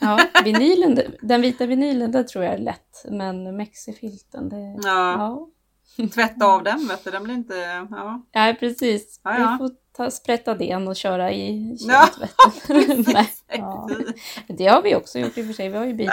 Ja, 0.00 0.20
vinylen, 0.44 1.00
den 1.22 1.40
vita 1.40 1.66
vinylen, 1.66 2.12
det 2.12 2.24
tror 2.24 2.44
jag 2.44 2.54
är 2.54 2.58
lätt. 2.58 3.04
Men 3.10 3.56
mexifilten, 3.56 4.48
det... 4.48 4.80
Ja. 4.82 5.12
Ja. 5.12 5.48
Tvätta 6.08 6.46
av 6.46 6.62
den 6.62 6.88
vet 6.88 7.04
du, 7.04 7.10
den 7.10 7.24
blir 7.24 7.34
inte... 7.34 7.54
Ja. 7.90 8.26
Nej, 8.34 8.54
precis. 8.54 9.20
Ja, 9.24 9.38
ja. 9.38 9.58
Vi 9.62 9.68
får 9.68 9.74
ta, 9.96 10.10
sprätta 10.10 10.54
den 10.54 10.88
och 10.88 10.96
köra 10.96 11.32
i 11.32 11.76
Ja. 11.80 12.08
kemtvätten. 12.18 13.04
Nej, 13.14 13.28
Ja. 13.48 13.88
det 14.48 14.66
har 14.66 14.82
vi 14.82 14.94
också 14.94 15.18
gjort 15.18 15.38
i 15.38 15.42
och 15.42 15.46
för 15.46 15.52
sig. 15.52 15.68
Vi 15.68 15.76
har 15.78 15.84
ju 15.86 15.94
bytt 15.94 16.10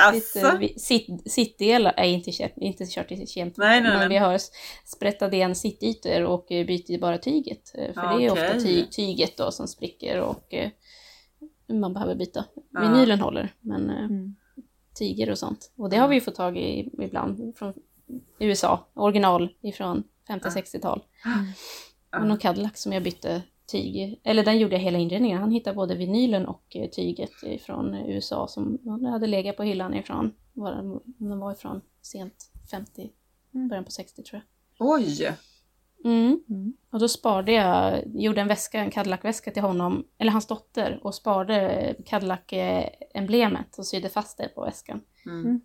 vi- 0.60 0.80
sitt, 0.80 1.32
sittdelar, 1.32 1.94
nej 1.98 2.14
inte, 2.14 2.50
inte 2.56 2.86
kört 2.88 3.12
i 3.12 3.28
kemtvätten, 3.28 3.84
men 3.84 4.00
nej. 4.00 4.08
vi 4.10 4.18
har 4.18 4.40
sprättat 4.86 5.34
igen 5.34 5.56
sittytor 5.56 6.24
och 6.24 6.52
eh, 6.52 6.66
bytt 6.66 7.02
bara 7.02 7.18
tyget. 7.18 7.72
Eh, 7.78 7.94
För 7.94 8.02
det 8.02 8.16
är 8.16 8.20
ju 8.20 8.30
ofta 8.30 8.60
ty, 8.60 8.86
tyget 8.86 9.38
då 9.38 9.52
som 9.52 9.68
spricker 9.68 10.22
och 10.22 10.54
man 11.68 11.94
behöver 11.94 12.16
byta. 12.16 12.46
Ja. 12.72 12.82
Vinylen 12.82 13.20
håller, 13.20 13.54
men 13.62 13.90
eh, 13.90 14.04
Mm. 14.06 14.36
tyger 15.00 15.32
och 15.32 15.38
sånt. 15.38 15.72
Och 15.76 15.90
det 15.90 15.98
har 15.98 16.08
vi 16.08 16.16
ju 16.16 16.22
fått 16.22 16.36
tag 16.36 16.58
i 16.58 16.90
ibland 17.02 17.58
från 17.58 17.74
USA, 18.40 18.88
original 18.94 19.50
ifrån 19.62 20.04
50-60-tal. 20.30 21.04
Ja. 22.12 22.20
Och 22.22 22.28
någon 22.28 22.38
Cadillac 22.38 22.78
som 22.82 22.94
jag 22.94 23.04
bytte 23.04 23.42
tyg, 23.72 24.20
eller 24.24 24.44
den 24.46 24.60
gjorde 24.60 24.76
jag 24.76 24.80
hela 24.82 24.98
inredningen. 24.98 25.38
Han 25.42 25.52
hittade 25.52 25.76
både 25.76 25.96
vinylen 25.96 26.46
och 26.48 26.76
eh, 26.76 26.90
tyget 26.90 27.30
från 27.62 27.94
USA 27.96 28.48
som 28.48 28.78
hade 29.12 29.28
legat 29.28 29.58
på 29.58 29.64
hyllan 29.64 29.94
ifrån, 29.94 30.34
var 30.54 30.72
den, 30.72 31.00
den 31.06 31.40
var 31.40 31.52
ifrån 31.52 31.82
sent 32.02 32.52
50, 32.72 33.10
Mm. 33.54 33.68
början 33.68 33.86
på 33.86 33.92
60 33.92 34.24
tror 34.24 34.42
jag. 34.78 34.88
Oj! 34.94 35.32
Mm. 36.04 36.40
Mm. 36.50 36.74
Och 36.92 37.00
då 37.00 37.08
sparade 37.08 37.52
jag, 37.52 38.02
gjorde 38.16 38.42
en 38.42 38.48
väska, 38.48 38.80
en 38.80 38.92
Cadillac-väska 38.92 39.52
till 39.52 39.62
honom, 39.62 40.08
eller 40.18 40.32
hans 40.32 40.48
dotter, 40.48 41.00
och 41.04 41.16
sparade 41.16 41.96
Cadillac-emblemet 42.06 43.78
och 43.78 43.86
sydde 43.86 44.10
fast 44.10 44.38
det 44.38 44.48
på 44.56 44.62
väskan. 44.62 45.02
Mm. 45.26 45.62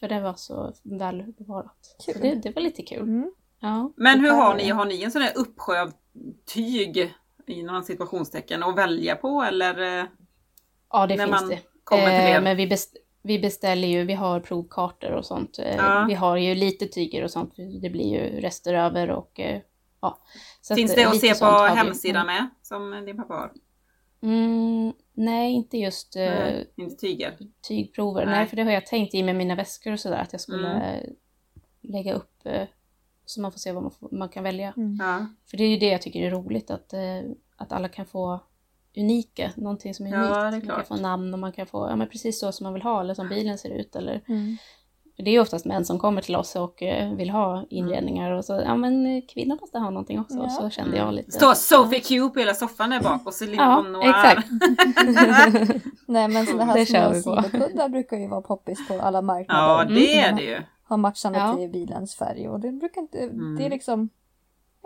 För 0.00 0.08
det 0.08 0.20
var 0.20 0.34
så 0.34 0.72
väl 0.82 1.32
bevarat. 1.38 1.96
Så 1.98 2.12
Kul. 2.12 2.22
det, 2.22 2.34
det 2.34 2.50
var 2.54 2.62
lite 2.62 2.82
kul. 2.82 3.02
Mm. 3.02 3.32
Ja. 3.60 3.92
Men 3.96 4.20
hur 4.20 4.28
Det 4.28 4.34
har 4.34 4.54
ni, 4.54 4.68
har 4.70 4.84
ni 4.84 5.02
en 5.02 5.10
sån 5.12 5.22
där 5.22 5.32
uppsjö 5.36 5.82
av 5.82 5.92
tyg 6.46 7.14
inom 7.46 7.82
situationstecken 7.82 8.62
att 8.62 8.76
välja 8.78 9.16
på 9.16 9.42
eller 9.42 10.00
eh, 10.00 10.04
ja, 10.90 11.06
det 11.06 11.16
när 11.16 11.26
finns 11.26 11.40
man 11.40 11.48
det. 11.48 11.58
kommer 11.84 12.02
till 12.04 12.12
Eh, 12.12 12.30
er? 12.30 12.40
men 12.40 12.56
vi 12.56 12.66
best- 12.66 12.96
vi 13.26 13.38
beställer 13.38 13.88
ju, 13.88 14.04
vi 14.04 14.12
har 14.14 14.40
provkartor 14.40 15.10
och 15.10 15.26
sånt. 15.26 15.58
Eh, 15.58 15.76
Ja. 15.76 16.04
Vi 16.08 16.14
har 16.14 16.36
ju 16.36 16.54
lite 16.54 16.86
tyger 16.86 17.24
och 17.24 17.30
sånt, 17.30 17.54
det 17.82 17.90
blir 17.90 18.08
ju 18.12 18.40
rester 18.40 18.74
över 18.74 19.10
och 19.10 19.40
eh, 19.40 19.60
ja. 20.00 20.18
Så 20.60 20.74
Finns 20.74 20.90
att, 20.90 20.96
det 20.96 21.04
att 21.04 21.20
se 21.20 21.34
på 21.34 21.44
hemsidan 21.46 22.26
med? 22.26 22.48
Som 22.62 23.04
din 23.06 23.16
pappa 23.16 23.34
har? 23.34 23.52
Mm, 24.22 24.92
nej, 25.12 25.52
inte 25.52 25.78
just 25.78 26.16
eh, 26.16 26.22
Nej, 26.22 26.70
inte 26.76 26.96
tyger. 26.96 27.38
tygprover. 27.68 28.26
Nej. 28.26 28.34
Nej. 28.34 28.46
för 28.46 28.56
det 28.56 28.62
har 28.62 28.70
jag 28.70 28.86
tänkt 28.86 29.14
i 29.14 29.22
med 29.22 29.36
mina 29.36 29.54
väskor 29.54 29.92
och 29.92 30.00
sådär, 30.00 30.18
att 30.18 30.32
jag 30.32 30.40
skulle 30.40 30.68
Mm. 30.68 31.14
lägga 31.82 32.14
upp 32.14 32.30
så 33.26 33.40
man 33.40 33.52
får 33.52 33.58
se 33.58 33.72
vad 33.72 33.82
man, 33.82 33.92
får, 33.92 34.08
man 34.12 34.28
kan 34.28 34.44
välja. 34.44 34.72
Mm. 34.76 34.96
Ja. 35.00 35.26
För 35.50 35.56
det 35.56 35.64
är 35.64 35.68
ju 35.68 35.76
det 35.76 35.88
jag 35.88 36.02
tycker 36.02 36.22
är 36.22 36.30
roligt, 36.30 36.70
att, 36.70 36.94
att 37.56 37.72
alla 37.72 37.88
kan 37.88 38.06
få 38.06 38.40
unika, 38.96 39.50
någonting 39.56 39.94
som 39.94 40.06
är 40.06 40.10
Ja, 40.10 40.16
unikt. 40.48 40.64
är 40.64 40.68
man 40.68 40.76
kan 40.76 40.84
få 40.84 40.96
namn 41.02 41.32
och 41.34 41.38
man 41.40 41.52
kan 41.52 41.66
få, 41.66 41.88
ja 41.90 41.96
men 41.96 42.08
precis 42.08 42.40
så 42.40 42.52
som 42.52 42.64
man 42.64 42.72
vill 42.74 42.82
ha, 42.82 43.00
eller 43.00 43.14
som 43.14 43.28
bilen 43.28 43.58
ser 43.58 43.70
ut. 43.70 43.96
Eller, 43.96 44.20
Mm. 44.28 44.56
det 45.16 45.30
är 45.30 45.32
ju 45.32 45.40
oftast 45.40 45.64
män 45.64 45.84
som 45.84 45.98
kommer 45.98 46.22
till 46.22 46.36
oss 46.36 46.56
och 46.56 46.82
eh, 46.82 47.14
vill 47.14 47.30
ha 47.30 47.64
inredningar 47.70 48.30
och 48.30 48.44
så, 48.44 48.52
ja 48.64 48.76
men 48.76 49.06
eh, 49.06 49.22
kvinnan 49.34 49.58
måste 49.60 49.78
ha 49.78 49.90
någonting 49.90 50.20
också. 50.20 50.36
Ja. 50.36 50.48
Så 50.48 50.70
kände 50.70 50.96
jag 50.96 51.14
lite. 51.14 51.30
Står 51.30 51.54
Sophie 51.54 52.00
Q 52.00 52.28
på 52.30 52.38
hela 52.38 52.54
soffan 52.54 52.90
där 52.90 53.00
bak 53.00 53.26
och 53.26 53.34
Céline 53.34 53.58
Ja, 53.60 53.82
Noir. 53.82 54.08
exakt. 54.08 54.48
Nej 56.06 56.28
men 56.28 56.46
sådana 56.46 56.64
här 56.64 56.84
små 56.84 57.12
sidokuddar 57.42 57.88
brukar 57.88 58.16
ju 58.16 58.28
vara 58.28 58.40
poppis 58.42 58.88
på 58.88 59.00
alla 59.00 59.22
marknader. 59.22 59.62
Ja, 59.62 59.84
det 59.84 60.18
är 60.20 60.24
Mm. 60.28 60.36
det 60.36 60.42
ju. 60.44 60.62
Har 60.86 60.96
matchande 60.96 61.38
Ja. 61.38 61.54
till 61.56 61.68
bilens 61.70 62.14
färg 62.16 62.48
och 62.48 62.60
det 62.60 62.72
brukar 62.72 63.00
inte, 63.00 63.18
Mm. 63.18 63.56
det 63.58 63.64
är 63.66 63.70
liksom, 63.70 64.08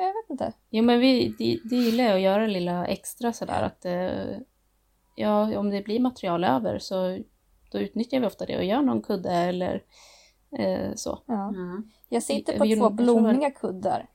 jag 0.05 0.15
vet 0.15 0.31
inte. 0.31 0.53
Jo 0.71 0.85
men 0.85 1.01
vi, 1.01 1.35
det, 1.39 1.61
det 1.65 1.77
gillar 1.77 2.05
jag 2.05 2.15
att 2.15 2.21
göra 2.21 2.47
lilla 2.47 2.87
extra 2.87 3.33
sådär 3.33 3.63
att 3.63 3.85
eh, 3.85 4.39
ja, 5.17 5.59
om 5.59 5.71
det 5.71 5.83
blir 5.83 6.01
material 6.01 6.45
över 6.45 6.79
så 6.79 7.19
då 7.73 7.79
utnyttjar 7.79 8.21
vi 8.21 8.27
ofta 8.27 8.47
det 8.47 8.57
och 8.57 8.65
gör 8.65 8.83
någon 8.83 9.03
kudde 9.03 9.33
eller 9.33 9.83
eh, 10.59 10.95
så. 10.95 11.19
Ja. 11.27 11.49
Mm. 11.49 11.91
Jag 12.09 12.23
sitter 12.23 12.59
på 12.59 12.65
vi 12.65 12.77
två 12.77 12.91
blommiga 12.91 13.51
kuddar. 13.51 14.09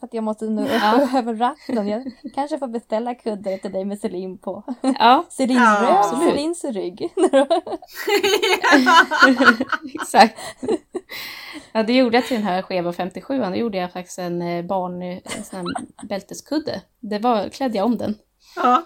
För 0.00 0.06
att 0.06 0.14
jag 0.14 0.24
måste 0.24 0.44
nu 0.44 0.66
Ja. 0.66 1.08
över 1.18 1.34
ratten. 1.34 1.88
Jag 1.88 2.12
kanske 2.34 2.58
får 2.58 2.68
beställa 2.68 3.14
kuddar 3.14 3.58
till 3.58 3.72
dig 3.72 3.84
med 3.84 4.00
Celine 4.00 4.38
på. 4.38 4.62
Ja, 4.98 5.24
Celines 5.30 5.62
Ja, 5.62 5.78
röv, 5.82 5.96
absolut. 5.96 6.30
Celines 6.30 6.64
rygg. 6.64 7.08
exakt. 9.94 10.38
Ja, 11.72 11.82
det 11.82 11.92
gjorde 11.92 12.16
jag 12.16 12.26
till 12.26 12.36
den 12.36 12.46
här 12.46 12.62
skeva 12.62 12.92
57 12.92 13.38
Då 13.38 13.54
gjorde 13.56 13.78
jag 13.78 13.92
faktiskt 13.92 14.18
en 14.18 14.42
eh, 14.42 14.64
barn, 14.64 15.02
en 15.02 15.44
sån 15.44 15.58
här 15.58 15.66
bälteskudde. 16.06 16.82
Det 17.00 17.18
var, 17.18 17.48
klädde 17.48 17.76
jag 17.78 17.86
om 17.86 17.98
den. 17.98 18.14
ja. 18.56 18.82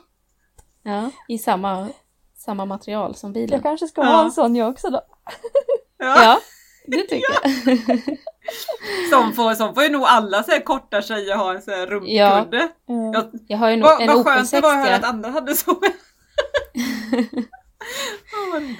Ja, 0.86 1.10
i 1.28 1.38
samma, 1.38 1.88
samma 2.36 2.64
material 2.64 3.14
som 3.14 3.32
bilen. 3.32 3.50
jag 3.52 3.62
kanske 3.62 3.86
ska 3.88 4.00
Ja. 4.02 4.06
ha 4.08 4.24
en 4.24 4.32
sån 4.32 4.56
jag 4.56 4.70
också 4.70 4.90
då. 4.90 5.00
Ja. 5.98 6.22
Ja, 6.22 6.38
det 6.86 7.02
tycker 7.02 7.26
jag. 7.42 7.50
Som, 9.10 9.32
får, 9.34 9.54
som 9.54 9.74
får 9.74 9.82
ju 9.82 9.88
nog 9.90 10.02
alla 10.04 10.42
så 10.42 10.50
här 10.50 10.60
korta 10.60 11.02
tjejer 11.02 11.36
ha 11.36 11.54
en 11.54 11.62
sån 11.62 11.74
här 11.74 11.86
rumpkudde. 11.86 12.68
Ja. 12.86 13.12
Ja. 13.14 13.30
Jag 13.48 13.58
har 13.58 13.70
ju 13.70 13.80
Vad 13.80 14.00
en 14.00 14.06
vad 14.06 14.24
skönt 14.24 14.40
det 14.40 14.46
60. 14.46 14.60
var 14.62 14.76
att 14.78 14.84
höra 14.86 14.96
att 14.96 15.04
andra 15.04 15.30
hade 15.30 15.54
så. 15.54 15.80
Ja, 18.32 18.58
roligt. 18.58 18.78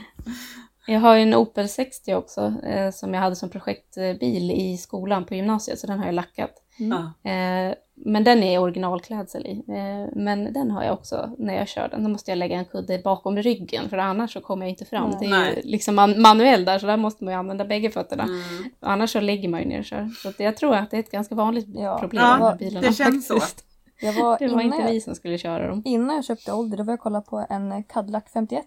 Jag 0.87 1.01
har 1.01 1.15
ju 1.17 1.23
en 1.23 1.35
Opel 1.35 1.69
60 1.69 2.15
också 2.15 2.55
eh, 2.65 2.91
som 2.91 3.15
jag 3.15 3.21
hade 3.21 3.37
som 3.37 3.49
projektbil 3.51 4.51
i 4.51 4.77
skolan 4.77 5.25
på 5.25 5.35
gymnasiet 5.35 5.79
så 5.79 5.87
den 5.87 5.99
har 5.99 6.07
jag 6.07 6.15
lackat. 6.15 6.51
Ja. 6.79 7.31
Eh, 7.31 7.75
men 7.97 8.25
den 8.25 8.43
är 8.43 8.59
originalklädsel 8.59 9.47
i. 9.47 9.65
Eh, 9.69 10.13
men 10.17 10.53
den 10.53 10.71
har 10.71 10.85
jag 10.85 10.95
också 10.95 11.31
när 11.39 11.55
jag 11.57 11.69
kör 11.69 11.89
den. 11.89 12.03
Då 12.05 12.09
måste 12.09 12.31
jag 12.31 12.39
lägga 12.39 12.57
en 12.59 12.65
kudde 12.65 12.99
bakom 13.05 13.37
ryggen 13.39 13.89
för 13.89 13.99
annars 13.99 14.33
så 14.33 14.41
kommer 14.41 14.67
jag 14.67 14.71
inte 14.71 14.85
fram. 14.85 15.11
Nej. 15.11 15.29
Det 15.31 15.37
är 15.37 15.57
ju 15.57 15.63
liksom 15.71 15.95
man, 15.95 16.23
manuell 16.23 16.65
där 16.65 16.79
så 16.79 16.87
där 16.87 16.97
måste 16.97 17.25
man 17.25 17.33
ju 17.35 17.39
använda 17.39 17.65
bägge 17.65 17.91
fötterna. 17.91 18.23
Mm. 18.23 18.65
Annars 18.81 19.11
så 19.13 19.21
ligger 19.21 19.49
man 19.49 19.61
ju 19.61 19.67
ner 19.69 19.79
och 19.79 19.85
kör. 19.85 20.11
Så 20.23 20.29
att 20.29 20.41
jag 20.41 20.57
tror 20.57 20.75
att 20.75 20.91
det 20.91 20.97
är 20.97 21.01
ett 21.01 21.11
ganska 21.11 21.35
vanligt 21.35 21.67
Ja. 21.75 21.99
problem 22.01 22.23
Ja, 22.23 22.39
med 22.39 22.59
bilarna. 22.59 22.87
det 22.87 22.93
känns 22.95 23.27
så. 23.27 23.41
faktiskt. 23.41 23.65
Jag 24.01 24.13
var, 24.13 24.39
Det 24.39 24.49
var 24.49 24.61
inte 24.61 24.77
jag, 24.77 24.91
vi 24.91 25.01
som 25.01 25.15
skulle 25.15 25.39
köra 25.39 25.69
dem. 25.69 25.83
innan 25.85 26.17
jag 26.17 26.25
köpte 26.25 26.53
Oldie, 26.53 26.77
då 26.77 26.83
var 26.83 26.93
jag 26.93 27.01
kolla 27.01 27.21
på 27.21 27.47
en 27.51 27.85
Cadillac 27.85 28.25
51. 28.33 28.67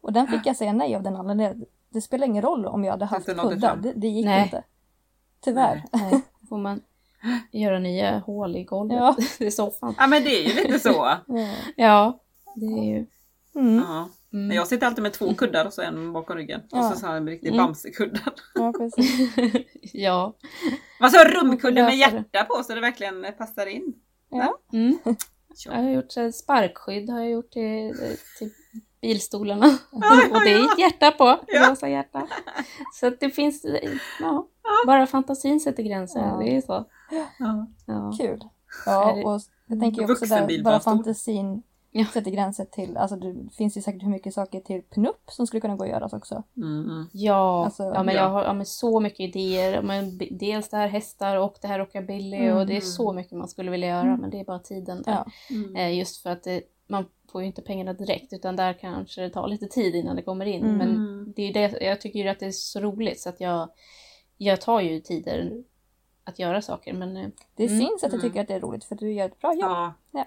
Och 0.00 0.12
den 0.12 0.26
fick 0.28 0.46
jag 0.46 0.56
säga 0.56 0.72
nej 0.72 0.94
av 0.96 1.02
den 1.02 1.16
anledningen. 1.16 1.64
Det 1.88 2.00
spelar 2.00 2.26
ingen 2.26 2.42
roll 2.42 2.66
om 2.66 2.84
jag 2.84 2.90
hade 2.90 3.04
haft 3.04 3.28
Inte 3.28 3.42
nådde 3.42 3.54
kuddar. 3.54 3.76
Det, 3.76 3.92
det 3.92 4.08
gick 4.08 4.24
Nej. 4.24 4.42
inte. 4.42 4.64
Tyvärr. 5.44 5.84
Nej, 5.92 6.20
får 6.48 6.58
man 6.58 6.80
göra 7.52 7.78
nya 7.78 8.18
hål 8.18 8.56
i 8.56 8.64
golvet 8.64 8.98
Ja. 8.98 9.16
i 9.46 9.50
soffan. 9.50 9.94
ja 9.98 10.06
men 10.06 10.24
det 10.24 10.30
är 10.30 10.48
ju 10.48 10.54
lite 10.54 10.78
så. 10.78 10.88
Ja. 10.88 11.18
Ja, 11.76 12.20
det 12.54 12.66
är 12.66 12.84
ju... 12.84 13.06
Mm. 13.54 13.76
Ja. 13.88 14.08
Mm. 14.32 14.56
Jag 14.56 14.66
sitter 14.66 14.86
alltid 14.86 15.02
med 15.02 15.12
två 15.12 15.34
kuddar 15.34 15.66
och 15.66 15.72
så 15.72 15.82
en 15.82 16.12
bakom 16.12 16.36
ryggen. 16.36 16.60
Ja. 16.70 16.78
Och 16.78 16.94
så, 16.94 17.00
så 17.00 17.06
har 17.06 17.12
jag 17.14 17.20
en 17.22 17.28
riktig 17.28 17.48
Mm. 17.48 17.58
bamsekudde. 17.58 18.20
ja, 18.54 18.72
precis. 18.78 19.36
Man 19.36 19.50
ja. 19.92 20.34
så 20.98 21.04
Alltså, 21.04 21.18
rumkudde 21.28 21.82
med 21.82 21.96
hjärta 21.96 22.44
på 22.44 22.62
så 22.62 22.74
det 22.74 22.80
verkligen 22.80 23.26
passar 23.38 23.66
in. 23.66 23.94
Ja. 24.30 24.58
Mm. 24.72 24.98
Ja. 25.04 25.14
Jag 25.66 25.82
har 25.82 25.90
gjort 25.90 26.34
sparkskydd 26.34 27.10
har 27.10 27.20
jag 27.20 27.30
gjort 27.30 27.50
till, 27.50 27.94
till 28.38 28.50
bilstolarna. 29.02 29.66
Ja, 29.92 30.00
ja, 30.02 30.36
och 30.36 30.40
det 30.44 30.52
är 30.52 30.64
ett 30.72 30.78
hjärta 30.78 31.10
på, 31.10 31.38
Ja. 31.46 31.70
rosa 31.70 31.88
hjärta. 31.88 32.26
Så 32.94 33.06
att 33.06 33.20
det 33.20 33.30
finns, 33.30 33.66
ja, 34.20 34.46
bara 34.86 35.06
fantasin 35.06 35.60
sätter 35.60 35.82
gränser. 35.82 36.20
Ja. 36.20 36.36
Det 36.44 36.56
är 36.56 36.60
så. 36.60 36.84
Ja. 37.38 37.66
Ja. 37.86 38.12
Kul. 38.20 38.44
Ja, 38.86 39.12
och 39.12 39.40
jag 39.66 39.80
tänker 39.80 40.10
också 40.10 40.26
där, 40.26 40.62
bara 40.64 40.80
fantasin 40.80 41.62
Ja. 41.92 42.04
sätter 42.12 42.30
gränser 42.30 42.64
till, 42.64 42.96
alltså 42.96 43.16
det 43.16 43.36
finns 43.56 43.76
ju 43.76 43.80
säkert 43.82 44.02
hur 44.02 44.08
mycket 44.08 44.34
saker 44.34 44.60
till 44.60 44.82
pinup 44.82 45.16
som 45.30 45.46
skulle 45.46 45.60
kunna 45.60 45.76
gå 45.76 45.84
att 45.84 45.90
göra 45.90 46.08
också. 46.12 46.42
Mm. 46.56 47.06
Ja, 47.12 47.64
Alltså, 47.64 47.82
ja, 47.82 48.02
men 48.02 48.14
ja. 48.14 48.20
jag 48.22 48.28
har 48.30 48.44
ja, 48.44 48.52
men 48.52 48.66
så 48.66 49.00
mycket 49.00 49.20
idéer. 49.20 49.82
Men 49.82 50.18
dels 50.30 50.68
det 50.68 50.76
här 50.76 50.88
hästar 50.88 51.36
och 51.36 51.54
det 51.60 51.68
här 51.68 51.78
rockabilly 51.78 52.36
Mm. 52.36 52.56
och 52.56 52.66
det 52.66 52.76
är 52.76 52.80
så 52.80 53.12
mycket 53.12 53.38
man 53.38 53.48
skulle 53.48 53.70
vilja 53.70 53.88
göra 53.88 54.16
men 54.16 54.30
det 54.30 54.40
är 54.40 54.44
bara 54.44 54.58
tiden 54.58 55.02
där. 55.02 55.12
Ja. 55.12 55.26
Mm. 55.56 55.76
Eh, 55.76 55.98
just 55.98 56.22
för 56.22 56.30
att 56.30 56.42
det, 56.44 56.62
man 56.90 57.04
får 57.32 57.40
ju 57.40 57.46
inte 57.46 57.62
pengarna 57.62 57.92
direkt 57.92 58.32
utan 58.32 58.56
där 58.56 58.72
kanske 58.72 59.20
det 59.20 59.30
tar 59.30 59.48
lite 59.48 59.66
tid 59.66 59.94
innan 59.94 60.16
det 60.16 60.22
kommer 60.22 60.46
in. 60.46 60.64
Mm. 60.64 60.76
Men 60.76 61.32
det 61.36 61.42
är 61.42 61.52
det, 61.52 61.84
jag 61.84 62.00
tycker 62.00 62.18
ju 62.18 62.28
att 62.28 62.40
det 62.40 62.46
är 62.46 62.50
så 62.50 62.80
roligt 62.80 63.20
så 63.20 63.28
att 63.28 63.40
jag, 63.40 63.70
jag 64.36 64.60
tar 64.60 64.80
ju 64.80 65.00
tider 65.00 65.52
att 66.24 66.38
göra 66.38 66.62
saker 66.62 66.92
men 66.92 67.16
eh, 67.16 67.28
Det 67.56 67.66
Mm. 67.66 67.78
syns 67.78 68.04
att 68.04 68.10
du 68.10 68.16
Mm. 68.16 68.28
tycker 68.28 68.40
att 68.40 68.48
det 68.48 68.54
är 68.54 68.60
roligt 68.60 68.84
för 68.84 68.94
du 68.94 69.12
gör 69.12 69.26
ett 69.26 69.40
bra 69.40 69.52
jobb. 69.54 69.92
Ja. 70.12 70.24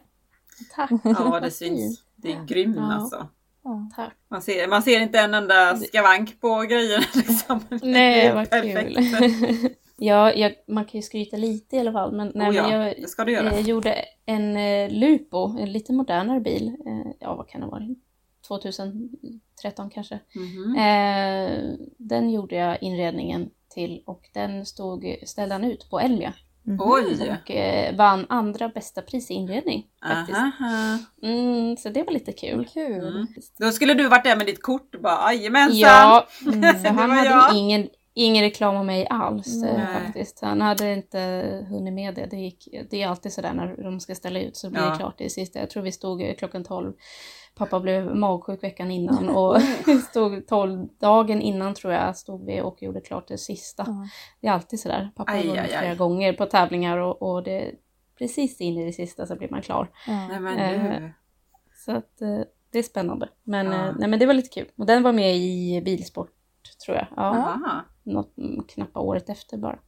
tack. 0.76 0.92
ja, 1.04 1.40
det 1.40 1.52
syns. 1.52 2.04
Det 2.16 2.32
är 2.32 2.46
grym 2.46 2.74
Ja. 2.78 2.94
alltså. 2.94 3.28
Ja. 3.64 3.90
Tack. 3.96 4.14
Man 4.28 4.42
ser, 4.42 4.68
man 4.68 4.82
ser 4.84 5.00
inte 5.00 5.20
en 5.20 5.34
enda 5.34 5.78
skavank 5.78 6.42
på 6.42 6.62
grejerna 6.62 7.06
liksom. 7.16 7.60
Nej, 7.82 8.34
vad 8.34 8.50
perfekt. 8.50 8.96
kul. 9.40 9.70
ja, 9.98 10.34
jag, 10.34 10.54
man 10.68 10.86
kan 10.86 10.98
ju 10.98 11.02
skryta 11.02 11.38
lite 11.38 11.76
i 11.76 11.80
alla 11.80 11.92
fall 11.92 12.12
men, 12.12 12.32
nej, 12.36 12.50
oh, 12.50 12.56
ja, 12.56 12.68
men 12.68 12.94
jag, 12.98 13.10
ska 13.10 13.26
du 13.26 13.32
göra. 13.32 13.54
Jag 13.54 13.62
gjorde 13.62 14.06
en 14.26 14.58
eh, 14.58 14.90
Lupo, 14.92 15.58
en 15.60 15.72
lite 15.72 15.94
modernare 15.94 16.40
bil. 16.40 16.68
Eh, 16.86 17.12
ja, 17.20 17.36
vad 17.36 17.48
kan 17.50 17.62
det 17.62 17.68
vara? 17.68 17.82
2013 18.48 19.90
kanske. 19.90 20.20
Mhm. 20.36 20.76
Eh, 20.76 21.76
den 21.98 22.30
gjorde 22.32 22.56
jag 22.56 22.84
inredningen 22.84 23.50
till 23.74 24.04
och 24.06 24.30
den 24.34 24.66
stod, 24.66 25.16
ställde 25.26 25.56
han 25.56 25.64
ut 25.64 25.90
på 25.90 26.00
Elmia. 26.00 26.34
Mhm. 26.66 26.78
Oj! 26.82 27.32
Och 27.44 27.52
eh, 27.52 27.96
vann 27.96 28.26
andra 28.30 28.70
bästa 28.70 29.02
pris 29.02 29.32
i 29.32 29.34
inredning 29.34 29.88
faktiskt. 30.08 30.38
Mm, 31.24 31.78
så 31.78 31.90
det 31.90 32.04
var 32.04 32.12
lite 32.14 32.32
kul. 32.32 32.68
Kul. 32.74 33.08
Mm. 33.08 33.28
Då 33.60 33.72
skulle 33.72 33.94
du 33.94 34.08
varit 34.08 34.24
där 34.24 34.36
med 34.36 34.46
ditt 34.46 34.62
kort 34.62 34.96
och 34.96 35.02
bara 35.02 35.34
jajamensan! 35.34 35.80
Ja, 35.80 36.28
Mm. 36.54 36.98
han 36.98 37.12
hade 37.12 37.30
jag. 37.30 37.56
ingen, 37.58 37.90
ingen 38.14 38.44
reklam 38.44 38.76
om 38.76 38.86
mig 38.86 39.08
alls 39.10 39.64
eh, 39.64 39.78
Nej. 39.78 40.04
faktiskt. 40.04 40.42
Han 40.42 40.62
hade 40.62 40.94
inte 40.94 41.20
hunnit 41.70 41.94
med 41.94 42.16
det. 42.16 42.26
Det, 42.26 42.38
gick, 42.38 42.68
det 42.90 43.02
är 43.02 43.08
alltid 43.08 43.34
sådär 43.34 43.54
när 43.54 43.84
de 43.84 44.00
ska 44.00 44.16
ställa 44.16 44.40
ut 44.40 44.58
så 44.58 44.70
blir 44.70 44.82
Ja. 44.82 44.90
det 44.90 44.96
klart 44.98 45.18
det 45.18 45.30
sista. 45.30 45.60
Jag 45.60 45.70
tror 45.70 45.84
vi 45.84 45.92
stod 45.92 46.22
eh, 46.22 46.34
klockan 46.36 46.64
12. 46.64 46.94
Pappa 47.56 47.80
blev 47.80 48.16
magsjuk 48.16 48.64
veckan 48.64 48.92
innan 48.92 49.30
och 49.36 49.58
stod 50.10 50.48
12 50.48 50.88
dagen 51.00 51.42
innan 51.42 51.74
tror 51.74 51.94
jag 51.94 52.18
stod 52.18 52.46
vi 52.46 52.62
och 52.62 52.84
gjorde 52.84 53.02
klart 53.02 53.28
det 53.28 53.38
sista. 53.38 53.84
Ja. 53.88 54.08
Det 54.42 54.48
är 54.48 54.52
alltid 54.52 54.80
sådär. 54.80 55.10
Pappa 55.16 55.32
har 55.32 55.40
vunnit 55.44 55.58
aj. 55.60 55.68
flera 55.68 55.96
gånger 55.96 56.34
på 56.34 56.46
tävlingar 56.46 56.98
och, 56.98 57.22
och 57.22 57.44
det 57.44 57.72
precis 58.18 58.62
in 58.62 58.78
i 58.78 58.86
det 58.86 58.94
sista 58.94 59.26
så 59.26 59.36
blir 59.36 59.50
man 59.50 59.62
klar. 59.62 59.90
Men 60.08 60.48
Eh, 60.60 61.02
du. 61.02 61.14
Så 61.86 61.92
att 61.92 62.22
eh, 62.22 62.40
det 62.72 62.80
är 62.80 62.84
spännande. 62.84 63.30
Men, 63.44 63.66
Ja. 63.66 63.74
eh, 63.88 63.96
nej, 64.00 64.10
men 64.10 64.20
det 64.20 64.26
var 64.26 64.34
lite 64.34 64.50
kul. 64.50 64.68
Och 64.78 64.86
den 64.86 65.04
var 65.04 65.12
med 65.12 65.36
i 65.38 65.82
bilsport 65.86 66.30
tror 66.86 66.98
jag. 66.98 67.08
Ja, 67.16 67.24
Aha. 67.24 67.82
Något 68.04 68.38
mm, 68.38 68.64
knappa 68.64 69.00
året 69.00 69.30
efter 69.30 69.58
bara. 69.58 69.80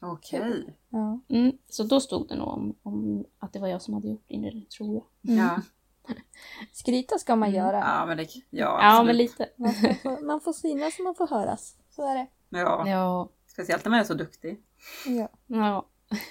Okej. 0.00 0.76
Ja. 0.88 1.20
Mm, 1.28 1.52
så 1.68 1.82
då 1.82 2.00
stod 2.00 2.28
det 2.28 2.36
nog 2.36 2.48
om, 2.48 2.74
om 2.82 3.24
att 3.38 3.52
det 3.52 3.58
var 3.58 3.68
jag 3.68 3.82
som 3.82 3.94
hade 3.94 4.08
gjort 4.08 4.24
inredning, 4.30 4.66
tror 4.66 4.94
jag. 4.94 5.36
Ja. 5.36 5.60
Skryta 6.72 7.18
ska 7.18 7.36
man 7.36 7.48
Mm. 7.48 7.58
göra. 7.60 7.78
ja, 7.78 8.06
men 8.06 8.16
det... 8.16 8.26
Ja, 8.50 8.78
Ja, 8.82 9.02
men 9.02 9.16
lite. 9.16 9.48
Man, 9.56 9.72
få, 10.02 10.20
man 10.26 10.40
får 10.40 10.52
synas 10.52 10.98
och 10.98 11.04
man 11.04 11.14
får 11.14 11.26
höras. 11.26 11.76
Så 11.90 12.08
är 12.08 12.14
det. 12.14 12.26
Ja. 12.48 12.88
Ja, 12.88 13.28
Speciellt 13.46 13.84
när 13.84 13.90
man 13.90 14.00
är 14.00 14.04
så 14.04 14.14
duktig. 14.14 14.60
Ja. 15.06 15.28
ja. 15.46 15.86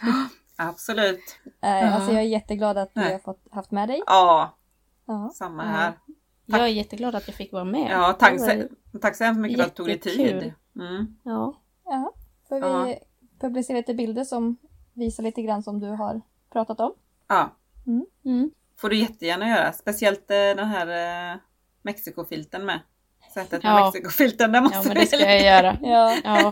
Absolut. 0.58 1.40
Ja. 1.60 1.90
Alltså 1.90 2.12
jag 2.12 2.22
är 2.22 2.28
jätteglad 2.28 2.78
att 2.78 2.92
vi 2.96 3.02
Nej. 3.02 3.12
har 3.12 3.20
fått, 3.20 3.44
haft 3.52 3.72
med 3.72 3.90
dig. 3.90 4.02
Ja, 4.06 4.58
Ja. 5.06 5.32
samma 5.34 5.64
här. 5.64 6.00
Jag 6.58 6.62
är 6.62 6.68
jätteglad 6.68 7.16
att 7.16 7.28
jag 7.28 7.36
fick 7.36 7.52
vara 7.54 7.64
med. 7.64 7.91
Ja, 7.91 8.14
tack, 8.20 8.34
Det 8.38 8.39
var- 8.58 8.68
så- 8.91 9.00
tack 9.00 9.16
så 9.16 9.24
hemskt 9.24 9.39
mycket 9.41 9.58
för 9.60 9.66
att 9.66 9.76
du 9.76 9.84
tog 9.84 9.88
dig 9.88 10.00
tid. 10.00 10.54
Mm. 10.76 11.16
Ja. 11.24 11.54
Ja, 11.86 12.14
vi 12.50 12.60
Ja. 12.60 12.95
publicera 13.39 13.78
lite 13.78 13.93
bilder 13.93 14.24
som 14.24 14.58
visar 14.93 15.24
lite 15.24 15.41
grann 15.41 15.64
som 15.64 15.80
du 15.80 15.88
har 15.88 16.22
pratat 16.52 16.80
om. 16.80 16.93
Ja, 17.28 17.50
Mm. 18.26 18.52
får 18.82 18.89
du 18.89 18.95
jättegärna 18.97 19.50
göra. 19.50 19.72
Speciellt 19.74 20.32
eh, 20.32 20.36
den 20.36 20.68
här 20.68 21.32
eh, 21.34 21.38
Mexikofilten 21.82 22.66
med. 22.66 22.80
Sättet 23.34 23.64
med 23.64 23.72
Ja. 23.72 23.86
Mexikofilten, 23.86 24.52
där 24.52 24.62
måste 24.62 24.78
ja, 24.78 24.84
men 24.86 24.93
vi 24.93 25.00
det 25.00 25.08
ska 25.08 25.20
jag 25.20 25.41
göra. 25.43 25.78
Ja, 25.82 26.16
Ja. 26.24 26.52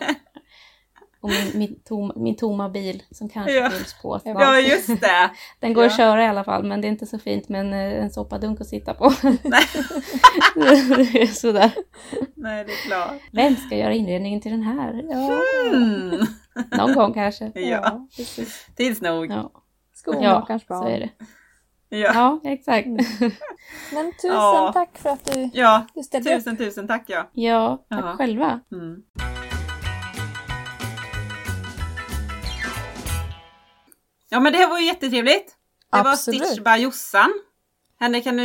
Och 1.21 1.29
min, 1.29 1.51
min, 1.59 1.79
tom, 1.85 2.11
min 2.15 2.35
tomma 2.35 2.69
bil 2.69 3.03
som 3.11 3.29
kanske 3.29 3.51
Ja. 3.53 3.69
fylls 3.69 3.93
på. 4.01 4.19
Ja. 4.25 4.31
Ja, 4.41 4.59
just 4.59 4.87
det. 5.01 5.31
Den 5.59 5.73
går 5.73 5.85
att 5.85 5.91
Ja. 5.91 5.97
köra 5.97 6.23
i 6.23 6.27
alla 6.27 6.43
fall, 6.43 6.63
men 6.63 6.81
det 6.81 6.87
är 6.87 6.89
inte 6.89 7.05
så 7.05 7.19
fint 7.19 7.49
med 7.49 7.61
en, 7.61 7.73
eh, 7.73 8.03
en 8.03 8.09
soppadunk 8.11 8.61
att 8.61 8.67
sitta 8.67 8.93
på. 8.93 9.13
Nej. 9.43 11.27
sådär. 11.33 11.71
Nej, 12.35 12.65
det 12.65 12.71
är 12.71 12.87
klart. 12.87 13.21
Vem 13.31 13.55
ska 13.55 13.75
göra 13.77 13.93
inredningen 13.93 14.41
till 14.41 14.51
den 14.51 14.63
här? 14.63 15.03
Ja, 15.09 15.39
Mm. 15.75 16.25
någon 16.77 16.93
gång 16.95 17.13
kanske. 17.13 17.51
Ja, 17.59 18.07
precis. 18.17 18.67
tids 18.75 19.01
nog. 19.01 19.31
Ja, 19.31 19.51
Skomakarens 19.93 20.63
ja 20.67 20.81
så 20.81 20.87
är 20.87 20.99
det. 20.99 21.09
Ja. 21.89 22.11
Ja, 22.13 22.51
exakt. 22.51 22.87
Men 23.93 24.11
tusen 24.21 24.31
Ja. 24.37 24.71
tack 24.73 24.97
för 24.97 25.09
att 25.09 25.25
du, 25.33 25.49
Ja, 25.53 25.85
du 25.95 26.03
ställde 26.03 26.29
upp. 26.29 26.37
tusen 26.37 26.57
tusen 26.57 26.87
tack 26.87 27.03
ja. 27.07 27.29
Ja, 27.33 27.85
tack 27.89 27.99
Ja. 28.05 28.15
själva. 28.17 28.59
Mm. 28.71 29.03
Ja 34.29 34.39
men 34.39 34.53
det 34.53 34.59
här 34.59 34.69
var 34.69 34.79
ju 34.79 34.85
jättetrevligt. 34.85 35.55
Det 35.91 35.97
Absolut. 35.99 36.39
var 36.41 36.47
Stitch 36.47 36.63
by 36.63 36.83
Jossan. 36.83 37.33
Henne 37.99 38.21
kan 38.21 38.37
du 38.37 38.43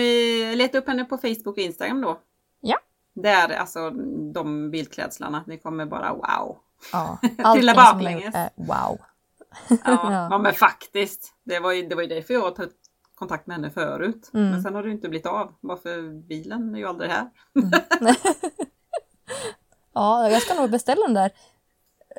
leta 0.54 0.78
upp 0.78 0.86
henne 0.88 1.04
på 1.04 1.18
Facebook 1.18 1.46
och 1.46 1.58
Instagram 1.58 2.00
då. 2.00 2.20
Ja. 2.60 2.78
Där, 3.14 3.48
alltså 3.56 3.90
de 4.34 4.70
bildklädslarna, 4.70 5.44
det 5.46 5.58
kommer 5.58 5.86
bara 5.86 6.12
wow. 6.14 6.58
Ja, 6.92 7.18
Trilla 7.54 7.74
baklänges. 7.74 8.34
är 8.34 8.50
wow. 8.54 8.98
Ja, 9.68 9.76
Ja. 9.84 10.28
ja. 10.30 10.38
men 10.38 10.54
faktiskt. 10.54 11.34
Det 11.44 11.58
var 11.60 11.72
ju, 11.72 11.88
det 11.88 11.94
var 11.94 12.02
ju 12.02 12.08
därför 12.08 12.34
jag 12.34 12.56
tagit 12.56 12.74
kontakt 13.14 13.46
med 13.46 13.56
henne 13.56 13.70
förut. 13.70 14.30
Mm. 14.34 14.50
Men 14.50 14.62
sen 14.62 14.74
har 14.74 14.82
det 14.82 14.88
ju 14.88 14.94
inte 14.94 15.08
blivit 15.08 15.26
av. 15.26 15.54
Varför 15.60 16.22
bilen 16.28 16.74
är 16.74 16.78
ju 16.78 16.86
aldrig 16.86 17.10
här. 17.10 17.30
Ja, 19.94 20.30
jag 20.30 20.42
ska 20.42 20.54
nog 20.54 20.70
beställa 20.70 21.06
den 21.06 21.14
där 21.14 21.30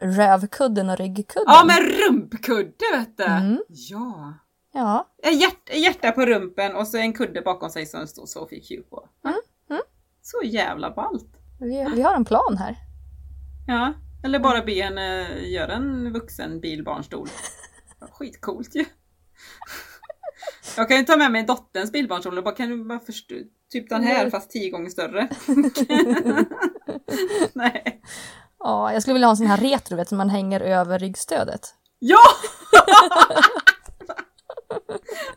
rövkudden 0.04 0.90
och 0.90 0.98
ryggkudden. 0.98 1.44
Ja 1.54 1.64
men 1.68 1.78
rumpkudde 1.80 2.86
vet 2.94 3.18
du! 3.18 3.24
Mm. 3.24 3.62
Ja. 3.68 4.34
Ja, 4.76 5.08
En 5.24 5.38
hjärt, 5.38 5.70
en 5.70 5.82
hjärta 5.82 6.12
på 6.12 6.26
rumpen 6.26 6.76
och 6.76 6.88
så 6.88 6.98
en 6.98 7.14
kudde 7.14 7.42
bakom 7.42 7.70
sig 7.70 7.86
som 7.86 8.00
det 8.00 8.08
står 8.08 8.26
Sophie 8.26 8.60
Q 8.62 8.82
på. 8.90 9.08
Mm, 9.26 9.38
mm. 9.70 9.82
Så 10.22 10.42
jävla 10.44 10.92
ballt! 10.92 11.30
vi, 11.60 11.88
vi 11.96 12.02
har 12.02 12.16
en 12.16 12.26
plan 12.26 12.58
här. 12.58 12.76
Ja, 13.68 13.94
eller 14.24 14.40
bara 14.40 14.62
be 14.62 14.82
henne 14.84 15.28
göra 15.40 15.74
en 15.74 16.14
vuxen 16.14 16.60
bilbarnstol. 16.60 17.28
Skitcoolt 18.12 18.76
ju! 18.76 18.86
Jag 20.78 20.88
kan 20.88 20.98
ju 20.98 21.04
ta 21.04 21.18
med 21.18 21.32
mig 21.32 21.44
dotterns 21.44 21.92
bilbarnstol 21.92 22.38
och 22.38 22.44
bara 22.44 22.56
kan 22.56 22.70
du 22.70 22.84
bara 22.86 23.00
förstå, 23.00 23.36
typ 23.72 23.90
den 23.90 24.04
här 24.04 24.20
Mm. 24.20 24.32
fast 24.32 24.50
tio 24.52 24.70
gånger 24.70 24.90
större. 24.90 25.28
Nej. 27.54 28.02
Ja, 28.64 28.94
jag 28.94 29.02
skulle 29.02 29.14
vilja 29.14 29.28
ha 29.28 29.32
en 29.32 29.38
sån 29.38 29.48
här 29.48 29.58
retro 29.58 29.98
vet, 29.98 30.10
som 30.10 30.18
man 30.18 30.30
hänger 30.30 30.60
över 30.60 31.00
ryggstödet. 31.00 31.74
Ja! 32.00 32.18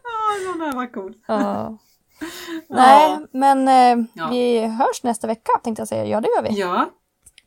Ja, 0.02 0.50
sån 0.52 0.58
där 0.58 0.72
var 0.72 0.92
cool. 0.92 1.14
Ja. 1.26 1.78
Nej, 2.68 3.18
men 3.32 3.68
eh, 3.68 4.06
Ja. 4.14 4.28
vi 4.30 4.66
hörs 4.66 5.02
nästa 5.02 5.26
vecka 5.26 5.52
tänkte 5.64 5.80
jag 5.80 5.88
säga. 5.88 6.04
Ja, 6.04 6.20
det 6.20 6.28
gör 6.36 6.42
vi. 6.42 6.48
Ja, 6.60 6.66
ja 6.66 6.90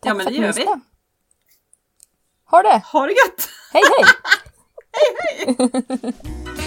Tack 0.03 0.17
men 0.17 0.25
för 0.25 0.31
det 0.31 0.37
att 0.37 0.41
ni 0.41 0.45
gör 0.47 0.53
vi. 0.53 0.59
lyssnade. 0.59 0.81
Ha 2.45 2.61
det! 2.61 2.81
Ha 2.93 3.05
det 3.05 3.11
gött! 3.13 3.49
Hej 3.73 3.83
hej! 3.97 4.05